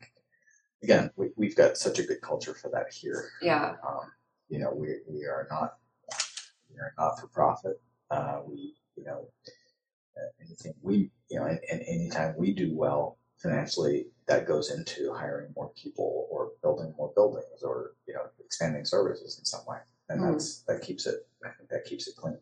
again 0.83 1.11
we, 1.17 1.29
we've 1.37 1.57
got 1.57 1.77
such 1.77 1.99
a 1.99 2.05
good 2.05 2.21
culture 2.21 2.55
for 2.55 2.71
that 2.71 2.93
here. 2.93 3.31
Yeah. 3.43 3.75
Um, 3.87 4.13
you 4.49 4.59
know 4.59 4.73
we 4.75 4.99
we 5.09 5.25
are 5.25 5.47
not 5.51 5.75
we 6.71 6.79
are 6.79 6.95
not 6.99 7.19
for 7.19 7.29
profit. 7.29 7.81
Uh, 8.11 8.41
we 8.47 8.75
you 8.97 9.05
know 9.05 9.29
uh, 10.17 10.31
anything 10.45 10.75
we 10.83 11.11
you 11.31 11.41
know 11.41 11.47
and, 11.47 11.61
and 11.71 11.83
anytime 11.89 12.35
we 12.39 12.53
do 12.53 12.71
well 12.75 13.19
financially 13.45 14.07
that 14.27 14.47
goes 14.47 14.71
into 14.71 15.13
hiring 15.13 15.53
more 15.55 15.71
people 15.77 16.27
or 16.31 16.53
building 16.63 16.95
more 16.97 17.13
buildings 17.15 17.63
or 17.63 17.95
you 18.09 18.15
know 18.15 18.27
expanding 18.45 18.85
services 18.85 19.39
in 19.39 19.45
some 19.45 19.65
way 19.67 19.79
and 20.09 20.21
Mhm. 20.21 20.33
that's 20.33 20.63
that 20.63 20.81
keeps 20.83 21.07
it 21.07 21.29
I 21.45 21.51
think 21.51 21.69
that 21.69 21.85
keeps 21.85 22.09
it 22.09 22.17
clean. 22.17 22.39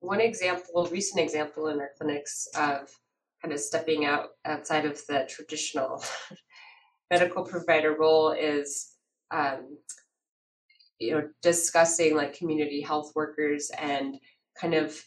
One 0.00 0.20
example, 0.20 0.86
recent 0.92 1.20
example 1.20 1.68
in 1.68 1.80
our 1.80 1.90
clinics 1.96 2.46
of 2.54 2.94
kind 3.42 3.52
of 3.54 3.60
stepping 3.60 4.04
out 4.04 4.30
outside 4.44 4.84
of 4.84 5.04
the 5.06 5.26
traditional 5.28 6.04
medical 7.10 7.44
provider 7.44 7.96
role 7.96 8.32
is, 8.32 8.96
um, 9.30 9.78
you 10.98 11.12
know, 11.12 11.28
discussing 11.42 12.16
like 12.16 12.34
community 12.34 12.80
health 12.80 13.12
workers 13.14 13.70
and 13.78 14.16
kind 14.60 14.74
of. 14.74 15.02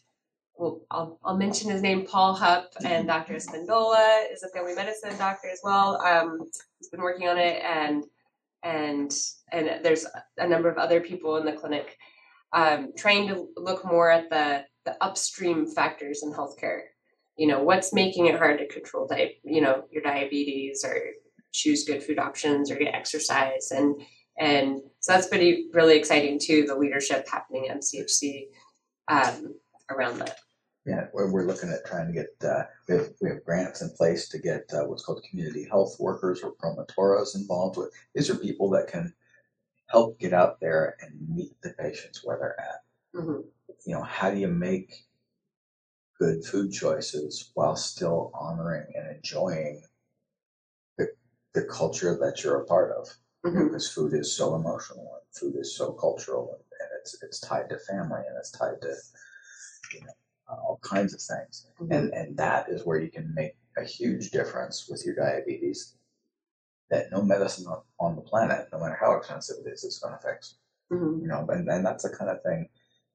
Well, 0.61 0.79
I'll, 0.91 1.19
I'll 1.25 1.37
mention 1.37 1.71
his 1.71 1.81
name, 1.81 2.05
Paul 2.05 2.35
Hupp, 2.35 2.73
and 2.85 3.07
Dr. 3.07 3.33
Spindola 3.37 4.31
is 4.31 4.43
a 4.43 4.49
family 4.49 4.75
medicine 4.75 5.17
doctor 5.17 5.49
as 5.49 5.59
well. 5.63 5.99
Um, 5.99 6.37
he's 6.77 6.89
been 6.89 7.01
working 7.01 7.27
on 7.27 7.39
it, 7.39 7.63
and 7.63 8.03
and 8.61 9.11
and 9.51 9.83
there's 9.83 10.05
a 10.37 10.47
number 10.47 10.69
of 10.69 10.77
other 10.77 11.01
people 11.01 11.37
in 11.37 11.45
the 11.47 11.53
clinic 11.53 11.97
um, 12.53 12.91
trying 12.95 13.27
to 13.29 13.47
look 13.57 13.83
more 13.83 14.11
at 14.11 14.29
the 14.29 14.63
the 14.85 15.03
upstream 15.03 15.65
factors 15.65 16.21
in 16.21 16.31
healthcare. 16.31 16.81
You 17.37 17.47
know, 17.47 17.63
what's 17.63 17.91
making 17.91 18.27
it 18.27 18.37
hard 18.37 18.59
to 18.59 18.67
control 18.67 19.07
di- 19.07 19.39
you 19.43 19.61
know, 19.61 19.85
your 19.89 20.03
diabetes 20.03 20.85
or 20.85 20.95
choose 21.53 21.85
good 21.85 22.03
food 22.03 22.19
options 22.19 22.69
or 22.69 22.75
get 22.75 22.93
exercise 22.93 23.71
and 23.71 23.99
and 24.37 24.79
so 24.99 25.13
that's 25.13 25.27
pretty 25.27 25.69
really 25.73 25.97
exciting 25.97 26.37
too, 26.37 26.65
the 26.67 26.75
leadership 26.75 27.27
happening 27.27 27.67
at 27.67 27.77
MCHC 27.77 28.43
um, 29.07 29.55
around 29.89 30.19
that. 30.19 30.37
Yeah, 30.85 31.07
we're, 31.13 31.31
we're 31.31 31.45
looking 31.45 31.69
at 31.69 31.85
trying 31.85 32.07
to 32.07 32.13
get, 32.13 32.49
uh, 32.49 32.63
we 32.89 32.95
have, 32.95 33.09
we 33.21 33.29
have 33.29 33.43
grants 33.45 33.81
in 33.81 33.91
place 33.91 34.27
to 34.29 34.39
get, 34.39 34.63
uh, 34.73 34.85
what's 34.85 35.05
called 35.05 35.23
community 35.29 35.67
health 35.69 35.95
workers 35.99 36.41
or 36.41 36.55
promotoras 36.55 37.35
involved 37.35 37.77
with. 37.77 37.91
These 38.15 38.29
are 38.31 38.35
people 38.35 38.69
that 38.71 38.87
can 38.87 39.13
help 39.87 40.19
get 40.19 40.33
out 40.33 40.59
there 40.59 40.97
and 41.01 41.29
meet 41.29 41.53
the 41.63 41.71
patients 41.71 42.21
where 42.23 42.37
they're 42.39 42.59
at. 42.61 42.83
hmm 43.13 43.41
You 43.85 43.95
know, 43.95 44.03
how 44.03 44.31
do 44.31 44.39
you 44.39 44.47
make 44.47 45.05
good 46.17 46.45
food 46.45 46.71
choices 46.71 47.51
while 47.53 47.75
still 47.75 48.31
honoring 48.33 48.93
and 48.95 49.13
enjoying 49.13 49.83
the, 50.97 51.07
the 51.53 51.63
culture 51.63 52.17
that 52.17 52.43
you're 52.43 52.61
a 52.61 52.65
part 52.65 52.91
of? 52.97 53.09
You 53.43 53.51
know, 53.51 53.65
because 53.65 53.91
food 53.91 54.13
is 54.13 54.35
so 54.35 54.55
emotional 54.55 55.19
and 55.19 55.35
food 55.35 55.59
is 55.59 55.75
so 55.75 55.91
cultural 55.93 56.49
and, 56.53 56.63
and 56.79 56.89
it's, 56.99 57.21
it's 57.23 57.39
tied 57.39 57.69
to 57.69 57.79
family 57.79 58.21
and 58.27 58.37
it's 58.37 58.51
tied 58.51 58.81
to, 58.83 58.95
you 59.93 60.01
know, 60.01 60.13
all 60.59 60.79
kinds 60.81 61.13
of 61.13 61.21
things. 61.21 61.67
And 61.79 62.13
and 62.13 62.37
that 62.37 62.69
is 62.69 62.85
where 62.85 62.99
you 62.99 63.09
can 63.09 63.33
make 63.33 63.53
a 63.77 63.83
huge 63.83 64.31
difference 64.31 64.87
with 64.89 65.05
your 65.05 65.15
diabetes 65.15 65.95
that 66.89 67.11
no 67.11 67.21
medicine 67.21 67.67
on, 67.67 67.81
on 67.99 68.15
the 68.15 68.21
planet 68.21 68.67
no 68.71 68.79
matter 68.79 68.97
how 68.99 69.13
expensive 69.13 69.57
it 69.65 69.69
is 69.69 69.83
is 69.83 69.99
going 69.99 70.13
to 70.13 70.27
fix. 70.27 70.55
Hmm 70.89 71.19
you 71.21 71.27
know 71.27 71.45
and, 71.49 71.69
and 71.69 71.85
that's 71.85 72.03
the 72.03 72.15
kind 72.15 72.29
of 72.29 72.41
thing 72.43 72.67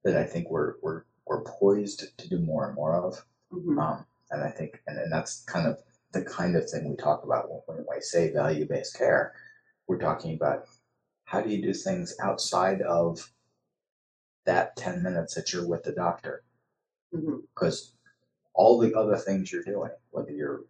that 0.05 0.17
i 0.17 0.25
think 0.25 0.49
we're 0.51 0.75
we're 0.83 1.03
we're 1.27 1.43
poised 1.43 2.05
to 2.17 2.29
do 2.29 2.39
more 2.39 2.67
and 2.67 2.75
more 2.75 2.95
of. 2.95 3.25
Hmm 3.53 3.79
um, 3.79 4.07
and 4.31 4.43
i 4.43 4.51
think 4.51 4.81
and, 4.87 4.99
and 4.99 5.13
that's 5.13 5.45
kind 5.45 5.67
of 5.67 5.79
the 6.13 6.23
kind 6.23 6.57
of 6.57 6.69
thing 6.71 6.89
we 6.89 6.97
talk 6.97 7.25
about 7.25 7.51
when, 7.51 7.79
when 7.79 7.97
i 7.97 8.01
say 8.01 8.33
value-based 8.33 8.97
care. 8.97 9.35
We're 9.89 9.99
talking 9.99 10.35
about 10.35 10.65
how 11.27 11.41
do 11.43 11.51
you 11.51 11.63
do 11.63 11.73
things 11.73 12.17
outside 12.21 12.81
of 12.83 13.31
that 14.47 14.77
10 14.77 15.03
minutes 15.03 15.35
that 15.35 15.53
you're 15.53 15.69
with 15.69 15.83
the 15.83 15.93
doctor 15.93 16.43
hmm 17.21 17.37
because 17.55 17.93
all 18.55 18.79
the 18.79 18.95
other 18.95 19.17
things 19.17 19.53
you're 19.53 19.63
doing, 19.63 19.91
whether 20.11 20.31
you're 20.31 20.65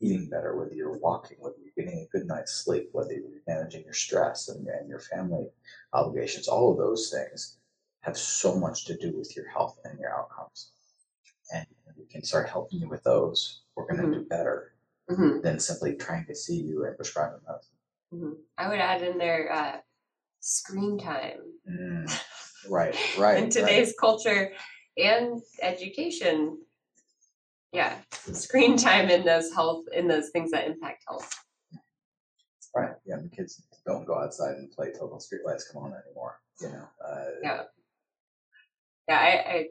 eating 0.00 0.28
better, 0.28 0.56
whether 0.56 0.74
you're 0.74 0.98
walking, 0.98 1.36
whether 1.40 1.56
you're 1.62 1.84
getting 1.84 2.00
a 2.00 2.08
good 2.16 2.26
night's 2.26 2.52
sleep, 2.52 2.88
whether 2.92 3.12
you're 3.12 3.30
managing 3.46 3.84
your 3.84 3.94
stress 3.94 4.48
and, 4.48 4.66
and 4.66 4.88
your 4.88 4.98
family 4.98 5.46
obligations, 5.92 6.48
all 6.48 6.72
of 6.72 6.78
those 6.78 7.10
things 7.10 7.58
have 8.00 8.16
so 8.16 8.58
much 8.58 8.84
to 8.86 8.96
do 8.96 9.16
with 9.16 9.34
your 9.36 9.48
health 9.48 9.78
and 9.84 9.98
your 9.98 10.10
outcomes. 10.16 10.70
And 11.52 11.66
if 11.86 11.96
we 11.96 12.06
can 12.06 12.22
start 12.22 12.48
helping 12.48 12.80
you 12.80 12.88
with 12.88 13.02
those, 13.02 13.62
we're 13.74 13.86
going 13.86 14.10
to 14.10 14.18
do 14.18 14.24
better 14.24 14.72
hmm 15.08 15.40
than 15.40 15.60
simply 15.60 15.94
trying 15.94 16.26
to 16.26 16.34
see 16.34 16.56
you 16.56 16.84
and 16.84 16.96
prescribe 16.96 17.32
a 17.32 17.52
medicine. 17.52 17.76
hmm 18.12 18.32
I 18.58 18.68
would 18.68 18.80
add 18.80 19.02
in 19.02 19.18
there 19.18 19.52
uh, 19.52 19.76
screen 20.40 20.98
time. 20.98 21.38
Mm, 21.70 22.22
right, 22.68 22.96
right. 23.18 23.36
in 23.38 23.44
right. 23.44 23.52
today's 23.52 23.94
culture 23.98 24.52
and 24.96 25.42
education 25.62 26.58
yeah 27.72 27.98
screen 28.32 28.76
time 28.76 29.08
in 29.10 29.24
those 29.24 29.52
health 29.52 29.84
in 29.92 30.08
those 30.08 30.30
things 30.30 30.50
that 30.50 30.66
impact 30.66 31.04
health 31.08 31.32
Right. 32.74 32.94
Yeah. 33.06 33.16
The 33.22 33.30
kids 33.30 33.62
don't 33.86 34.06
go 34.06 34.18
outside 34.18 34.56
and 34.56 34.70
play 34.70 34.92
till 34.92 35.08
the 35.08 35.16
streetlights 35.16 35.72
come 35.72 35.84
on 35.84 35.94
anymore. 35.94 36.40
You 36.60 36.68
know. 36.68 36.88
Uh, 37.02 37.24
Yeah. 37.42 37.62
Yeah, 39.08 39.18
I, 39.18 39.66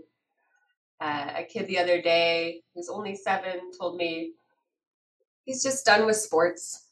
I 1.02 1.06
uh, 1.06 1.34
a 1.42 1.44
kid 1.44 1.68
the 1.68 1.78
other 1.78 2.02
day 2.02 2.62
who's 2.74 2.90
only 2.90 3.16
seven 3.16 3.70
told 3.80 3.98
me 3.98 4.34
he's 5.46 5.62
just 5.62 5.86
done 5.86 6.08
with 6.08 6.16
sports. 6.16 6.90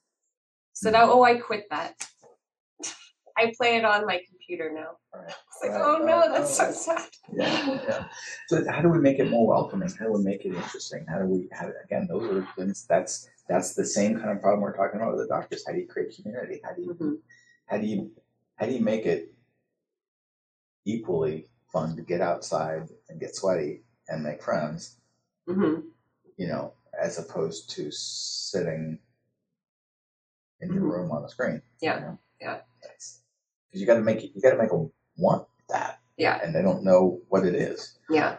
so 0.73 0.91
now 0.91 1.09
"Oh, 1.11 1.23
I 1.23 1.37
quit 1.37 1.65
that. 1.71 1.95
I 3.37 3.51
play 3.57 3.77
it 3.77 3.85
on 3.85 4.05
my 4.05 4.21
computer 4.45 4.71
now." 4.73 4.97
Right. 5.13 5.27
It's 5.27 5.61
like, 5.61 5.71
Right, 5.71 5.81
"Oh 5.83 5.97
no, 5.99 6.19
right, 6.19 6.31
that's 6.31 6.55
so 6.57 6.71
sad." 6.71 7.09
Yeah, 7.33 7.83
yeah. 7.87 8.05
So 8.47 8.63
how 8.69 8.81
do 8.81 8.89
we 8.89 8.99
make 8.99 9.19
it 9.19 9.29
more 9.29 9.47
welcoming? 9.47 9.89
How 9.89 10.05
do 10.05 10.13
we 10.13 10.23
make 10.23 10.45
it 10.45 10.53
interesting? 10.53 11.05
How 11.07 11.19
do 11.19 11.25
we? 11.25 11.47
How 11.51 11.69
again, 11.83 12.07
those 12.09 12.29
are 12.31 12.47
things. 12.57 12.85
That's 12.87 13.29
that's 13.47 13.73
the 13.73 13.85
same 13.85 14.17
kind 14.19 14.31
of 14.31 14.41
problem 14.41 14.61
we're 14.61 14.75
talking 14.75 14.99
about 15.01 15.15
with 15.15 15.21
the 15.27 15.33
doctors. 15.33 15.63
How 15.65 15.73
do 15.73 15.79
you 15.79 15.87
create 15.87 16.15
community? 16.15 16.61
How 16.63 16.73
do 16.73 16.81
you 16.81 16.93
Mhm. 16.93 17.19
how 17.67 17.77
do 17.77 17.85
you 17.87 18.11
how 18.55 18.65
do 18.65 18.73
you 18.73 18.81
make 18.81 19.05
it 19.05 19.33
equally 20.85 21.47
fun 21.71 21.95
to 21.95 22.01
get 22.01 22.21
outside 22.21 22.89
and 23.09 23.19
get 23.19 23.35
sweaty 23.35 23.83
and 24.07 24.23
make 24.23 24.41
friends? 24.43 24.97
Mhm. 25.47 25.83
You 26.37 26.47
know, 26.47 26.73
as 26.99 27.17
opposed 27.19 27.69
to 27.71 27.89
sitting 27.91 28.99
in 30.59 30.73
your 30.73 30.83
Mhm. 30.83 30.91
room 30.91 31.11
on 31.11 31.21
the 31.23 31.29
screen. 31.29 31.61
Yeah, 31.79 31.95
You 31.95 32.01
know? 32.05 32.19
yeah. 32.39 32.61
Because 33.73 33.81
you 33.81 33.87
got 33.87 33.95
to 33.95 34.01
make 34.01 34.23
it. 34.23 34.31
You 34.35 34.41
got 34.41 34.51
to 34.51 34.57
make 34.61 34.69
them 34.69 34.91
want 35.17 35.47
that, 35.69 35.99
Yeah, 36.15 36.39
and 36.43 36.53
they 36.53 36.61
don't 36.61 36.83
know 36.83 37.21
what 37.29 37.43
it 37.43 37.55
is. 37.55 37.97
yeah. 38.07 38.35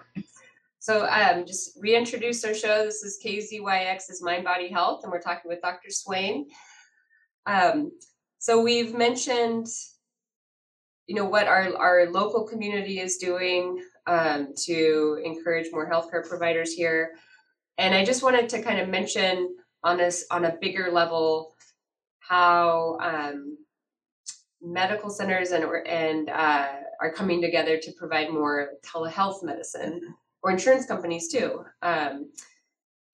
So, 0.79 1.07
um, 1.07 1.45
just 1.45 1.77
reintroduce 1.81 2.45
our 2.45 2.55
show. 2.55 2.85
This 2.85 3.03
is 3.03 3.19
KZYX's 3.25 4.23
Mind 4.23 4.45
Body 4.45 4.69
Health, 4.69 5.03
and 5.03 5.11
we're 5.11 5.21
talking 5.21 5.49
with 5.49 5.61
Dr. 5.61 5.91
Swain. 5.91 6.47
Um, 7.47 7.91
so 8.39 8.63
we've 8.63 8.95
mentioned, 8.95 9.67
you 11.09 11.17
know, 11.17 11.25
what 11.25 11.49
our 11.49 11.75
our 11.77 12.07
local 12.11 12.47
community 12.47 13.01
is 13.01 13.17
doing 13.17 13.83
um, 14.07 14.53
to 14.67 15.21
encourage 15.25 15.67
more 15.73 15.91
healthcare 15.91 16.29
providers 16.29 16.73
here, 16.73 17.15
and 17.77 17.93
I 17.93 18.05
just 18.05 18.23
wanted 18.23 18.49
to 18.51 18.63
kind 18.63 18.79
of 18.79 18.89
mention 18.89 19.57
on 19.83 19.97
this 19.97 20.27
on 20.31 20.45
a 20.45 20.55
bigger 20.61 20.93
level 20.93 21.57
how 22.21 22.99
um, 23.01 23.59
medical 24.65 25.11
centers 25.11 25.51
and 25.51 25.65
and 25.87 26.31
uh, 26.31 26.69
are 27.01 27.13
coming 27.13 27.41
together 27.41 27.79
to 27.79 27.93
provide 27.93 28.31
more 28.31 28.71
telehealth 28.83 29.43
medicine 29.43 30.01
or 30.43 30.51
insurance 30.51 30.87
companies 30.87 31.29
too. 31.29 31.65
Um, 31.83 32.31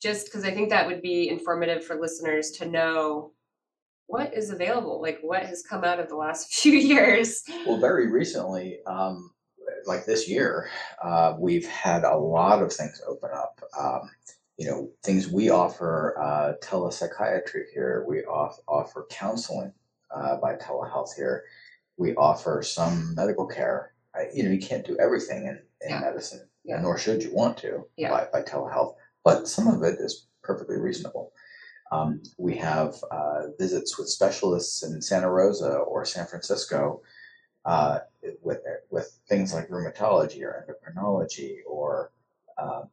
just 0.00 0.26
because 0.26 0.44
I 0.44 0.52
think 0.52 0.70
that 0.70 0.86
would 0.86 1.02
be 1.02 1.28
informative 1.28 1.84
for 1.84 2.00
listeners 2.00 2.52
to 2.52 2.66
know 2.66 3.32
what 4.06 4.34
is 4.34 4.50
available, 4.50 5.00
like 5.00 5.18
what 5.20 5.44
has 5.44 5.62
come 5.62 5.84
out 5.84 6.00
of 6.00 6.08
the 6.08 6.16
last 6.16 6.52
few 6.60 6.72
years. 6.72 7.42
Well, 7.66 7.78
very 7.78 8.10
recently, 8.10 8.78
um, 8.86 9.30
like 9.86 10.04
this 10.04 10.28
year, 10.28 10.68
uh, 11.02 11.34
we've 11.38 11.66
had 11.66 12.04
a 12.04 12.16
lot 12.16 12.62
of 12.62 12.72
things 12.72 13.00
open 13.06 13.30
up. 13.32 13.60
Um, 13.78 14.10
you 14.56 14.66
know, 14.66 14.90
things 15.02 15.28
we 15.28 15.48
offer 15.48 16.18
uh, 16.20 16.52
telepsychiatry 16.62 17.62
here. 17.72 18.04
We 18.06 18.20
off- 18.24 18.60
offer 18.68 19.06
counseling 19.10 19.72
uh, 20.14 20.36
by 20.36 20.54
telehealth 20.56 21.14
here. 21.16 21.44
We 21.96 22.14
offer 22.16 22.62
some 22.62 23.14
medical 23.14 23.46
care. 23.46 23.92
I, 24.14 24.26
you 24.34 24.42
know, 24.42 24.50
you 24.50 24.60
can't 24.60 24.86
do 24.86 24.96
everything 24.98 25.44
in, 25.46 25.60
in 25.82 25.90
Yeah. 25.90 26.00
medicine, 26.00 26.48
Yeah. 26.64 26.80
nor 26.80 26.98
should 26.98 27.22
you 27.22 27.32
want 27.34 27.58
to 27.58 27.86
Yeah. 27.96 28.10
by, 28.10 28.28
by 28.32 28.42
telehealth. 28.42 28.94
But 29.24 29.48
some 29.48 29.68
of 29.68 29.82
it 29.82 30.00
is 30.00 30.26
perfectly 30.42 30.76
reasonable. 30.76 31.32
Um, 31.92 32.22
we 32.38 32.56
have 32.56 32.94
uh, 33.10 33.48
visits 33.58 33.98
with 33.98 34.08
specialists 34.08 34.82
in 34.82 35.02
Santa 35.02 35.28
Rosa 35.30 35.78
or 35.78 36.04
San 36.04 36.26
Francisco 36.26 37.02
uh, 37.64 37.98
with 38.42 38.60
with 38.90 39.18
things 39.28 39.52
like 39.52 39.68
rheumatology 39.68 40.42
or 40.42 40.64
endocrinology 40.66 41.58
or 41.66 42.12
um, 42.58 42.88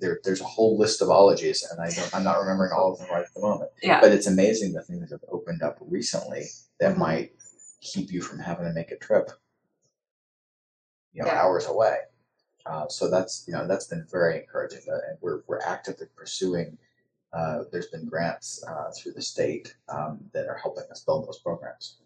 there, 0.00 0.20
there's 0.24 0.40
a 0.40 0.44
whole 0.44 0.78
list 0.78 1.02
of 1.02 1.08
ologies, 1.10 1.66
and 1.70 1.80
I 1.80 1.90
don't, 1.90 2.14
I'm 2.14 2.24
not 2.24 2.38
remembering 2.38 2.72
all 2.72 2.92
of 2.92 2.98
them 2.98 3.08
right 3.10 3.24
at 3.24 3.34
the 3.34 3.40
moment. 3.40 3.70
Yeah, 3.82 4.00
But 4.00 4.12
it's 4.12 4.26
amazing 4.26 4.72
the 4.72 4.82
things 4.82 5.10
that 5.10 5.20
have 5.20 5.28
opened 5.30 5.62
up 5.62 5.78
recently 5.80 6.44
that 6.80 6.94
Mhm. 6.94 6.98
might 6.98 7.32
keep 7.80 8.10
you 8.12 8.20
from 8.22 8.38
having 8.38 8.66
to 8.66 8.72
make 8.72 8.90
a 8.90 8.96
trip, 8.96 9.30
you 11.12 11.22
know, 11.22 11.28
Yeah. 11.28 11.40
hours 11.42 11.66
away. 11.66 11.98
Uh, 12.66 12.86
so 12.88 13.08
that's 13.08 13.44
you 13.46 13.54
know 13.54 13.66
that's 13.66 13.86
been 13.86 14.04
very 14.10 14.38
encouraging, 14.40 14.82
uh, 14.90 14.98
and 15.08 15.18
we're 15.22 15.42
we're 15.46 15.60
actively 15.60 16.06
pursuing. 16.16 16.76
Uh, 17.32 17.64
there's 17.72 17.86
been 17.88 18.06
grants 18.06 18.62
uh, 18.64 18.90
through 18.92 19.12
the 19.12 19.22
state 19.22 19.74
um, 19.88 20.18
that 20.32 20.46
are 20.46 20.56
helping 20.56 20.84
us 20.90 21.02
build 21.04 21.26
those 21.26 21.38
programs. 21.40 21.98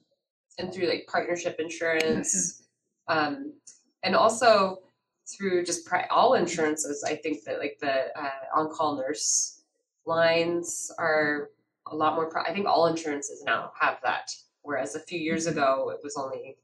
and 0.58 0.72
through 0.72 0.86
like 0.86 1.06
partnership 1.08 1.58
insurance, 1.58 2.62
um, 3.08 3.54
and 4.02 4.14
also 4.14 4.82
through 5.26 5.64
just 5.64 5.86
pri- 5.86 6.06
all 6.10 6.34
insurances. 6.34 7.04
I 7.04 7.16
think 7.16 7.44
that 7.44 7.58
like 7.58 7.78
the 7.80 8.06
uh, 8.20 8.30
on-call 8.56 8.96
nurse 8.96 9.62
lines 10.04 10.90
are 10.98 11.50
a 11.86 11.94
lot 11.96 12.14
more. 12.14 12.28
Pro- 12.28 12.42
I 12.42 12.52
think 12.52 12.66
all 12.66 12.86
insurances 12.86 13.42
now 13.44 13.72
have 13.80 13.98
that, 14.02 14.30
whereas 14.62 14.94
a 14.94 15.00
few 15.00 15.18
years 15.18 15.46
ago 15.46 15.90
it 15.94 16.00
was 16.02 16.16
only 16.16 16.56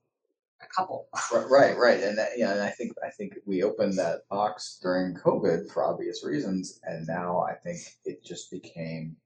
a 0.60 0.66
couple. 0.74 1.06
Right, 1.32 1.76
right, 1.78 2.02
and 2.02 2.18
that, 2.18 2.30
yeah, 2.36 2.52
and 2.52 2.60
I 2.62 2.70
think 2.70 2.92
I 3.04 3.10
think 3.10 3.36
we 3.46 3.62
opened 3.62 3.96
that 3.98 4.28
box 4.28 4.78
during 4.82 5.14
COVID 5.14 5.70
for 5.72 5.84
obvious 5.84 6.24
reasons, 6.24 6.80
and 6.84 7.06
now 7.06 7.40
I 7.42 7.54
think 7.54 7.78
it 8.04 8.24
just 8.24 8.50
became 8.50 9.16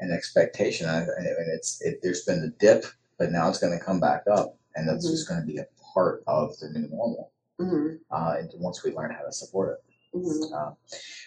an 0.00 0.12
expectation, 0.12 0.88
and 0.88 1.08
it's 1.54 1.80
it. 1.82 2.00
There's 2.02 2.24
been 2.24 2.42
a 2.44 2.58
dip, 2.58 2.86
but 3.18 3.30
now 3.32 3.48
it's 3.48 3.58
going 3.58 3.78
to 3.78 3.84
come 3.84 4.00
back 4.00 4.24
up, 4.30 4.56
and 4.76 4.88
that's 4.88 5.06
Mhm. 5.06 5.10
just 5.10 5.28
going 5.28 5.40
to 5.40 5.46
be 5.46 5.58
a 5.58 5.66
part 5.94 6.22
of 6.26 6.58
the 6.58 6.68
new 6.70 6.88
normal. 6.88 7.32
Mm-hmm. 7.60 7.96
Uh, 8.10 8.34
and 8.38 8.50
once 8.56 8.84
we 8.84 8.92
learn 8.92 9.12
how 9.12 9.24
to 9.24 9.32
support 9.32 9.78
it. 9.78 10.16
Mm-hmm. 10.16 10.54
Uh, 10.54 10.72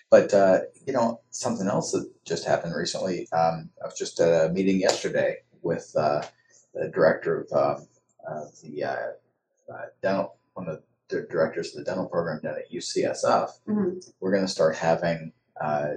but 0.09 0.33
uh, 0.33 0.59
you 0.85 0.93
know, 0.93 1.21
something 1.29 1.67
else 1.67 1.91
that 1.91 2.09
just 2.25 2.45
happened 2.45 2.75
recently. 2.75 3.27
Um, 3.31 3.69
I 3.81 3.85
was 3.85 3.97
just 3.97 4.19
at 4.19 4.49
a 4.49 4.53
meeting 4.53 4.79
yesterday 4.79 5.37
with 5.61 5.91
uh, 5.97 6.23
the 6.73 6.89
director 6.89 7.47
of 7.51 7.79
um, 7.79 7.87
uh, 8.27 8.45
the 8.63 8.83
uh, 8.83 9.73
uh, 9.73 9.85
dental, 10.01 10.37
one 10.53 10.67
of 10.67 10.81
the 11.09 11.27
directors 11.29 11.75
of 11.75 11.83
the 11.83 11.83
dental 11.83 12.07
program 12.07 12.39
down 12.41 12.55
at 12.55 12.71
UCSF. 12.71 13.49
Mm-hmm. 13.67 13.99
We're 14.19 14.31
going 14.31 14.45
to 14.45 14.51
start 14.51 14.75
having 14.75 15.33
uh, 15.61 15.93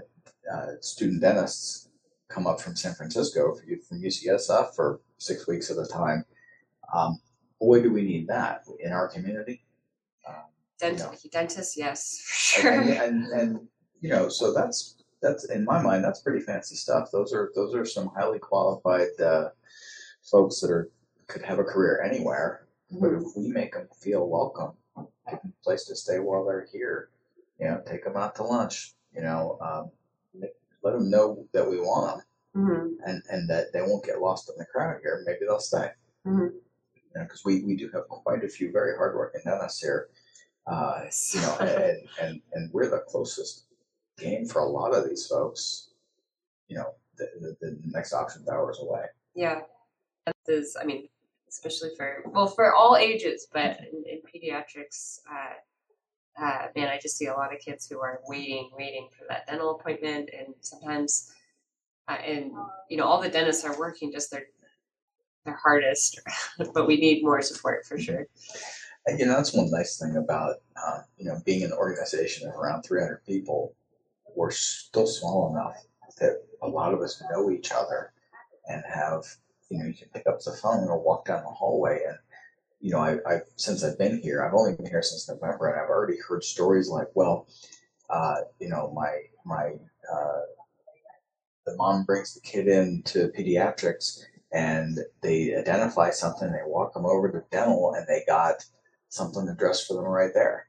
uh, 0.53 0.67
student 0.81 1.21
dentists 1.21 1.89
come 2.29 2.47
up 2.47 2.61
from 2.61 2.77
San 2.77 2.95
Francisco 2.95 3.55
for 3.55 3.63
from 3.89 4.03
UCSF 4.03 4.75
for 4.75 5.01
six 5.19 5.47
weeks 5.47 5.71
at 5.71 5.79
a 5.79 5.87
time. 5.87 6.25
Um, 6.95 7.21
boy, 7.61 7.83
do 7.83 7.93
we 7.93 8.03
need 8.03 8.29
that 8.29 8.65
in 8.81 8.93
our 8.93 9.09
community. 9.09 9.65
Dent-. 10.83 11.31
Dentist, 11.31 11.77
yes, 11.77 12.21
for 12.61 12.69
and, 12.69 12.85
sure. 12.89 13.03
and, 13.05 13.25
and 13.27 13.41
and 13.41 13.69
you 14.01 14.11
know 14.11 14.29
so 14.29 14.53
that's 14.53 14.97
that's 15.23 15.45
in 15.51 15.65
my 15.65 15.81
mind 15.81 16.03
that's 16.03 16.21
pretty 16.23 16.41
fancy 16.45 16.75
stuff 16.75 17.09
those 17.13 17.33
are 17.33 17.53
those 17.55 17.73
are 17.75 17.85
some 17.85 18.09
highly 18.17 18.41
qualified 18.41 19.09
uh, 19.25 19.51
folks 20.29 20.61
that 20.61 20.71
are 20.73 20.91
could 21.29 21.43
have 21.43 21.61
a 21.61 21.65
career 21.65 22.03
anywhere 22.03 22.67
but 23.01 23.11
Mhm. 23.13 23.23
if 23.23 23.37
we 23.37 23.49
make 23.49 23.73
them 23.75 23.89
feel 23.97 24.29
welcome 24.29 24.73
give 25.31 25.41
them 25.41 25.53
a 25.61 25.65
place 25.65 25.85
to 25.85 25.95
stay 25.95 26.19
while 26.19 26.45
they're 26.45 26.67
here 26.73 27.11
you 27.61 27.67
know 27.67 27.81
take 27.87 28.03
them 28.05 28.17
out 28.17 28.35
to 28.35 28.43
lunch 28.43 28.95
you 29.15 29.23
know 29.23 29.57
um, 29.63 29.91
let 30.83 30.93
them 30.95 31.09
know 31.09 31.47
that 31.53 31.69
we 31.71 31.79
want 31.79 32.17
them 32.19 32.27
Mhm. 32.67 32.97
and 33.07 33.23
and 33.31 33.49
that 33.49 33.73
they 33.73 33.83
won't 33.83 34.05
get 34.05 34.21
lost 34.21 34.51
in 34.51 34.57
the 34.59 34.67
crowd 34.67 34.99
here 35.03 35.23
maybe 35.25 35.47
they'll 35.47 35.61
stay 35.61 35.91
Mhm. 36.27 36.53
you 36.97 37.01
know 37.15 37.23
because 37.23 37.45
we 37.45 37.63
we 37.65 37.77
do 37.77 37.89
have 37.95 38.09
quite 38.09 38.43
a 38.45 38.49
few 38.49 38.73
very 38.73 38.97
hardworking 38.97 39.43
dentists 39.45 39.81
here 39.81 40.09
uh, 40.67 41.03
you 41.33 41.41
know, 41.41 41.57
and, 41.61 41.99
and 42.21 42.41
and 42.53 42.73
we're 42.73 42.91
the 42.91 43.05
closest 43.09 43.65
game 44.19 44.47
for 44.47 44.61
a 44.61 44.69
lot 44.69 44.95
of 44.95 45.09
these 45.09 45.27
folks. 45.27 45.91
You 46.69 46.77
know, 46.79 46.95
the, 47.17 47.29
the, 47.41 47.57
the 47.61 47.79
next 47.87 48.13
option's 48.13 48.49
hours 48.49 48.79
away. 48.81 49.05
Yeah, 49.35 49.61
that 50.27 50.35
is. 50.47 50.77
I 50.81 50.85
mean, 50.85 51.09
especially 51.49 51.91
for 51.97 52.23
well, 52.27 52.47
for 52.47 52.75
all 52.75 52.97
ages, 52.97 53.49
but 53.53 53.79
in, 53.81 54.05
in 54.07 54.21
pediatrics, 54.23 55.19
uh, 55.31 56.43
uh, 56.43 56.69
man, 56.77 56.89
I 56.89 56.99
just 57.01 57.17
see 57.17 57.27
a 57.27 57.35
lot 57.35 57.55
of 57.55 57.61
kids 57.61 57.89
who 57.89 58.01
are 58.01 58.21
waiting, 58.27 58.71
waiting 58.77 59.09
for 59.17 59.25
that 59.29 59.47
dental 59.47 59.77
appointment, 59.77 60.31
and 60.37 60.55
sometimes, 60.61 61.33
uh, 62.09 62.19
and 62.25 62.53
you 62.89 62.97
know, 62.97 63.05
all 63.05 63.21
the 63.21 63.29
dentists 63.29 63.65
are 63.65 63.79
working 63.79 64.13
just 64.13 64.31
their 64.31 64.45
their 65.45 65.59
hardest, 65.63 66.21
but 66.75 66.87
we 66.87 66.97
need 66.97 67.23
more 67.23 67.43
support 67.43 67.85
for 67.85 67.99
sure. 67.99 68.27
You 69.09 69.27
know, 69.27 69.37
that's 69.37 69.53
one 69.53 69.71
nice 69.71 69.99
thing 69.99 70.17
about 70.17 70.57
uh, 70.77 71.01
you 71.19 71.25
know 71.25 71.41
being 71.45 71.65
an 71.65 71.73
organization 71.73 72.49
of 72.49 72.55
around 72.55 72.83
300 72.83 73.25
people. 73.27 73.75
We're 74.37 74.51
still 74.51 75.07
small 75.07 75.51
enough 75.51 75.77
that 76.19 76.43
a 76.63 76.69
lot 76.69 76.95
of 76.95 77.01
us 77.01 77.23
know 77.31 77.51
each 77.51 77.73
other 77.73 78.13
and 78.69 78.83
have 78.93 79.25
you 79.71 79.79
know 79.79 79.87
you 79.87 79.95
can 79.95 80.09
pick 80.15 80.27
up 80.27 80.41
the 80.41 80.53
phone 80.53 80.89
or 80.89 81.03
walk 81.03 81.27
down 81.27 81.43
the 81.43 81.51
hallway 81.51 82.01
and 82.07 82.17
you 82.81 82.93
know 82.93 83.01
I, 83.01 83.17
I've 83.29 83.43
since 83.57 83.83
I've 83.83 83.99
been 83.99 84.21
here 84.21 84.45
I've 84.45 84.55
only 84.55 84.77
been 84.77 84.87
here 84.87 85.03
since 85.03 85.29
November 85.29 85.69
and 85.69 85.81
I've 85.81 85.89
already 85.89 86.19
heard 86.29 86.45
stories 86.45 86.89
like 86.89 87.09
well 87.15 87.49
uh, 88.09 88.43
you 88.61 88.69
know 88.69 88.93
my 88.95 89.11
my 89.45 89.73
uh, 90.13 90.41
the 91.67 91.77
mom 91.77 92.05
brings 92.05 92.35
the 92.35 92.41
kid 92.41 92.69
in 92.69 93.03
to 93.05 93.33
pediatrics 93.37 94.25
and 94.53 94.99
they 95.23 95.55
identify 95.55 96.11
something, 96.11 96.53
they 96.53 96.59
walk 96.67 96.93
them 96.93 97.07
over 97.07 97.31
to 97.31 97.43
dental 97.51 97.95
and 97.95 98.07
they 98.07 98.23
got 98.27 98.65
something 99.13 99.47
addressed 99.47 99.87
for 99.87 99.95
them 99.95 100.05
right 100.07 100.33
there. 100.33 100.67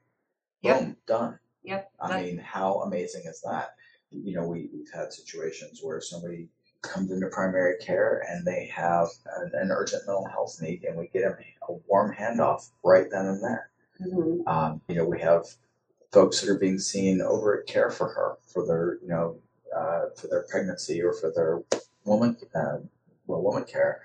Yep. 0.60 0.78
Boom, 0.80 0.96
done. 1.06 1.38
Yep. 1.62 1.90
I 1.98 2.08
that- 2.08 2.22
mean, 2.24 2.38
how 2.38 2.82
amazing 2.82 3.22
is 3.26 3.40
that? 3.40 3.74
You 4.10 4.34
know, 4.36 4.46
we, 4.46 4.68
we've 4.72 4.90
had 4.94 5.12
situations 5.12 5.80
where 5.82 6.00
somebody 6.00 6.48
comes 6.82 7.10
into 7.10 7.26
primary 7.28 7.76
care 7.78 8.22
and 8.28 8.46
they 8.46 8.66
have 8.66 9.08
an, 9.38 9.50
an 9.54 9.70
urgent 9.70 10.02
mental 10.06 10.26
health 10.26 10.58
need 10.60 10.84
and 10.84 10.96
we 10.98 11.08
get 11.08 11.22
them 11.22 11.36
a 11.68 11.72
warm 11.88 12.14
handoff 12.14 12.68
right 12.84 13.06
then 13.10 13.26
and 13.26 13.42
there. 13.42 13.70
Mhm. 14.02 14.46
Um, 14.46 14.80
you 14.88 14.94
know, 14.96 15.06
we 15.06 15.20
have 15.20 15.46
folks 16.12 16.40
that 16.40 16.50
are 16.50 16.58
being 16.58 16.78
seen 16.78 17.22
over 17.22 17.58
at 17.60 17.66
Care 17.66 17.90
for 17.90 18.08
Her 18.08 18.36
for 18.46 18.66
their, 18.66 18.98
you 19.00 19.08
know, 19.08 19.38
uh, 19.74 20.10
for 20.16 20.28
their 20.28 20.44
pregnancy 20.50 21.02
or 21.02 21.14
for 21.14 21.32
their 21.34 21.62
woman, 22.04 22.36
uh, 22.54 22.76
well, 23.26 23.42
woman 23.42 23.64
care, 23.64 24.02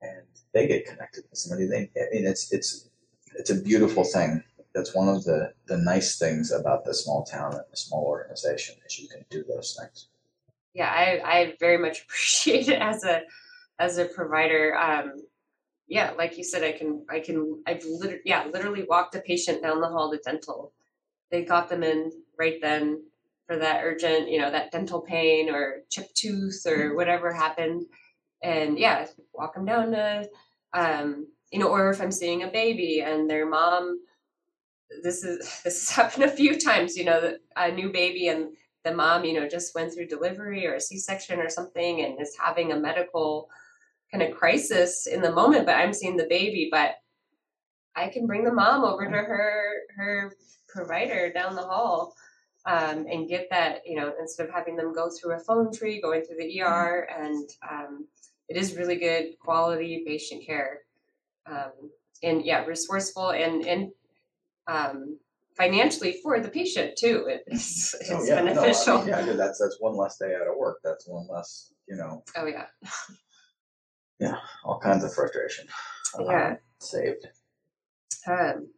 and 0.00 0.22
they 0.52 0.66
get 0.68 0.86
connected 0.86 1.24
with 1.28 1.38
somebody. 1.38 1.66
They, 1.66 1.90
I 2.00 2.14
mean, 2.14 2.26
it's 2.26 2.52
it's 2.52 2.88
it's 3.38 3.50
a 3.50 3.60
beautiful 3.60 4.04
thing. 4.04 4.42
That's 4.74 4.94
one 4.94 5.08
of 5.08 5.24
the 5.24 5.52
the 5.66 5.78
nice 5.78 6.18
things 6.18 6.52
about 6.52 6.84
the 6.84 6.94
small 6.94 7.24
town 7.24 7.52
and 7.54 7.64
the 7.70 7.76
small 7.76 8.04
organization 8.04 8.76
is 8.86 8.98
you 8.98 9.08
can 9.08 9.24
do 9.30 9.44
those 9.48 9.76
things. 9.78 10.08
yeah 10.74 10.90
i 10.90 11.08
i 11.36 11.54
very 11.60 11.78
much 11.78 12.02
appreciate 12.04 12.68
it 12.68 12.80
as 12.80 13.04
a 13.04 13.22
as 13.78 13.98
a 13.98 14.04
provider 14.04 14.76
um 14.76 15.12
yeah 15.88 16.10
like 16.18 16.36
you 16.38 16.44
said 16.44 16.62
i 16.62 16.72
can 16.72 17.04
i 17.08 17.18
can 17.20 17.62
i've 17.66 17.84
literally 17.84 18.22
yeah 18.24 18.44
literally 18.52 18.84
walked 18.88 19.14
a 19.14 19.20
patient 19.20 19.62
down 19.62 19.80
the 19.80 19.88
hall 19.88 20.10
to 20.10 20.18
dental 20.18 20.72
they 21.30 21.42
got 21.44 21.68
them 21.68 21.82
in 21.82 22.10
right 22.38 22.58
then 22.60 23.02
for 23.46 23.56
that 23.56 23.82
urgent 23.84 24.28
you 24.28 24.38
know 24.40 24.50
that 24.50 24.70
dental 24.72 25.00
pain 25.00 25.48
or 25.48 25.82
chipped 25.90 26.16
tooth 26.16 26.62
or 26.66 26.94
whatever 26.94 27.32
happened 27.32 27.86
and 28.42 28.78
yeah 28.78 29.06
walk 29.32 29.54
them 29.54 29.64
down 29.64 29.90
to 29.92 30.28
um 30.74 31.26
you 31.52 31.58
know 31.58 31.68
or 31.68 31.90
if 31.90 32.00
i'm 32.00 32.12
seeing 32.12 32.42
a 32.42 32.48
baby 32.48 33.00
and 33.00 33.28
their 33.28 33.46
mom 33.46 34.00
this 35.02 35.24
is 35.24 35.38
this 35.64 35.88
has 35.88 35.90
happened 35.90 36.24
a 36.24 36.36
few 36.36 36.58
times 36.58 36.96
you 36.96 37.04
know 37.04 37.36
a 37.56 37.70
new 37.70 37.90
baby 37.90 38.28
and 38.28 38.48
the 38.86 38.94
mom, 38.94 39.24
you 39.24 39.38
know, 39.38 39.48
just 39.48 39.74
went 39.74 39.92
through 39.92 40.06
delivery 40.06 40.66
or 40.66 40.74
a 40.74 40.80
C-section 40.80 41.40
or 41.40 41.50
something 41.50 42.02
and 42.02 42.20
is 42.20 42.36
having 42.40 42.72
a 42.72 42.78
medical 42.78 43.50
kind 44.12 44.22
of 44.22 44.34
crisis 44.34 45.06
in 45.06 45.20
the 45.20 45.32
moment, 45.32 45.66
but 45.66 45.74
I'm 45.74 45.92
seeing 45.92 46.16
the 46.16 46.28
baby, 46.30 46.68
but 46.70 46.94
I 47.96 48.08
can 48.08 48.26
bring 48.26 48.44
the 48.44 48.52
mom 48.52 48.84
over 48.84 49.04
to 49.04 49.10
her 49.10 49.72
her 49.96 50.32
provider 50.68 51.32
down 51.32 51.56
the 51.56 51.62
hall 51.62 52.14
um, 52.64 53.06
and 53.10 53.28
get 53.28 53.48
that, 53.50 53.80
you 53.84 53.96
know, 53.96 54.12
instead 54.20 54.46
of 54.46 54.54
having 54.54 54.76
them 54.76 54.94
go 54.94 55.10
through 55.10 55.34
a 55.34 55.40
phone 55.40 55.72
tree, 55.72 56.00
going 56.00 56.22
through 56.22 56.36
the 56.36 56.60
ER, 56.60 57.08
and 57.18 57.48
um, 57.68 58.06
it 58.48 58.56
is 58.56 58.76
really 58.76 58.96
good 58.96 59.38
quality 59.40 60.04
patient 60.06 60.46
care, 60.46 60.82
um, 61.50 61.72
and 62.22 62.44
yeah, 62.44 62.64
resourceful 62.64 63.30
and 63.30 63.66
and 63.66 63.90
um, 64.66 65.18
financially 65.56 66.18
for 66.22 66.40
the 66.40 66.48
patient 66.48 66.96
too. 66.98 67.26
It's, 67.46 67.94
it's 68.00 68.10
Oh, 68.10 68.24
yeah, 68.24 68.36
no, 68.36 68.40
I 68.40 68.44
mean, 68.44 68.54
beneficial. 68.54 69.06
yeah, 69.06 69.22
that's 69.22 69.58
that's 69.58 69.76
one 69.80 69.96
less 69.96 70.18
day 70.18 70.34
out 70.34 70.48
of 70.48 70.56
work. 70.56 70.78
That's 70.84 71.06
one 71.08 71.26
less, 71.30 71.72
you 71.88 71.96
know, 71.96 72.22
Oh 72.36 72.46
yeah, 72.46 72.66
yeah, 74.18 74.36
all 74.64 74.78
kinds 74.78 75.04
of 75.04 75.14
frustration. 75.14 75.66
Yeah. 76.18 76.56
saved. 76.78 77.26
Um, 78.26 78.68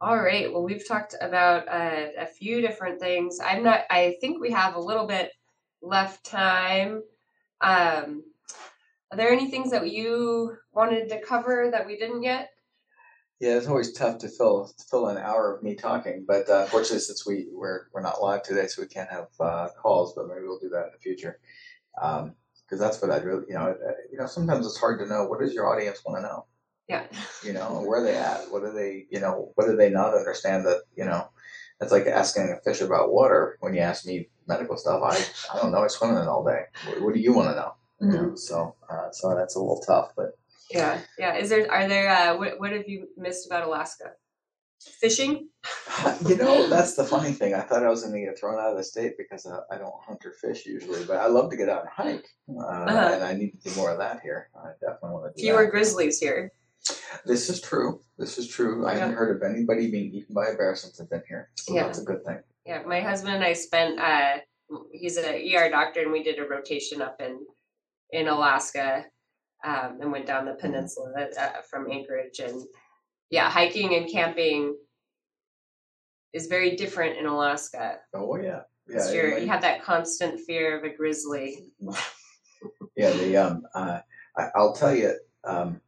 all 0.00 0.18
right. 0.18 0.52
Well, 0.52 0.62
we've 0.62 0.86
talked 0.86 1.14
about 1.20 1.68
uh, 1.68 2.06
a 2.18 2.26
few 2.26 2.60
different 2.60 3.00
things. 3.00 3.38
I'm 3.44 3.62
not. 3.62 3.80
I 3.90 4.16
think 4.20 4.40
we 4.40 4.50
have 4.52 4.74
a 4.76 4.80
little 4.80 5.06
bit 5.06 5.32
left 5.82 6.24
time. 6.24 7.02
Um, 7.60 8.22
are 9.10 9.16
there 9.16 9.30
any 9.30 9.50
things 9.50 9.70
that 9.70 9.90
you 9.90 10.56
wanted 10.72 11.08
to 11.08 11.20
cover 11.20 11.68
that 11.70 11.86
we 11.86 11.96
didn't 11.96 12.22
yet? 12.22 12.50
Yeah, 13.40 13.56
it's 13.56 13.68
always 13.68 13.92
tough 13.92 14.18
to 14.18 14.28
fill 14.28 14.72
fill 14.90 15.06
an 15.06 15.16
hour 15.16 15.54
of 15.54 15.62
me 15.62 15.76
talking, 15.76 16.24
but 16.26 16.48
uh, 16.48 16.62
unfortunately, 16.62 16.98
since 16.98 17.24
we 17.24 17.46
we're 17.52 17.82
we're 17.92 18.02
not 18.02 18.20
live 18.20 18.42
today, 18.42 18.66
so 18.66 18.82
we 18.82 18.88
can't 18.88 19.10
have 19.10 19.28
uh, 19.38 19.68
calls. 19.80 20.14
But 20.14 20.26
maybe 20.26 20.40
we'll 20.42 20.58
do 20.58 20.70
that 20.70 20.86
in 20.86 20.92
the 20.92 20.98
future, 21.00 21.38
because 21.94 22.80
that's 22.80 23.00
what 23.00 23.12
I'd 23.12 23.24
really, 23.24 23.44
you 23.48 23.54
know, 23.54 23.76
you 24.10 24.18
know, 24.18 24.26
sometimes 24.26 24.66
it's 24.66 24.76
hard 24.76 24.98
to 24.98 25.06
know 25.06 25.26
what 25.26 25.38
does 25.38 25.54
your 25.54 25.72
audience 25.72 26.02
want 26.04 26.18
to 26.18 26.22
know. 26.22 26.46
Yeah. 26.88 27.04
You 27.44 27.52
know, 27.52 27.84
where 27.86 28.00
are 28.00 28.04
they 28.04 28.16
at? 28.16 28.50
What 28.50 28.62
do 28.62 28.72
they, 28.72 29.06
you 29.10 29.20
know, 29.20 29.52
what 29.54 29.66
do 29.66 29.76
they 29.76 29.90
not 29.90 30.14
understand 30.14 30.64
that, 30.66 30.80
you 30.96 31.04
know, 31.04 31.28
it's 31.80 31.92
like 31.92 32.06
asking 32.06 32.48
a 32.50 32.60
fish 32.62 32.80
about 32.80 33.12
water. 33.12 33.58
When 33.60 33.74
you 33.74 33.80
ask 33.80 34.06
me 34.06 34.30
medical 34.48 34.76
stuff, 34.76 35.02
I 35.02 35.54
I 35.54 35.62
don't 35.62 35.70
know. 35.70 35.84
I 35.84 35.88
swim 35.88 36.10
in 36.12 36.16
it 36.16 36.28
all 36.28 36.44
day. 36.44 36.62
What, 36.86 37.02
what 37.02 37.14
do 37.14 37.20
you 37.20 37.34
want 37.34 37.50
to 37.50 37.54
know? 37.54 37.74
Know, 38.00 38.34
so 38.36 38.74
uh, 38.88 39.10
so 39.10 39.34
that's 39.34 39.56
a 39.56 39.60
little 39.60 39.80
tough, 39.80 40.12
but. 40.16 40.38
Yeah. 40.70 41.00
Yeah. 41.18 41.36
Is 41.36 41.48
there? 41.48 41.70
Are 41.72 41.88
there? 41.88 42.10
Uh, 42.10 42.36
what 42.36 42.60
What 42.60 42.72
have 42.72 42.86
you 42.88 43.08
missed 43.16 43.46
about 43.46 43.66
Alaska? 43.66 44.12
Fishing. 45.00 45.48
You 46.28 46.36
know, 46.36 46.68
that's 46.68 46.94
the 46.94 47.02
funny 47.04 47.32
thing. 47.32 47.54
I 47.54 47.60
thought 47.60 47.82
I 47.84 47.88
was 47.88 48.02
going 48.02 48.14
to 48.14 48.20
get 48.20 48.38
thrown 48.38 48.60
out 48.60 48.70
of 48.70 48.76
the 48.76 48.84
state 48.84 49.14
because 49.18 49.44
uh, 49.46 49.60
I 49.70 49.78
don't 49.78 49.92
hunt 50.06 50.24
or 50.24 50.32
fish 50.32 50.64
usually, 50.64 51.04
but 51.04 51.16
I 51.16 51.26
love 51.26 51.50
to 51.50 51.56
get 51.56 51.68
out 51.68 51.80
and 51.82 51.90
hike, 51.90 52.26
uh, 52.48 52.62
Uh-huh. 52.62 53.14
and 53.14 53.24
I 53.24 53.32
need 53.34 53.50
to 53.60 53.68
do 53.70 53.74
more 53.76 53.90
of 53.90 53.98
that 53.98 54.20
here. 54.22 54.48
I 54.54 54.68
definitely 54.80 55.10
want 55.10 55.34
to 55.34 55.40
do 55.42 55.44
Fewer 55.46 55.64
that. 55.64 55.70
grizzlies 55.72 56.20
here. 56.20 56.52
This 57.26 57.48
is 57.50 57.60
true. 57.60 58.00
This 58.16 58.38
is 58.38 58.46
true. 58.46 58.86
I 58.86 58.94
haven't 58.94 59.16
heard 59.16 59.34
of 59.36 59.42
anybody 59.50 59.90
being 59.90 60.12
eaten 60.14 60.34
by 60.34 60.46
a 60.48 60.54
bear 60.54 60.76
since 60.76 61.00
I've 61.00 61.10
been 61.10 61.22
here, 61.28 61.50
so 61.56 61.74
Yeah. 61.74 61.84
that's 61.86 61.98
a 61.98 62.04
good 62.04 62.24
thing. 62.24 62.38
Yeah, 62.64 62.82
my 62.82 63.00
husband 63.00 63.34
and 63.34 63.44
I 63.44 63.54
spent. 63.54 63.98
Uh, 63.98 64.38
he's 64.92 65.16
a 65.18 65.56
ER 65.56 65.68
doctor, 65.70 66.02
and 66.02 66.12
we 66.12 66.22
did 66.22 66.38
a 66.38 66.44
rotation 66.44 67.02
up 67.02 67.20
in 67.20 67.40
in 68.12 68.28
Alaska, 68.28 69.04
um, 69.64 69.98
and 70.00 70.12
went 70.12 70.26
down 70.26 70.46
the 70.46 70.54
peninsula 70.54 71.12
uh, 71.38 71.48
from 71.70 71.90
Anchorage, 71.90 72.38
and 72.40 72.62
yeah, 73.30 73.50
hiking 73.50 73.94
and 73.94 74.10
camping 74.10 74.76
is 76.32 76.46
very 76.46 76.76
different 76.76 77.18
in 77.18 77.26
Alaska. 77.26 77.96
Oh 78.14 78.36
yeah, 78.36 78.62
yeah. 78.88 78.94
'Cause 78.96 79.14
you're, 79.14 79.26
anyway. 79.26 79.42
you 79.42 79.48
have 79.48 79.62
that 79.62 79.82
constant 79.82 80.40
fear 80.40 80.76
of 80.78 80.84
a 80.84 80.94
grizzly. 80.94 81.66
Yeah, 82.96 83.10
the 83.12 83.36
um, 83.36 83.62
uh, 83.72 84.00
I, 84.36 84.48
I'll 84.56 84.72
tell 84.72 84.92
you, 84.92 85.16
um, 85.44 85.80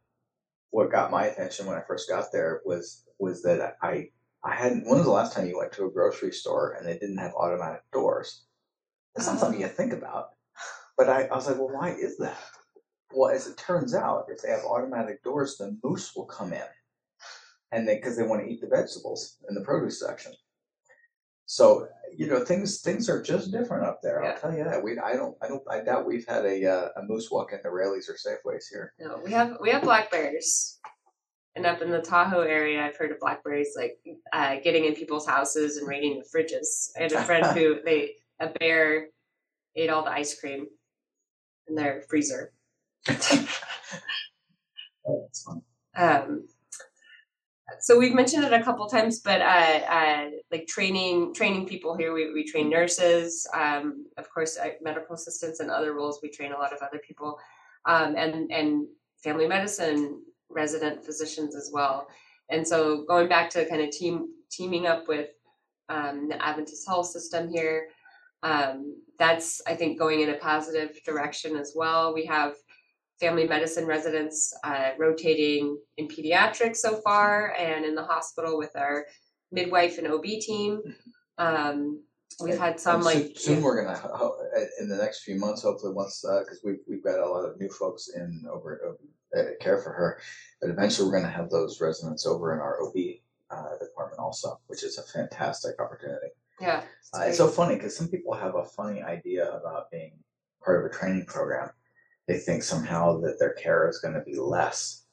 what 0.69 0.89
got 0.89 1.11
my 1.11 1.25
attention 1.25 1.65
when 1.65 1.75
I 1.75 1.81
first 1.85 2.07
got 2.07 2.31
there 2.31 2.61
was 2.63 3.03
was 3.19 3.43
that 3.43 3.75
I 3.81 4.07
I 4.45 4.55
hadn't. 4.55 4.85
When 4.87 4.95
was 4.97 5.05
the 5.05 5.11
last 5.11 5.33
time 5.33 5.47
you 5.47 5.57
went 5.57 5.73
to 5.73 5.85
a 5.85 5.91
grocery 5.91 6.31
store 6.31 6.71
and 6.73 6.87
they 6.87 6.93
didn't 6.97 7.17
have 7.17 7.33
automatic 7.33 7.81
doors? 7.91 8.45
That's 9.13 9.27
not 9.27 9.39
something 9.39 9.59
you 9.59 9.67
think 9.67 9.91
about. 9.91 10.29
But 10.97 11.09
I, 11.09 11.23
I 11.23 11.35
was 11.35 11.47
like, 11.47 11.57
well, 11.57 11.71
why 11.73 11.91
is 11.91 12.17
that? 12.17 12.37
Well, 13.13 13.31
as 13.31 13.47
it 13.47 13.57
turns 13.57 13.93
out, 13.93 14.25
if 14.29 14.41
they 14.41 14.49
have 14.49 14.63
automatic 14.63 15.23
doors, 15.23 15.57
the 15.57 15.77
moose 15.83 16.13
will 16.15 16.25
come 16.25 16.53
in, 16.53 16.61
and 17.71 17.87
they 17.87 17.95
because 17.95 18.17
they 18.17 18.23
want 18.23 18.43
to 18.43 18.49
eat 18.49 18.61
the 18.61 18.67
vegetables 18.67 19.37
in 19.49 19.55
the 19.55 19.61
produce 19.61 19.99
section. 19.99 20.33
So 21.51 21.89
you 22.15 22.27
know 22.27 22.45
things 22.45 22.79
things 22.79 23.09
are 23.09 23.21
just 23.21 23.51
different 23.51 23.85
up 23.85 24.01
there. 24.01 24.21
Yeah. 24.23 24.29
I'll 24.29 24.39
tell 24.39 24.55
you 24.55 24.63
that. 24.63 24.81
We 24.81 24.97
I 24.99 25.17
don't 25.17 25.35
I 25.41 25.49
don't 25.49 25.61
I 25.69 25.81
doubt 25.81 26.05
we've 26.05 26.25
had 26.25 26.45
a 26.45 26.65
uh, 26.65 26.89
a 26.95 27.03
moose 27.03 27.29
walk 27.29 27.51
in 27.51 27.59
the 27.61 27.69
Raley's 27.69 28.09
or 28.09 28.13
Safeways 28.13 28.63
here. 28.71 28.93
No, 28.99 29.19
we 29.21 29.31
have 29.31 29.57
we 29.59 29.69
have 29.71 29.81
black 29.81 30.11
bears, 30.11 30.79
and 31.55 31.65
up 31.65 31.81
in 31.81 31.91
the 31.91 32.01
Tahoe 32.01 32.41
area, 32.41 32.81
I've 32.81 32.95
heard 32.95 33.11
of 33.11 33.19
black 33.19 33.43
bears 33.43 33.73
like 33.75 33.97
uh, 34.31 34.61
getting 34.63 34.85
in 34.85 34.95
people's 34.95 35.27
houses 35.27 35.75
and 35.75 35.89
raiding 35.89 36.19
the 36.19 36.25
fridges. 36.25 36.89
I 36.97 37.03
had 37.03 37.11
a 37.11 37.23
friend 37.23 37.45
who 37.57 37.81
they 37.83 38.13
a 38.39 38.47
bear 38.47 39.07
ate 39.75 39.89
all 39.89 40.05
the 40.05 40.11
ice 40.11 40.39
cream 40.39 40.67
in 41.71 41.75
their 41.75 42.03
freezer. 42.09 42.51
Um, 45.97 46.47
so 47.79 47.97
we've 47.97 48.13
mentioned 48.13 48.43
it 48.43 48.53
a 48.53 48.63
couple 48.63 48.85
times, 48.87 49.19
but 49.19 49.41
uh, 49.41 49.79
uh, 49.89 50.29
like 50.51 50.67
training 50.67 51.33
training 51.33 51.67
people 51.67 51.97
here, 51.97 52.13
we, 52.13 52.33
we 52.33 52.43
train 52.43 52.69
nurses, 52.69 53.47
um, 53.53 54.05
of 54.17 54.29
course, 54.29 54.57
uh, 54.57 54.71
medical 54.81 55.15
assistants 55.15 55.61
and 55.61 55.71
other 55.71 55.93
roles. 55.93 56.19
We 56.21 56.29
train 56.29 56.51
a 56.51 56.57
lot 56.57 56.73
of 56.73 56.79
other 56.81 56.99
people, 56.99 57.39
um, 57.85 58.15
and 58.17 58.51
and 58.51 58.87
family 59.23 59.47
medicine 59.47 60.21
resident 60.49 61.03
physicians 61.05 61.55
as 61.55 61.71
well. 61.73 62.07
And 62.49 62.67
so 62.67 63.05
going 63.07 63.29
back 63.29 63.49
to 63.51 63.67
kind 63.67 63.81
of 63.81 63.89
team 63.91 64.27
teaming 64.51 64.85
up 64.85 65.07
with 65.07 65.29
um, 65.89 66.27
the 66.29 66.43
Adventist 66.45 66.87
Health 66.87 67.07
System 67.07 67.49
here, 67.49 67.87
um, 68.43 68.95
that's 69.19 69.61
I 69.67 69.75
think 69.75 69.99
going 69.99 70.21
in 70.21 70.29
a 70.29 70.37
positive 70.37 70.99
direction 71.05 71.55
as 71.55 71.73
well. 71.75 72.13
We 72.13 72.25
have 72.25 72.55
family 73.19 73.47
medicine 73.47 73.85
residents 73.85 74.53
uh, 74.63 74.91
rotating 74.97 75.77
in 75.97 76.07
pediatrics 76.07 76.77
so 76.77 76.99
far 77.01 77.53
and 77.57 77.85
in 77.85 77.93
the 77.93 78.03
hospital 78.03 78.57
with 78.57 78.75
our 78.75 79.05
midwife 79.51 79.99
and 79.99 80.07
OB 80.07 80.23
team. 80.23 80.81
Um, 81.37 82.01
we've 82.41 82.57
had 82.57 82.79
some 82.79 82.95
And 82.95 83.03
like 83.03 83.17
soon, 83.17 83.35
soon 83.35 83.61
we're 83.61 83.83
gonna 83.83 83.99
in 84.79 84.89
the 84.89 84.97
next 84.97 85.23
few 85.23 85.35
months, 85.35 85.61
hopefully, 85.61 85.93
once 85.93 86.21
because 86.21 86.61
we've 86.63 86.79
we've 86.87 87.03
got 87.03 87.19
a 87.19 87.25
lot 87.25 87.45
of 87.45 87.59
new 87.59 87.69
folks 87.69 88.09
in 88.15 88.43
over, 88.51 88.97
that 89.33 89.59
care 89.59 89.77
for 89.77 89.91
her, 89.93 90.19
but 90.59 90.69
eventually 90.69 91.07
we're 91.07 91.19
gonna 91.19 91.31
have 91.31 91.49
those 91.49 91.79
residents 91.79 92.25
over 92.25 92.53
in 92.53 92.59
our 92.59 92.81
OB 92.81 92.95
uh, 93.51 93.77
department 93.79 94.19
also, 94.19 94.59
which 94.67 94.83
is 94.83 94.97
a 94.97 95.03
fantastic 95.03 95.79
opportunity. 95.79 96.27
Yeah, 96.61 96.83
Uh, 97.13 97.23
it's 97.25 97.37
so 97.37 97.47
funny 97.47 97.75
because 97.75 97.95
some 97.95 98.07
people 98.07 98.33
have 98.33 98.55
a 98.55 98.63
funny 98.63 99.01
idea 99.01 99.49
about 99.51 99.91
being 99.91 100.13
part 100.63 100.79
of 100.79 100.91
a 100.91 100.93
training 100.93 101.25
program, 101.25 101.69
they 102.27 102.37
think 102.37 102.63
somehow 102.63 103.19
that 103.19 103.39
their 103.39 103.53
care 103.53 103.89
is 103.89 103.99
going 103.99 104.13
to 104.13 104.21
be 104.21 104.35
less. 104.35 105.05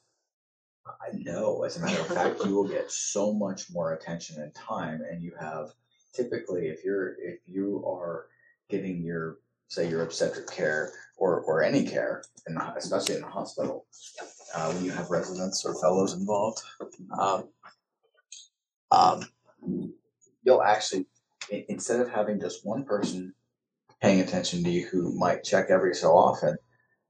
I 0.87 1.11
know, 1.13 1.63
as 1.63 1.77
a 1.77 1.81
matter 1.81 1.99
of 2.01 2.07
fact, 2.07 2.45
you 2.45 2.55
will 2.55 2.67
get 2.67 2.89
so 2.91 3.33
much 3.33 3.69
more 3.71 3.93
attention 3.93 4.41
and 4.41 4.53
time, 4.55 5.01
and 5.09 5.21
you 5.21 5.33
have 5.39 5.71
typically 6.13 6.67
if 6.67 6.83
you're 6.83 7.15
if 7.19 7.39
you 7.45 7.83
are 7.85 8.27
getting 8.69 9.03
your 9.03 9.39
say 9.67 9.87
your 9.87 10.01
obstetric 10.01 10.49
care 10.49 10.91
or 11.17 11.41
or 11.41 11.63
any 11.63 11.85
care, 11.85 12.23
in 12.47 12.55
the, 12.55 12.73
especially 12.75 13.15
in 13.15 13.21
the 13.21 13.27
hospital, 13.27 13.85
uh, 14.55 14.71
when 14.71 14.83
you 14.83 14.91
have 14.91 15.11
residents 15.11 15.63
or 15.63 15.79
fellows 15.79 16.13
involved, 16.13 16.61
um, 17.19 17.49
um, 18.91 19.23
you'll 20.43 20.63
actually 20.63 21.05
instead 21.51 21.99
of 21.99 22.09
having 22.09 22.39
just 22.39 22.65
one 22.65 22.83
person 22.83 23.33
paying 24.01 24.21
attention 24.21 24.63
to 24.63 24.69
you 24.69 24.87
who 24.87 25.13
might 25.17 25.43
check 25.43 25.69
every 25.69 25.93
so 25.93 26.15
often, 26.15 26.57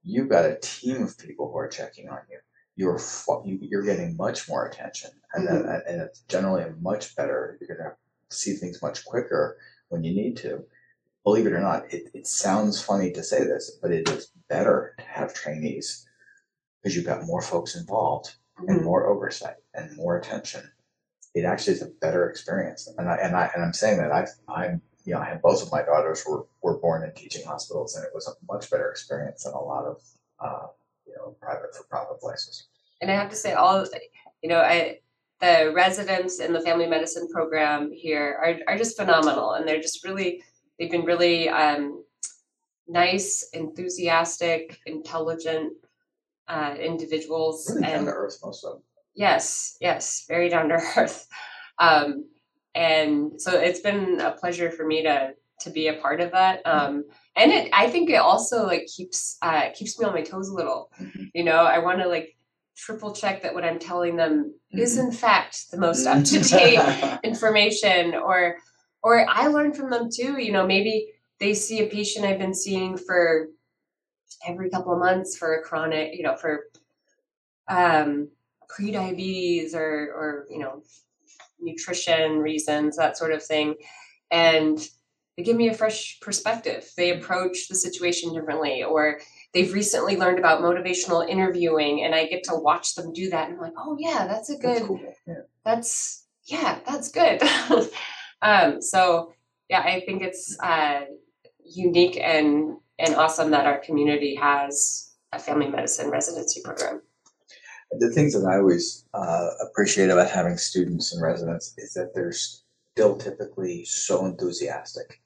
you've 0.04 0.30
got 0.30 0.46
a 0.46 0.58
team 0.62 1.04
of 1.04 1.18
people 1.18 1.52
who 1.52 1.58
are 1.58 1.68
checking 1.68 2.10
on 2.10 2.20
you. 2.30 2.40
You're 2.76 3.00
you, 3.46 3.60
you're 3.62 3.84
getting 3.84 4.16
much 4.16 4.48
more 4.48 4.66
attention, 4.66 5.12
and 5.34 5.46
then, 5.46 5.66
and 5.88 6.02
it's 6.02 6.22
generally 6.22 6.64
much 6.80 7.14
better. 7.16 7.58
You're 7.60 7.78
gonna 7.78 7.96
see 8.30 8.54
things 8.54 8.82
much 8.82 9.04
quicker 9.04 9.58
when 9.90 10.04
you 10.04 10.14
need 10.14 10.38
to. 10.38 10.64
Believe 11.26 11.46
it 11.46 11.52
or 11.54 11.60
not, 11.60 11.94
it, 11.94 12.10
it 12.14 12.26
sounds 12.26 12.82
funny 12.82 13.12
to 13.12 13.22
say 13.22 13.44
this, 13.44 13.78
but 13.82 13.92
it 13.92 14.08
is 14.10 14.32
better 14.48 14.96
to 14.98 15.04
have 15.04 15.34
trainees 15.34 16.08
because 16.82 16.96
you've 16.96 17.06
got 17.06 17.26
more 17.26 17.42
folks 17.42 17.76
involved 17.76 18.36
and 18.58 18.80
Mhm. 18.80 18.84
more 18.84 19.08
oversight 19.08 19.58
and 19.74 19.96
more 19.98 20.18
attention. 20.18 20.72
It 21.36 21.46
actually 21.46 21.74
is 21.74 21.82
a 21.82 21.92
better 22.02 22.30
experience, 22.30 22.90
and 22.98 23.08
I 23.08 23.16
and 23.16 23.36
I 23.36 23.50
and 23.54 23.64
I'm 23.64 23.74
saying 23.74 23.98
that 23.98 24.12
I 24.12 24.26
I'm 24.48 24.82
you 25.06 25.14
know 25.14 25.20
I 25.20 25.26
had 25.26 25.42
both 25.42 25.62
of 25.62 25.72
my 25.72 25.84
daughters 25.84 26.24
were 26.28 26.46
were 26.62 26.78
born 26.78 27.04
in 27.04 27.14
teaching 27.14 27.46
hospitals, 27.46 27.96
and 27.96 28.04
it 28.04 28.12
was 28.14 28.28
a 28.28 28.34
much 28.52 28.70
better 28.70 28.90
experience 28.90 29.44
than 29.44 29.54
a 29.54 29.62
lot 29.62 29.86
of 29.86 30.02
uh, 30.40 30.68
you 31.06 31.14
know 31.16 31.36
private 31.42 31.76
for 31.76 31.84
profit 31.84 32.20
places. 32.20 32.68
And 33.02 33.10
I 33.12 33.16
have 33.16 33.30
to 33.30 33.36
say, 33.36 33.54
all 33.54 33.86
you 34.42 34.50
know, 34.50 34.60
I 34.60 35.00
the 35.40 35.72
residents 35.74 36.40
in 36.40 36.52
the 36.52 36.62
family 36.62 36.88
medicine 36.88 37.28
program 37.30 37.92
here 37.92 38.38
are 38.42 38.74
are 38.74 38.78
just 38.78 38.98
phenomenal, 38.98 39.54
and 39.54 39.68
they're 39.68 39.82
just 39.82 40.04
really 40.04 40.44
they've 40.78 40.92
been 40.92 41.06
really 41.06 41.48
um, 41.50 42.04
nice, 42.88 43.48
enthusiastic, 43.54 44.80
intelligent 44.86 45.74
uh, 46.48 46.76
individuals, 46.80 47.70
Really 47.70 47.84
down 47.84 47.96
and 48.00 48.08
to 48.08 48.14
earth, 48.14 48.40
most 48.44 48.66
of 48.66 48.74
them. 48.74 48.84
Yes, 49.16 49.78
yes, 49.82 50.26
very 50.28 50.50
down 50.50 50.70
to 50.70 50.76
earth. 50.98 51.28
Um, 51.78 52.26
and 52.76 53.42
so 53.42 53.58
it's 53.60 53.80
been 53.82 54.20
a 54.22 54.32
pleasure 54.32 54.72
for 54.72 54.86
me 54.86 55.04
to 55.04 55.32
to 55.62 55.70
be 55.70 55.88
a 55.90 55.94
part 55.96 56.22
of 56.22 56.32
that. 56.32 56.62
Um, 56.66 57.04
and 57.36 57.52
it, 57.52 57.70
I 57.74 57.90
think 57.90 58.10
it 58.10 58.16
also 58.16 58.66
like 58.66 58.86
keeps 58.86 59.38
uh, 59.42 59.70
keeps 59.74 60.00
me 60.00 60.06
on 60.06 60.14
my 60.14 60.22
toes 60.22 60.48
a 60.50 60.54
little. 60.54 60.90
Mhm. 61.02 61.32
You 61.34 61.44
know, 61.44 61.58
I 61.66 61.80
want 61.80 62.00
to 62.00 62.08
like 62.08 62.38
triple 62.78 63.14
check 63.14 63.42
that 63.42 63.54
what 63.54 63.66
I'm 63.66 63.78
telling 63.80 64.16
them 64.16 64.54
is 64.72 64.98
Mhm. 64.98 65.06
in 65.08 65.12
fact 65.12 65.70
the 65.72 65.78
most 65.78 66.06
up 66.06 66.24
to 66.24 66.40
date 66.40 66.80
information, 67.24 68.16
or 68.16 68.56
or 69.04 69.26
I 69.28 69.48
learn 69.48 69.74
from 69.74 69.90
them 69.90 70.10
too. 70.14 70.38
You 70.40 70.54
know, 70.54 70.66
maybe 70.66 71.12
they 71.40 71.54
see 71.54 71.82
a 71.82 71.88
patient 71.90 72.26
I've 72.26 72.40
been 72.40 72.54
seeing 72.54 72.96
for 72.98 73.48
every 74.48 74.70
couple 74.70 74.94
of 74.94 75.00
months 75.00 75.36
for 75.38 75.56
a 75.56 75.62
chronic, 75.62 76.16
you 76.16 76.24
know, 76.24 76.36
for 76.38 76.66
um, 77.68 78.30
pre-diabetes 78.70 79.76
or 79.76 80.14
or 80.14 80.46
you 80.50 80.60
know 80.60 80.84
nutrition 81.60 82.40
reasons 82.40 82.96
that 82.96 83.18
sort 83.18 83.34
of 83.34 83.44
thing 83.44 83.76
and 84.32 84.88
they 85.36 85.44
give 85.44 85.58
me 85.58 85.68
a 85.70 85.74
fresh 85.74 86.20
perspective 86.22 86.90
they 86.96 87.12
approach 87.12 87.68
the 87.68 87.76
situation 87.76 88.34
differently 88.34 88.84
or 88.84 89.20
they've 89.54 89.74
recently 89.74 90.16
learned 90.16 90.40
about 90.40 90.62
motivational 90.62 91.28
interviewing 91.28 92.04
and 92.04 92.16
i 92.16 92.26
get 92.28 92.44
to 92.44 92.56
watch 92.56 92.96
them 92.96 93.12
do 93.12 93.30
that 93.30 93.50
and 93.50 93.56
i'm 93.56 93.62
like 93.62 93.74
oh 93.78 93.98
yeah 94.00 94.28
that's 94.28 94.50
a 94.50 94.56
good 94.58 94.76
That's 94.76 94.88
cool. 94.88 95.00
Yeah. 95.28 95.34
that's 95.66 96.28
yeah 96.46 96.80
that's 96.88 97.12
good 97.12 97.42
um 98.42 98.82
so 98.82 99.34
yeah 99.70 99.82
i 99.82 100.02
think 100.06 100.22
it's 100.22 100.58
uh 100.62 101.02
unique 101.66 102.18
and 102.18 102.78
and 103.00 103.16
awesome 103.16 103.52
that 103.52 103.66
our 103.66 103.80
community 103.80 104.36
has 104.36 105.14
a 105.32 105.40
family 105.40 105.68
medicine 105.68 106.10
residency 106.10 106.62
program 106.64 107.02
the 107.92 108.12
things 108.12 108.34
that 108.34 108.48
I 108.48 108.58
always 108.58 109.06
uh, 109.14 109.50
appreciate 109.68 110.10
about 110.10 110.30
having 110.30 110.58
students 110.58 111.14
and 111.14 111.22
residents 111.22 111.74
is 111.78 111.94
that 111.94 112.14
they're 112.14 112.32
still 112.34 113.18
typically 113.18 113.86
so 113.86 114.26
enthusiastic. 114.26 115.22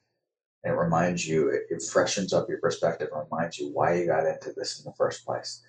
And 0.64 0.74
it 0.74 0.76
reminds 0.78 1.26
you, 1.28 1.48
it, 1.50 1.62
it 1.70 1.82
freshens 1.82 2.32
up 2.32 2.48
your 2.48 2.58
perspective 2.58 3.08
and 3.12 3.26
reminds 3.30 3.58
you 3.58 3.70
why 3.72 3.94
you 3.94 4.06
got 4.06 4.26
into 4.26 4.52
this 4.56 4.78
in 4.78 4.84
the 4.84 4.96
first 4.96 5.24
place. 5.26 5.62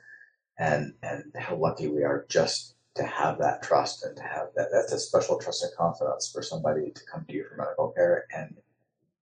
And 0.58 0.94
and 1.04 1.34
how 1.38 1.56
lucky 1.58 1.88
we 1.90 2.04
are 2.04 2.26
just 2.30 2.76
to 2.96 3.04
have 3.04 3.38
that 3.40 3.62
trust 3.62 4.06
and 4.06 4.16
to 4.16 4.24
have 4.24 4.48
that. 4.56 4.70
That's 4.72 4.94
a 4.94 5.00
special 5.00 5.38
trust 5.38 5.64
and 5.64 5.74
confidence 5.78 6.32
for 6.32 6.42
somebody 6.42 6.92
to 6.92 7.02
come 7.12 7.26
to 7.26 7.34
you 7.34 7.46
for 7.50 7.58
medical 7.58 7.92
care. 7.92 8.26
And 8.34 8.56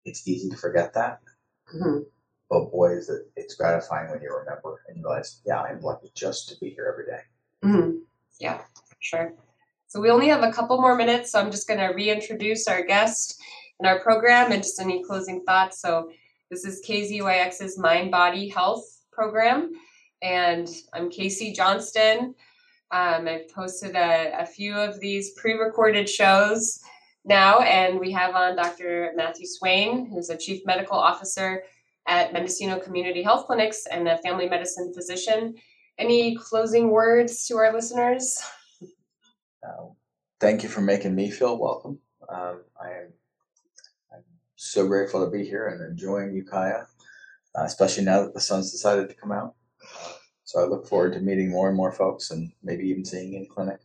it's 0.04 0.28
easy 0.28 0.50
to 0.50 0.57
forget 0.57 0.92
that. 0.94 1.20
Mhm. 1.74 2.07
But 2.50 2.70
boy, 2.70 2.92
is 2.96 3.09
it, 3.09 3.30
it's 3.36 3.54
gratifying 3.54 4.11
when 4.11 4.20
you 4.22 4.30
remember 4.34 4.82
and 4.88 4.96
you 4.98 5.02
realize, 5.04 5.40
yeah, 5.46 5.62
I'm 5.62 5.80
lucky 5.80 6.11
just 6.14 6.48
to 6.50 6.59
be 6.61 6.70
here 6.70 6.86
every 6.92 7.07
day. 7.07 7.22
Mhm. 7.64 8.02
Yeah, 8.38 8.62
sure. 9.00 9.34
So 9.88 10.00
we 10.00 10.11
only 10.11 10.28
have 10.28 10.42
a 10.42 10.52
couple 10.52 10.80
more 10.80 10.96
minutes, 10.96 11.32
so 11.32 11.40
I'm 11.40 11.50
just 11.50 11.68
going 11.68 11.80
to 11.80 11.94
reintroduce 11.94 12.66
our 12.68 12.82
guest 12.82 13.40
and 13.78 13.86
our 13.86 14.00
program 14.00 14.52
and 14.52 14.62
just 14.62 14.80
any 14.80 15.02
closing 15.02 15.42
thoughts. 15.44 15.80
So 15.80 16.11
this 16.50 16.64
is 16.64 16.84
KZYX's 16.86 17.78
Mind 17.78 18.11
Body 18.11 18.48
Health 18.48 18.84
program, 19.12 19.72
and 20.22 20.68
I'm 20.92 21.11
Casey 21.11 21.52
Johnston. 21.52 22.34
Um, 22.92 23.26
I've 23.26 23.48
posted 23.48 23.96
a, 23.96 24.40
a 24.40 24.46
few 24.46 24.74
of 24.74 25.00
these 25.00 25.32
pre-recorded 25.32 26.09
shows 26.09 26.80
now, 27.24 27.61
and 27.61 27.98
we 27.98 28.12
have 28.12 28.34
on 28.34 28.54
Dr. 28.54 29.12
Matthew 29.16 29.46
Swain, 29.46 30.07
who's 30.07 30.30
a 30.30 30.36
chief 30.36 30.64
medical 30.64 30.96
officer 30.96 31.64
at 32.07 32.32
Mendocino 32.32 32.78
Community 32.78 33.22
Health 33.22 33.46
Clinics 33.46 33.86
and 33.86 34.07
a 34.07 34.18
family 34.18 34.48
medicine 34.48 34.92
physician. 34.94 35.54
Any 35.99 36.36
closing 36.36 36.90
words 36.90 37.47
to 37.47 37.57
our 37.57 37.72
listeners? 37.72 38.42
Uh, 39.66 39.86
thank 40.40 40.62
you 40.62 40.68
for 40.68 40.80
making 40.82 41.14
me 41.14 41.30
feel 41.30 41.59
welcome. 41.59 41.99
Um, 42.28 42.62
I 42.80 42.88
am 42.88 43.12
I'm 44.12 44.22
so 44.57 44.86
grateful 44.86 45.24
to 45.24 45.30
be 45.30 45.44
here 45.44 45.68
and 45.68 45.80
enjoying 45.90 46.34
Ukiah, 46.34 46.82
uh, 47.59 47.62
especially 47.64 48.05
now 48.05 48.22
that 48.22 48.34
the 48.34 48.40
sun's 48.40 48.72
decided 48.72 49.09
to 49.09 49.14
come 49.14 49.32
out. 49.32 49.55
So 50.44 50.61
I 50.61 50.66
look 50.66 50.86
forward 50.86 51.14
to 51.14 51.20
meeting 51.20 51.51
more 51.51 51.68
and 51.68 51.76
more 51.76 51.92
folks 51.92 52.30
and 52.30 52.53
maybe 52.62 52.84
even 52.88 53.05
seeing 53.05 53.34
in 53.34 53.47
clinic. 53.47 53.80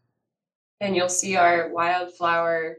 And 0.81 0.95
you'll 0.95 1.09
see 1.09 1.35
our 1.37 1.69
wildflower 1.69 2.77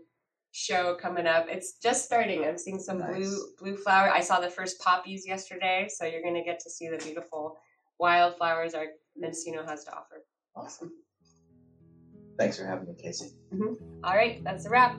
show 0.52 0.94
coming 0.96 1.26
up. 1.26 1.46
It's 1.48 1.78
just 1.78 2.04
starting. 2.04 2.44
I'm 2.44 2.58
seeing 2.58 2.78
some 2.78 2.98
Nice. 2.98 3.16
blue 3.16 3.46
blue 3.58 3.76
flower. 3.76 4.10
I 4.10 4.20
saw 4.20 4.40
the 4.40 4.50
first 4.50 4.78
poppies 4.80 5.26
yesterday, 5.26 5.88
so 5.88 6.04
you're 6.04 6.22
going 6.22 6.34
to 6.34 6.44
get 6.44 6.60
to 6.60 6.70
see 6.70 6.88
the 6.88 6.98
beautiful 6.98 7.56
wildflowers 8.02 8.74
our 8.74 8.86
Mendocino 9.16 9.64
has 9.64 9.84
to 9.84 9.92
offer. 9.92 10.24
Awesome. 10.56 10.90
Thanks 12.36 12.58
for 12.58 12.66
having 12.66 12.88
me, 12.88 12.94
Casey. 13.00 13.30
Mm-hmm. 13.54 14.04
All 14.04 14.16
right, 14.16 14.42
that's 14.42 14.66
a 14.66 14.70
wrap. 14.70 14.98